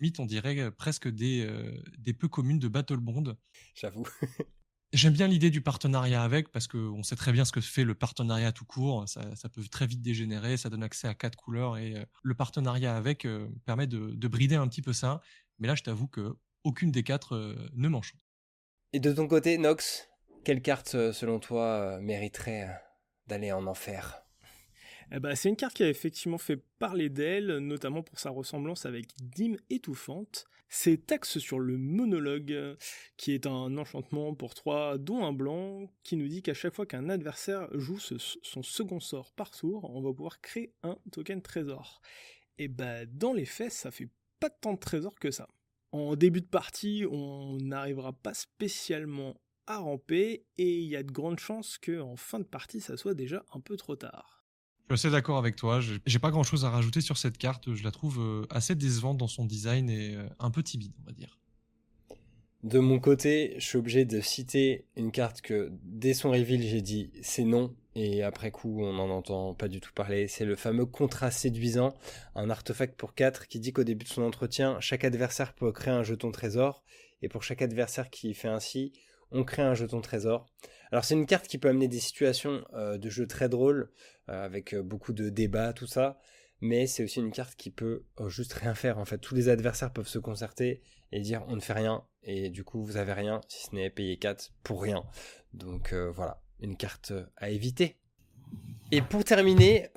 limite, 0.00 0.20
on 0.20 0.26
dirait 0.26 0.70
presque 0.70 1.08
des, 1.08 1.48
des 1.98 2.12
peu 2.12 2.28
communes 2.28 2.58
de 2.58 2.68
Battle 2.68 2.98
Bond. 2.98 3.36
J'avoue. 3.74 4.06
J'aime 4.92 5.12
bien 5.12 5.28
l'idée 5.28 5.50
du 5.50 5.60
partenariat 5.60 6.24
avec 6.24 6.50
parce 6.50 6.66
qu'on 6.66 7.04
sait 7.04 7.14
très 7.14 7.30
bien 7.30 7.44
ce 7.44 7.52
que 7.52 7.60
fait 7.60 7.84
le 7.84 7.94
partenariat 7.94 8.50
tout 8.50 8.64
court. 8.64 9.08
Ça, 9.08 9.48
peut 9.48 9.62
très 9.70 9.86
vite 9.86 10.02
dégénérer, 10.02 10.56
ça 10.56 10.68
donne 10.68 10.82
accès 10.82 11.06
à 11.06 11.14
quatre 11.14 11.36
couleurs 11.36 11.78
et 11.78 11.94
euh, 11.94 12.04
le 12.24 12.34
partenariat 12.34 12.96
avec 12.96 13.24
euh, 13.24 13.48
permet 13.66 13.86
de, 13.86 14.28
brider 14.28 14.56
un 14.56 14.66
petit 14.66 14.82
peu 14.82 14.92
ça. 14.92 15.20
Mais 15.60 15.68
là, 15.68 15.76
je 15.76 15.84
t'avoue 15.84 16.08
que 16.08 16.34
aucune 16.64 16.90
des 16.90 17.04
quatre 17.04 17.36
euh, 17.36 17.70
ne 17.74 17.86
m'enchante. 17.86 18.20
Et 18.92 18.98
de 18.98 19.12
ton 19.12 19.28
côté, 19.28 19.58
Nox, 19.58 20.08
quelle 20.44 20.60
carte 20.60 21.12
selon 21.12 21.38
toi 21.38 22.00
mériterait 22.00 22.68
d'aller 23.28 23.52
en 23.52 23.68
enfer? 23.68 24.24
Eh 25.12 25.20
ben, 25.20 25.34
c'est 25.34 25.48
une 25.48 25.56
carte 25.56 25.74
qui 25.74 25.82
a 25.82 25.88
effectivement 25.88 26.38
fait 26.38 26.62
parler 26.78 27.08
d'elle, 27.08 27.58
notamment 27.58 28.02
pour 28.02 28.18
sa 28.18 28.30
ressemblance 28.30 28.86
avec 28.86 29.06
Dîme 29.20 29.58
étouffante. 29.68 30.46
C'est 30.68 31.10
axe 31.10 31.38
sur 31.38 31.58
le 31.58 31.76
monologue, 31.76 32.76
qui 33.16 33.32
est 33.32 33.46
un 33.46 33.76
enchantement 33.76 34.34
pour 34.36 34.54
trois, 34.54 34.98
dont 34.98 35.24
un 35.24 35.32
blanc, 35.32 35.92
qui 36.04 36.16
nous 36.16 36.28
dit 36.28 36.42
qu'à 36.42 36.54
chaque 36.54 36.74
fois 36.74 36.86
qu'un 36.86 37.08
adversaire 37.08 37.66
joue 37.76 37.98
son 37.98 38.62
second 38.62 39.00
sort 39.00 39.32
par 39.32 39.50
tour, 39.50 39.90
on 39.90 40.00
va 40.00 40.12
pouvoir 40.12 40.40
créer 40.40 40.72
un 40.84 40.96
token 41.10 41.42
trésor. 41.42 42.00
Et 42.58 42.68
bah 42.68 43.04
dans 43.06 43.32
les 43.32 43.46
faits, 43.46 43.72
ça 43.72 43.90
fait 43.90 44.10
pas 44.38 44.50
tant 44.50 44.74
de 44.74 44.78
trésors 44.78 45.18
que 45.18 45.32
ça. 45.32 45.48
En 45.90 46.14
début 46.14 46.40
de 46.40 46.46
partie, 46.46 47.04
on 47.10 47.56
n'arrivera 47.56 48.12
pas 48.12 48.34
spécialement 48.34 49.40
à 49.66 49.78
ramper, 49.78 50.46
et 50.56 50.78
il 50.78 50.88
y 50.88 50.94
a 50.94 51.02
de 51.02 51.10
grandes 51.10 51.40
chances 51.40 51.78
qu'en 51.78 52.14
fin 52.14 52.38
de 52.38 52.44
partie, 52.44 52.80
ça 52.80 52.96
soit 52.96 53.14
déjà 53.14 53.44
un 53.52 53.60
peu 53.60 53.76
trop 53.76 53.96
tard. 53.96 54.39
Je 54.90 54.96
suis 54.96 55.10
d'accord 55.10 55.38
avec 55.38 55.54
toi. 55.54 55.78
J'ai 55.80 56.18
pas 56.18 56.32
grand 56.32 56.42
chose 56.42 56.64
à 56.64 56.70
rajouter 56.70 57.00
sur 57.00 57.16
cette 57.16 57.38
carte. 57.38 57.72
Je 57.74 57.84
la 57.84 57.92
trouve 57.92 58.18
euh, 58.20 58.46
assez 58.50 58.74
décevante 58.74 59.18
dans 59.18 59.28
son 59.28 59.44
design 59.44 59.88
et 59.88 60.16
euh, 60.16 60.24
un 60.40 60.50
peu 60.50 60.64
timide, 60.64 60.92
on 61.00 61.06
va 61.06 61.12
dire. 61.12 61.38
De 62.64 62.80
mon 62.80 62.98
côté, 62.98 63.54
je 63.58 63.64
suis 63.64 63.78
obligé 63.78 64.04
de 64.04 64.20
citer 64.20 64.84
une 64.96 65.12
carte 65.12 65.42
que 65.42 65.70
dès 65.84 66.12
son 66.12 66.32
reveal 66.32 66.60
j'ai 66.62 66.82
dit 66.82 67.10
c'est 67.22 67.44
non 67.44 67.74
et 67.94 68.22
après 68.22 68.50
coup 68.50 68.82
on 68.82 68.92
n'en 68.92 69.08
entend 69.08 69.54
pas 69.54 69.68
du 69.68 69.80
tout 69.80 69.92
parler. 69.94 70.26
C'est 70.26 70.44
le 70.44 70.56
fameux 70.56 70.86
contrat 70.86 71.30
séduisant, 71.30 71.94
un 72.34 72.50
artefact 72.50 72.98
pour 72.98 73.14
4 73.14 73.46
qui 73.46 73.60
dit 73.60 73.72
qu'au 73.72 73.84
début 73.84 74.04
de 74.04 74.10
son 74.10 74.22
entretien, 74.22 74.76
chaque 74.80 75.04
adversaire 75.04 75.54
peut 75.54 75.70
créer 75.70 75.94
un 75.94 76.02
jeton 76.02 76.32
trésor 76.32 76.82
et 77.22 77.28
pour 77.28 77.44
chaque 77.44 77.62
adversaire 77.62 78.10
qui 78.10 78.34
fait 78.34 78.48
ainsi, 78.48 78.92
on 79.32 79.44
crée 79.44 79.62
un 79.62 79.74
jeton 79.74 80.00
trésor. 80.00 80.46
Alors 80.92 81.04
c'est 81.04 81.14
une 81.14 81.26
carte 81.26 81.46
qui 81.46 81.58
peut 81.58 81.68
amener 81.68 81.88
des 81.88 82.00
situations 82.00 82.64
euh, 82.74 82.98
de 82.98 83.08
jeu 83.08 83.26
très 83.26 83.48
drôles, 83.48 83.90
euh, 84.28 84.44
avec 84.44 84.74
euh, 84.74 84.82
beaucoup 84.82 85.12
de 85.12 85.28
débats, 85.28 85.72
tout 85.72 85.86
ça, 85.86 86.18
mais 86.60 86.86
c'est 86.86 87.04
aussi 87.04 87.20
une 87.20 87.30
carte 87.30 87.54
qui 87.54 87.70
peut 87.70 88.04
juste 88.26 88.52
rien 88.54 88.74
faire. 88.74 88.98
En 88.98 89.04
fait, 89.04 89.18
tous 89.18 89.34
les 89.34 89.48
adversaires 89.48 89.92
peuvent 89.92 90.08
se 90.08 90.18
concerter 90.18 90.82
et 91.12 91.20
dire 91.20 91.44
on 91.48 91.56
ne 91.56 91.60
fait 91.60 91.72
rien, 91.72 92.04
et 92.22 92.50
du 92.50 92.64
coup 92.64 92.84
vous 92.84 92.96
avez 92.96 93.12
rien, 93.12 93.40
si 93.48 93.66
ce 93.66 93.74
n'est 93.74 93.90
payer 93.90 94.18
4 94.18 94.52
pour 94.62 94.82
rien. 94.82 95.04
Donc 95.54 95.94
voilà, 95.94 96.42
une 96.60 96.76
carte 96.76 97.12
à 97.36 97.50
éviter. 97.50 97.96
Et 98.92 99.00
pour 99.00 99.24
terminer, 99.24 99.88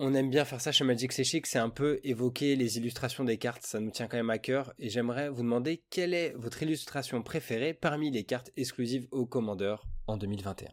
on 0.00 0.14
aime 0.14 0.30
bien 0.30 0.44
faire 0.44 0.60
ça 0.60 0.72
chez 0.72 0.84
Magic 0.84 1.12
C'est 1.12 1.24
c'est 1.24 1.58
un 1.58 1.70
peu 1.70 2.00
évoquer 2.04 2.56
les 2.56 2.78
illustrations 2.78 3.24
des 3.24 3.36
cartes, 3.36 3.66
ça 3.66 3.80
nous 3.80 3.90
tient 3.90 4.06
quand 4.06 4.16
même 4.16 4.30
à 4.30 4.38
cœur. 4.38 4.72
Et 4.78 4.90
j'aimerais 4.90 5.28
vous 5.28 5.42
demander 5.42 5.82
quelle 5.90 6.14
est 6.14 6.34
votre 6.36 6.62
illustration 6.62 7.22
préférée 7.22 7.74
parmi 7.74 8.10
les 8.10 8.24
cartes 8.24 8.52
exclusives 8.56 9.08
au 9.10 9.26
Commander 9.26 9.76
en 10.06 10.16
2021. 10.16 10.68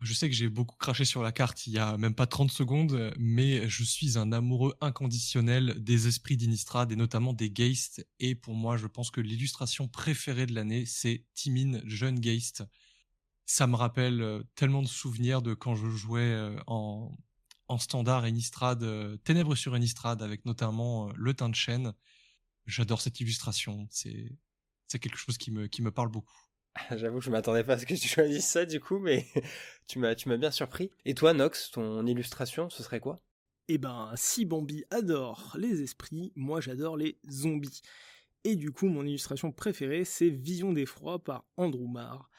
Je 0.00 0.14
sais 0.14 0.28
que 0.28 0.34
j'ai 0.34 0.48
beaucoup 0.48 0.76
craché 0.76 1.04
sur 1.04 1.24
la 1.24 1.32
carte 1.32 1.66
il 1.66 1.72
y 1.72 1.78
a 1.78 1.96
même 1.96 2.14
pas 2.14 2.28
30 2.28 2.52
secondes, 2.52 3.12
mais 3.18 3.68
je 3.68 3.82
suis 3.82 4.16
un 4.16 4.30
amoureux 4.30 4.76
inconditionnel 4.80 5.74
des 5.82 6.06
esprits 6.06 6.36
d'Inistrad 6.36 6.92
et 6.92 6.96
notamment 6.96 7.32
des 7.32 7.50
Geist. 7.50 8.06
Et 8.20 8.36
pour 8.36 8.54
moi, 8.54 8.76
je 8.76 8.86
pense 8.86 9.10
que 9.10 9.20
l'illustration 9.20 9.88
préférée 9.88 10.46
de 10.46 10.54
l'année, 10.54 10.86
c'est 10.86 11.24
Timin, 11.34 11.80
jeune 11.84 12.20
Geist. 12.20 12.62
Ça 13.44 13.66
me 13.66 13.74
rappelle 13.74 14.20
euh, 14.20 14.42
tellement 14.54 14.82
de 14.82 14.88
souvenirs 14.88 15.42
de 15.42 15.54
quand 15.54 15.74
je 15.74 15.88
jouais 15.88 16.20
euh, 16.20 16.54
en, 16.66 17.16
en 17.68 17.78
standard 17.78 18.24
euh, 18.82 19.16
Ténèbres 19.18 19.54
sur 19.54 19.76
Innistrad, 19.76 20.22
avec 20.22 20.44
notamment 20.44 21.08
euh, 21.08 21.12
le 21.16 21.34
teint 21.34 21.48
de 21.48 21.54
chêne. 21.54 21.92
J'adore 22.66 23.00
cette 23.00 23.20
illustration. 23.20 23.86
C'est 23.90 24.36
c'est 24.88 24.98
quelque 24.98 25.18
chose 25.18 25.36
qui 25.36 25.50
me 25.50 25.66
qui 25.66 25.82
me 25.82 25.90
parle 25.90 26.08
beaucoup. 26.08 26.38
J'avoue, 26.90 27.20
je 27.20 27.30
m'attendais 27.30 27.64
pas 27.64 27.74
à 27.74 27.78
ce 27.78 27.86
que 27.86 27.94
tu 27.94 28.08
choisisses 28.08 28.46
ça 28.46 28.64
du 28.64 28.80
coup, 28.80 28.98
mais 28.98 29.26
tu 29.86 29.98
m'as 29.98 30.14
tu 30.14 30.28
m'as 30.28 30.36
bien 30.36 30.50
surpris. 30.50 30.90
Et 31.04 31.14
toi, 31.14 31.32
Nox, 31.34 31.70
ton 31.70 32.06
illustration, 32.06 32.70
ce 32.70 32.82
serait 32.82 33.00
quoi? 33.00 33.22
Eh 33.68 33.76
ben, 33.76 34.12
si 34.16 34.46
Bambi 34.46 34.84
adore 34.90 35.54
les 35.58 35.82
esprits, 35.82 36.32
moi 36.36 36.60
j'adore 36.60 36.96
les 36.96 37.18
zombies. 37.30 37.82
Et 38.44 38.56
du 38.56 38.70
coup, 38.70 38.88
mon 38.88 39.04
illustration 39.04 39.52
préférée, 39.52 40.04
c'est 40.04 40.30
Vision 40.30 40.72
d'effroi 40.72 41.22
par 41.22 41.44
Andrew 41.58 41.86
Marr. 41.86 42.30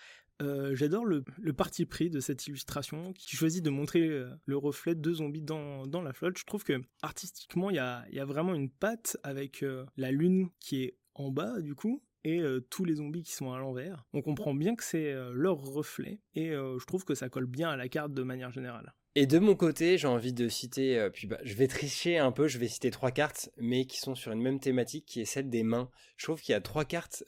Euh, 0.41 0.73
j'adore 0.73 1.05
le, 1.05 1.23
parti 1.53 1.85
pris 1.85 2.09
de 2.09 2.19
cette 2.19 2.47
illustration 2.47 3.11
qui 3.13 3.35
choisit 3.35 3.63
de 3.63 3.69
montrer 3.69 4.07
euh, 4.07 4.29
le 4.45 4.57
reflet 4.57 4.95
de 4.95 5.13
zombies 5.13 5.41
dans, 5.41 5.85
la 6.01 6.13
flotte. 6.13 6.37
Je 6.37 6.45
trouve 6.45 6.63
que 6.63 6.81
artistiquement, 7.01 7.69
il 7.69 7.75
y 7.75 7.79
a, 7.79 8.25
vraiment 8.25 8.55
une 8.55 8.69
patte 8.69 9.17
avec 9.23 9.63
euh, 9.63 9.85
la 9.97 10.11
lune 10.11 10.49
qui 10.59 10.83
est 10.83 10.97
en 11.15 11.31
bas 11.31 11.59
du 11.59 11.75
coup 11.75 12.01
et 12.23 12.41
tous 12.69 12.85
les 12.85 12.95
zombies 12.95 13.23
qui 13.23 13.33
sont 13.33 13.51
à 13.53 13.59
l'envers. 13.59 14.05
On 14.13 14.21
comprend 14.21 14.53
bien 14.53 14.75
que 14.75 14.83
c'est 14.83 15.13
leur 15.33 15.57
reflet 15.57 16.19
et 16.35 16.49
je 16.51 16.85
trouve 16.85 17.05
que 17.05 17.15
ça 17.15 17.29
colle 17.29 17.45
bien 17.45 17.69
à 17.69 17.77
la 17.77 17.89
carte 17.89 18.13
de 18.13 18.23
manière 18.23 18.51
générale. 18.51 18.93
Et 19.15 19.25
de 19.25 19.39
mon 19.39 19.55
côté, 19.55 19.97
j'ai 19.97 20.07
envie 20.07 20.33
de 20.33 20.47
citer, 20.47 21.09
puis 21.11 21.27
bah, 21.27 21.39
je 21.43 21.55
vais 21.55 21.67
tricher 21.67 22.19
un 22.19 22.31
peu, 22.31 22.47
je 22.47 22.57
vais 22.57 22.67
citer 22.67 22.91
trois 22.91 23.11
cartes, 23.11 23.49
mais 23.57 23.85
qui 23.85 23.99
sont 23.99 24.15
sur 24.15 24.31
une 24.31 24.41
même 24.41 24.59
thématique, 24.59 25.05
qui 25.05 25.19
est 25.21 25.25
celle 25.25 25.49
des 25.49 25.63
mains. 25.63 25.89
Je 26.15 26.25
trouve 26.25 26.41
qu'il 26.41 26.53
y 26.53 26.55
a 26.55 26.61
trois 26.61 26.85
cartes 26.85 27.23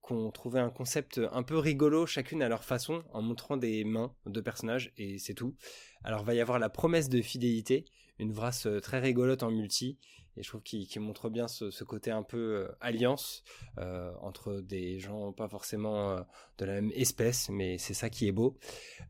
qu'on 0.00 0.30
trouvait 0.30 0.60
un 0.60 0.70
concept 0.70 1.20
un 1.30 1.42
peu 1.42 1.58
rigolo, 1.58 2.06
chacune 2.06 2.42
à 2.42 2.48
leur 2.48 2.64
façon, 2.64 3.04
en 3.12 3.22
montrant 3.22 3.56
des 3.56 3.84
mains 3.84 4.14
de 4.26 4.40
personnages, 4.40 4.92
et 4.96 5.18
c'est 5.18 5.34
tout. 5.34 5.54
Alors 6.02 6.24
va 6.24 6.34
y 6.34 6.40
avoir 6.40 6.58
la 6.58 6.68
promesse 6.68 7.08
de 7.08 7.22
fidélité, 7.22 7.84
une 8.18 8.34
euh, 8.66 8.80
très 8.80 9.00
rigolote 9.00 9.42
en 9.42 9.50
multi, 9.50 9.98
et 10.36 10.42
je 10.42 10.48
trouve 10.48 10.62
qu'il 10.62 10.88
montre 11.00 11.30
bien 11.30 11.48
ce, 11.48 11.84
côté 11.84 12.10
un 12.10 12.22
peu 12.22 12.38
euh, 12.38 12.76
alliance 12.80 13.42
euh, 13.78 14.12
entre 14.20 14.60
des 14.60 14.98
gens 14.98 15.32
pas 15.32 15.48
forcément 15.48 16.16
de 16.58 16.64
la 16.64 16.74
même 16.74 16.92
espèce, 16.94 17.48
mais 17.48 17.78
c'est 17.78 17.94
ça 17.94 18.10
qui 18.10 18.28
est 18.28 18.32
beau. 18.32 18.58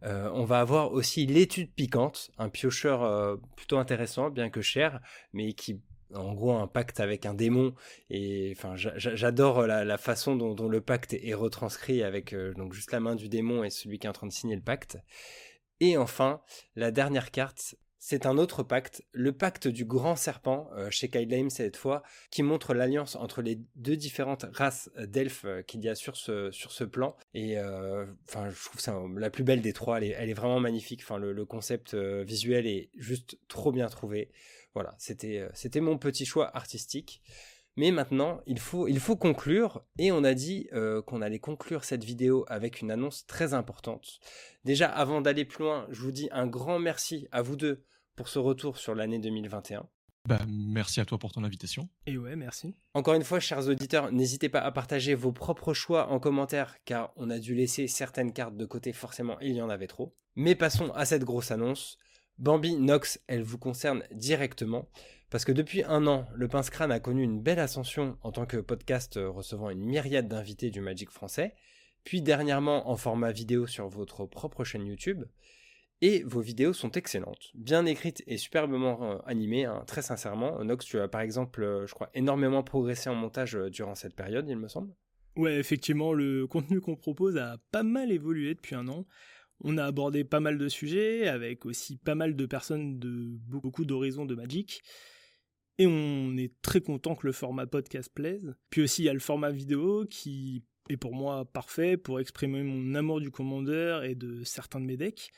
on 0.02 0.44
va 0.44 0.60
avoir 0.60 0.92
aussi 0.92 1.26
l'étude 1.26 1.72
piquante, 1.72 2.30
un 2.38 2.48
piocheur 2.48 3.38
plutôt 3.56 3.78
intéressant, 3.78 4.30
bien 4.30 4.50
que 4.50 4.60
cher, 4.60 5.00
mais 5.32 5.52
qui 5.52 5.80
en 6.14 6.34
gros 6.34 6.52
un 6.52 6.66
pacte 6.66 7.00
avec 7.00 7.26
un 7.26 7.34
démon 7.34 7.74
et 8.10 8.52
enfin 8.56 8.74
j'adore 8.76 9.66
la, 9.66 9.98
façon 9.98 10.36
dont, 10.36 10.68
le 10.68 10.80
pacte 10.80 11.14
est 11.14 11.34
retranscrit 11.34 12.02
avec 12.02 12.32
euh, 12.32 12.54
donc 12.54 12.72
juste 12.72 12.92
la 12.92 13.00
main 13.00 13.14
du 13.14 13.28
démon 13.28 13.64
et 13.64 13.70
celui 13.70 13.98
qui 13.98 14.06
est 14.06 14.10
en 14.10 14.14
train 14.14 14.26
de 14.26 14.32
signer 14.32 14.56
le 14.56 14.62
pacte 14.62 14.98
Et 15.80 15.96
enfin, 15.96 16.40
la 16.76 16.90
dernière 16.90 17.30
carte, 17.30 17.76
c'est 18.04 18.26
un 18.26 18.36
autre 18.36 18.64
pacte, 18.64 19.04
le 19.12 19.30
pacte 19.30 19.68
du 19.68 19.84
grand 19.84 20.16
serpent 20.16 20.68
euh, 20.74 20.90
chez 20.90 21.08
Kyle 21.08 21.50
cette 21.52 21.76
fois, 21.76 22.02
qui 22.32 22.42
montre 22.42 22.74
l'alliance 22.74 23.14
entre 23.14 23.42
les 23.42 23.60
deux 23.76 23.96
différentes 23.96 24.44
races 24.54 24.90
d'elfes 24.98 25.44
euh, 25.44 25.62
qu'il 25.62 25.84
y 25.84 25.88
a 25.88 25.94
sur 25.94 26.16
ce, 26.16 26.50
sur 26.50 26.72
ce 26.72 26.82
plan. 26.82 27.16
Et 27.32 27.58
euh, 27.58 28.04
enfin, 28.28 28.50
je 28.50 28.64
trouve 28.64 28.80
ça 28.80 29.00
la 29.16 29.30
plus 29.30 29.44
belle 29.44 29.62
des 29.62 29.72
trois, 29.72 29.98
elle 29.98 30.30
est, 30.30 30.34
vraiment 30.34 30.58
magnifique. 30.58 31.02
Enfin, 31.04 31.16
le, 31.16 31.44
concept 31.44 31.94
visuel 31.94 32.66
est 32.66 32.90
juste 32.96 33.38
trop 33.46 33.70
bien 33.70 33.86
trouvé. 33.86 34.32
Voilà, 34.74 34.96
c'était 34.98 35.80
mon 35.80 35.96
petit 35.96 36.26
choix 36.26 36.56
artistique. 36.56 37.22
Mais 37.76 37.90
maintenant, 37.90 38.42
il 38.46 38.58
faut, 38.58 38.86
il 38.86 39.00
faut 39.00 39.16
conclure, 39.16 39.82
et 39.98 40.12
on 40.12 40.24
a 40.24 40.34
dit 40.34 40.68
euh, 40.74 41.00
qu'on 41.00 41.22
allait 41.22 41.38
conclure 41.38 41.84
cette 41.84 42.04
vidéo 42.04 42.44
avec 42.48 42.82
une 42.82 42.90
annonce 42.90 43.26
très 43.26 43.54
importante. 43.54 44.20
Déjà, 44.64 44.88
avant 44.88 45.22
d'aller 45.22 45.46
plus 45.46 45.64
loin, 45.64 45.86
je 45.90 46.02
vous 46.02 46.12
dis 46.12 46.28
un 46.32 46.46
grand 46.46 46.78
merci 46.78 47.28
à 47.32 47.40
vous 47.40 47.56
deux 47.56 47.82
pour 48.22 48.28
ce 48.28 48.38
retour 48.38 48.78
sur 48.78 48.94
l'année 48.94 49.18
2021. 49.18 49.84
Bah, 50.28 50.38
merci 50.46 51.00
à 51.00 51.04
toi 51.04 51.18
pour 51.18 51.32
ton 51.32 51.42
invitation. 51.42 51.88
Et 52.06 52.16
ouais, 52.16 52.36
merci. 52.36 52.76
Encore 52.94 53.14
une 53.14 53.24
fois, 53.24 53.40
chers 53.40 53.66
auditeurs, 53.66 54.12
n'hésitez 54.12 54.48
pas 54.48 54.60
à 54.60 54.70
partager 54.70 55.16
vos 55.16 55.32
propres 55.32 55.74
choix 55.74 56.08
en 56.08 56.20
commentaire, 56.20 56.76
car 56.84 57.12
on 57.16 57.30
a 57.30 57.40
dû 57.40 57.56
laisser 57.56 57.88
certaines 57.88 58.32
cartes 58.32 58.56
de 58.56 58.64
côté, 58.64 58.92
forcément, 58.92 59.40
il 59.40 59.56
y 59.56 59.60
en 59.60 59.70
avait 59.70 59.88
trop. 59.88 60.14
Mais 60.36 60.54
passons 60.54 60.92
à 60.92 61.04
cette 61.04 61.24
grosse 61.24 61.50
annonce. 61.50 61.98
Bambi 62.38 62.76
Nox, 62.76 63.20
elle 63.26 63.42
vous 63.42 63.58
concerne 63.58 64.04
directement. 64.12 64.88
Parce 65.28 65.44
que 65.44 65.50
depuis 65.50 65.82
un 65.82 66.06
an, 66.06 66.28
le 66.32 66.46
Pince 66.46 66.70
Crâne 66.70 66.92
a 66.92 67.00
connu 67.00 67.24
une 67.24 67.42
belle 67.42 67.58
ascension 67.58 68.18
en 68.22 68.30
tant 68.30 68.46
que 68.46 68.58
podcast 68.58 69.16
euh, 69.16 69.30
recevant 69.30 69.68
une 69.68 69.84
myriade 69.84 70.28
d'invités 70.28 70.70
du 70.70 70.80
Magic 70.80 71.10
français, 71.10 71.56
puis 72.04 72.22
dernièrement 72.22 72.88
en 72.88 72.94
format 72.96 73.32
vidéo 73.32 73.66
sur 73.66 73.88
votre 73.88 74.26
propre 74.26 74.62
chaîne 74.62 74.86
YouTube. 74.86 75.24
Et 76.04 76.24
vos 76.24 76.40
vidéos 76.40 76.72
sont 76.72 76.90
excellentes, 76.90 77.52
bien 77.54 77.86
écrites 77.86 78.24
et 78.26 78.36
superbement 78.36 79.12
euh, 79.12 79.18
animées, 79.24 79.66
hein, 79.66 79.84
très 79.86 80.02
sincèrement. 80.02 80.62
Nox, 80.64 80.84
tu 80.84 80.98
as 80.98 81.06
par 81.06 81.20
exemple, 81.20 81.62
euh, 81.62 81.86
je 81.86 81.94
crois, 81.94 82.10
énormément 82.12 82.64
progressé 82.64 83.08
en 83.08 83.14
montage 83.14 83.54
durant 83.70 83.94
cette 83.94 84.16
période, 84.16 84.48
il 84.48 84.56
me 84.56 84.66
semble. 84.66 84.92
Ouais, 85.36 85.58
effectivement, 85.58 86.12
le 86.12 86.46
contenu 86.48 86.80
qu'on 86.80 86.96
propose 86.96 87.36
a 87.38 87.56
pas 87.70 87.84
mal 87.84 88.10
évolué 88.12 88.54
depuis 88.54 88.74
un 88.74 88.88
an. 88.88 89.06
On 89.64 89.78
a 89.78 89.84
abordé 89.84 90.24
pas 90.24 90.40
mal 90.40 90.58
de 90.58 90.68
sujets, 90.68 91.28
avec 91.28 91.64
aussi 91.66 91.96
pas 91.96 92.16
mal 92.16 92.34
de 92.34 92.46
personnes 92.46 92.98
de 92.98 93.38
beaucoup 93.48 93.84
d'horizons 93.84 94.26
de 94.26 94.34
Magic. 94.34 94.82
Et 95.78 95.86
on 95.86 96.36
est 96.36 96.52
très 96.62 96.80
content 96.80 97.14
que 97.14 97.26
le 97.26 97.32
format 97.32 97.66
podcast 97.66 98.12
plaise. 98.12 98.54
Puis 98.70 98.82
aussi, 98.82 99.02
il 99.02 99.04
y 99.06 99.08
a 99.08 99.14
le 99.14 99.20
format 99.20 99.50
vidéo 99.50 100.04
qui 100.10 100.64
est 100.90 100.96
pour 100.96 101.14
moi 101.14 101.44
parfait 101.44 101.96
pour 101.96 102.20
exprimer 102.20 102.62
mon 102.62 102.94
amour 102.94 103.20
du 103.20 103.30
commandeur 103.30 104.04
et 104.04 104.14
de 104.14 104.42
certains 104.44 104.80
de 104.80 104.86
mes 104.86 104.96
decks. 104.96 105.30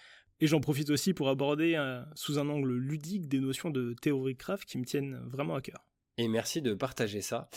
Et 0.44 0.46
j'en 0.46 0.60
profite 0.60 0.90
aussi 0.90 1.14
pour 1.14 1.30
aborder 1.30 1.82
sous 2.14 2.38
un 2.38 2.50
angle 2.50 2.74
ludique 2.74 3.28
des 3.28 3.38
notions 3.38 3.70
de 3.70 3.94
théorie 3.94 4.36
craft 4.36 4.68
qui 4.68 4.76
me 4.76 4.84
tiennent 4.84 5.18
vraiment 5.24 5.54
à 5.54 5.62
cœur. 5.62 5.86
Et 6.18 6.28
merci 6.28 6.60
de 6.60 6.74
partager 6.74 7.22
ça. 7.22 7.48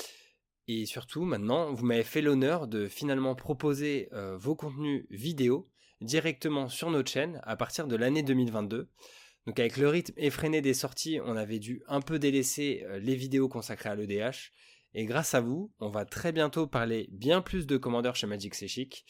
Et 0.69 0.85
surtout, 0.85 1.25
maintenant, 1.25 1.73
vous 1.73 1.85
m'avez 1.85 2.05
fait 2.05 2.21
l'honneur 2.21 2.65
de 2.65 2.87
finalement 2.87 3.35
proposer 3.35 4.07
euh, 4.13 4.37
vos 4.37 4.55
contenus 4.55 5.05
vidéo 5.09 5.69
directement 5.99 6.69
sur 6.69 6.89
notre 6.89 7.11
chaîne 7.11 7.41
à 7.43 7.57
partir 7.57 7.87
de 7.87 7.97
l'année 7.97 8.23
2022. 8.23 8.89
Donc 9.47 9.59
avec 9.59 9.75
le 9.75 9.89
rythme 9.89 10.13
effréné 10.15 10.61
des 10.61 10.73
sorties, 10.73 11.19
on 11.25 11.35
avait 11.35 11.59
dû 11.59 11.83
un 11.89 11.99
peu 11.99 12.19
délaisser 12.19 12.85
euh, 12.85 12.99
les 12.99 13.15
vidéos 13.15 13.49
consacrées 13.49 13.89
à 13.89 13.95
l'EDH. 13.95 14.53
Et 14.93 15.03
grâce 15.03 15.35
à 15.35 15.41
vous, 15.41 15.73
on 15.81 15.89
va 15.89 16.05
très 16.05 16.31
bientôt 16.31 16.67
parler 16.67 17.09
bien 17.11 17.41
plus 17.41 17.67
de 17.67 17.75
commandeurs 17.75 18.15
chez 18.15 18.27
Magic 18.27 18.55
C'est. 18.55 19.03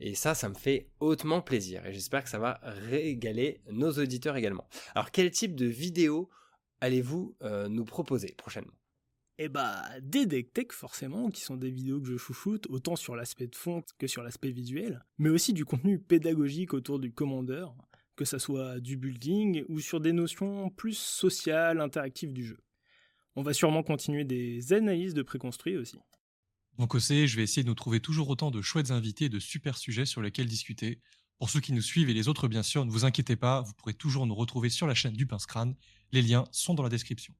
Et 0.00 0.14
ça, 0.14 0.34
ça 0.34 0.48
me 0.48 0.54
fait 0.54 0.88
hautement 0.98 1.42
plaisir. 1.42 1.84
Et 1.86 1.92
j'espère 1.92 2.24
que 2.24 2.30
ça 2.30 2.38
va 2.38 2.58
régaler 2.62 3.60
nos 3.70 3.92
auditeurs 3.92 4.36
également. 4.36 4.66
Alors 4.94 5.10
quel 5.10 5.30
type 5.30 5.54
de 5.54 5.66
vidéo 5.66 6.30
allez-vous 6.80 7.36
euh, 7.42 7.68
nous 7.68 7.84
proposer 7.84 8.34
prochainement? 8.36 8.72
Eh 9.42 9.48
bah, 9.48 9.82
des 10.02 10.26
deck 10.26 10.52
tech 10.52 10.66
forcément, 10.70 11.30
qui 11.30 11.40
sont 11.40 11.56
des 11.56 11.70
vidéos 11.70 12.00
que 12.00 12.06
je 12.06 12.16
chouchoute, 12.16 12.66
autant 12.68 12.96
sur 12.96 13.16
l'aspect 13.16 13.46
de 13.46 13.56
fond 13.56 13.82
que 13.98 14.06
sur 14.06 14.22
l'aspect 14.22 14.50
visuel, 14.50 15.02
mais 15.18 15.30
aussi 15.30 15.54
du 15.54 15.64
contenu 15.64 15.98
pédagogique 15.98 16.74
autour 16.74 16.98
du 16.98 17.12
commandeur, 17.12 17.74
que 18.16 18.26
ça 18.26 18.38
soit 18.38 18.80
du 18.80 18.98
building 18.98 19.64
ou 19.68 19.80
sur 19.80 20.00
des 20.00 20.12
notions 20.12 20.68
plus 20.68 20.98
sociales, 20.98 21.80
interactives 21.80 22.34
du 22.34 22.44
jeu. 22.44 22.58
On 23.34 23.42
va 23.42 23.54
sûrement 23.54 23.82
continuer 23.82 24.24
des 24.24 24.74
analyses 24.74 25.14
de 25.14 25.22
préconstruits 25.22 25.78
aussi. 25.78 25.98
Donc 26.80 26.94
aussi, 26.94 27.28
je 27.28 27.36
vais 27.36 27.42
essayer 27.42 27.62
de 27.62 27.68
nous 27.68 27.74
trouver 27.74 28.00
toujours 28.00 28.30
autant 28.30 28.50
de 28.50 28.62
chouettes 28.62 28.90
invités 28.90 29.26
et 29.26 29.28
de 29.28 29.38
super 29.38 29.76
sujets 29.76 30.06
sur 30.06 30.22
lesquels 30.22 30.46
discuter. 30.46 30.98
Pour 31.38 31.50
ceux 31.50 31.60
qui 31.60 31.74
nous 31.74 31.82
suivent 31.82 32.08
et 32.08 32.14
les 32.14 32.26
autres 32.26 32.48
bien 32.48 32.62
sûr, 32.62 32.86
ne 32.86 32.90
vous 32.90 33.04
inquiétez 33.04 33.36
pas, 33.36 33.60
vous 33.60 33.74
pourrez 33.74 33.92
toujours 33.92 34.26
nous 34.26 34.34
retrouver 34.34 34.70
sur 34.70 34.86
la 34.86 34.94
chaîne 34.94 35.12
du 35.12 35.26
Pince 35.26 35.44
Crâne. 35.44 35.76
Les 36.10 36.22
liens 36.22 36.46
sont 36.52 36.72
dans 36.72 36.82
la 36.82 36.88
description. 36.88 37.34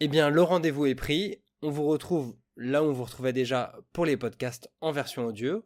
Eh 0.00 0.08
bien, 0.08 0.28
le 0.28 0.42
rendez-vous 0.42 0.84
est 0.84 0.94
pris. 0.94 1.38
On 1.62 1.70
vous 1.70 1.86
retrouve 1.86 2.36
là 2.54 2.82
où 2.82 2.88
on 2.88 2.92
vous 2.92 3.04
retrouvait 3.04 3.32
déjà 3.32 3.74
pour 3.94 4.04
les 4.04 4.18
podcasts 4.18 4.70
en 4.82 4.92
version 4.92 5.24
audio 5.24 5.64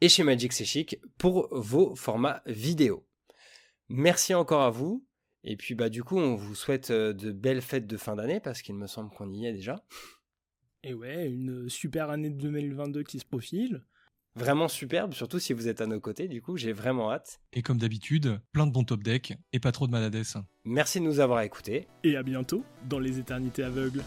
et 0.00 0.08
chez 0.08 0.24
Magic 0.24 0.52
C'est 0.54 0.64
Chic 0.64 0.98
pour 1.18 1.46
vos 1.52 1.94
formats 1.94 2.42
vidéo. 2.46 3.06
Merci 3.88 4.34
encore 4.34 4.62
à 4.62 4.70
vous. 4.70 5.06
Et 5.44 5.56
puis 5.56 5.76
bah 5.76 5.88
du 5.88 6.02
coup, 6.02 6.18
on 6.18 6.34
vous 6.34 6.56
souhaite 6.56 6.90
euh, 6.90 7.12
de 7.12 7.30
belles 7.30 7.62
fêtes 7.62 7.86
de 7.86 7.96
fin 7.96 8.16
d'année 8.16 8.40
parce 8.40 8.60
qu'il 8.62 8.74
me 8.74 8.88
semble 8.88 9.10
qu'on 9.10 9.32
y 9.32 9.46
est 9.46 9.52
déjà. 9.52 9.84
Et 10.82 10.94
ouais, 10.94 11.28
une 11.28 11.68
super 11.68 12.10
année 12.10 12.30
2022 12.30 13.02
qui 13.02 13.18
se 13.18 13.24
profile. 13.24 13.82
Vraiment 14.36 14.68
superbe, 14.68 15.14
surtout 15.14 15.38
si 15.38 15.54
vous 15.54 15.66
êtes 15.66 15.80
à 15.80 15.86
nos 15.86 15.98
côtés, 15.98 16.28
du 16.28 16.42
coup, 16.42 16.58
j'ai 16.58 16.72
vraiment 16.72 17.10
hâte. 17.10 17.40
Et 17.54 17.62
comme 17.62 17.78
d'habitude, 17.78 18.38
plein 18.52 18.66
de 18.66 18.70
bons 18.70 18.84
top 18.84 19.02
decks 19.02 19.32
et 19.54 19.60
pas 19.60 19.72
trop 19.72 19.86
de 19.86 19.92
malades. 19.92 20.22
Merci 20.64 21.00
de 21.00 21.04
nous 21.04 21.20
avoir 21.20 21.40
écoutés. 21.40 21.88
Et 22.04 22.16
à 22.16 22.22
bientôt 22.22 22.62
dans 22.86 22.98
les 22.98 23.18
éternités 23.18 23.62
aveugles. 23.62 24.02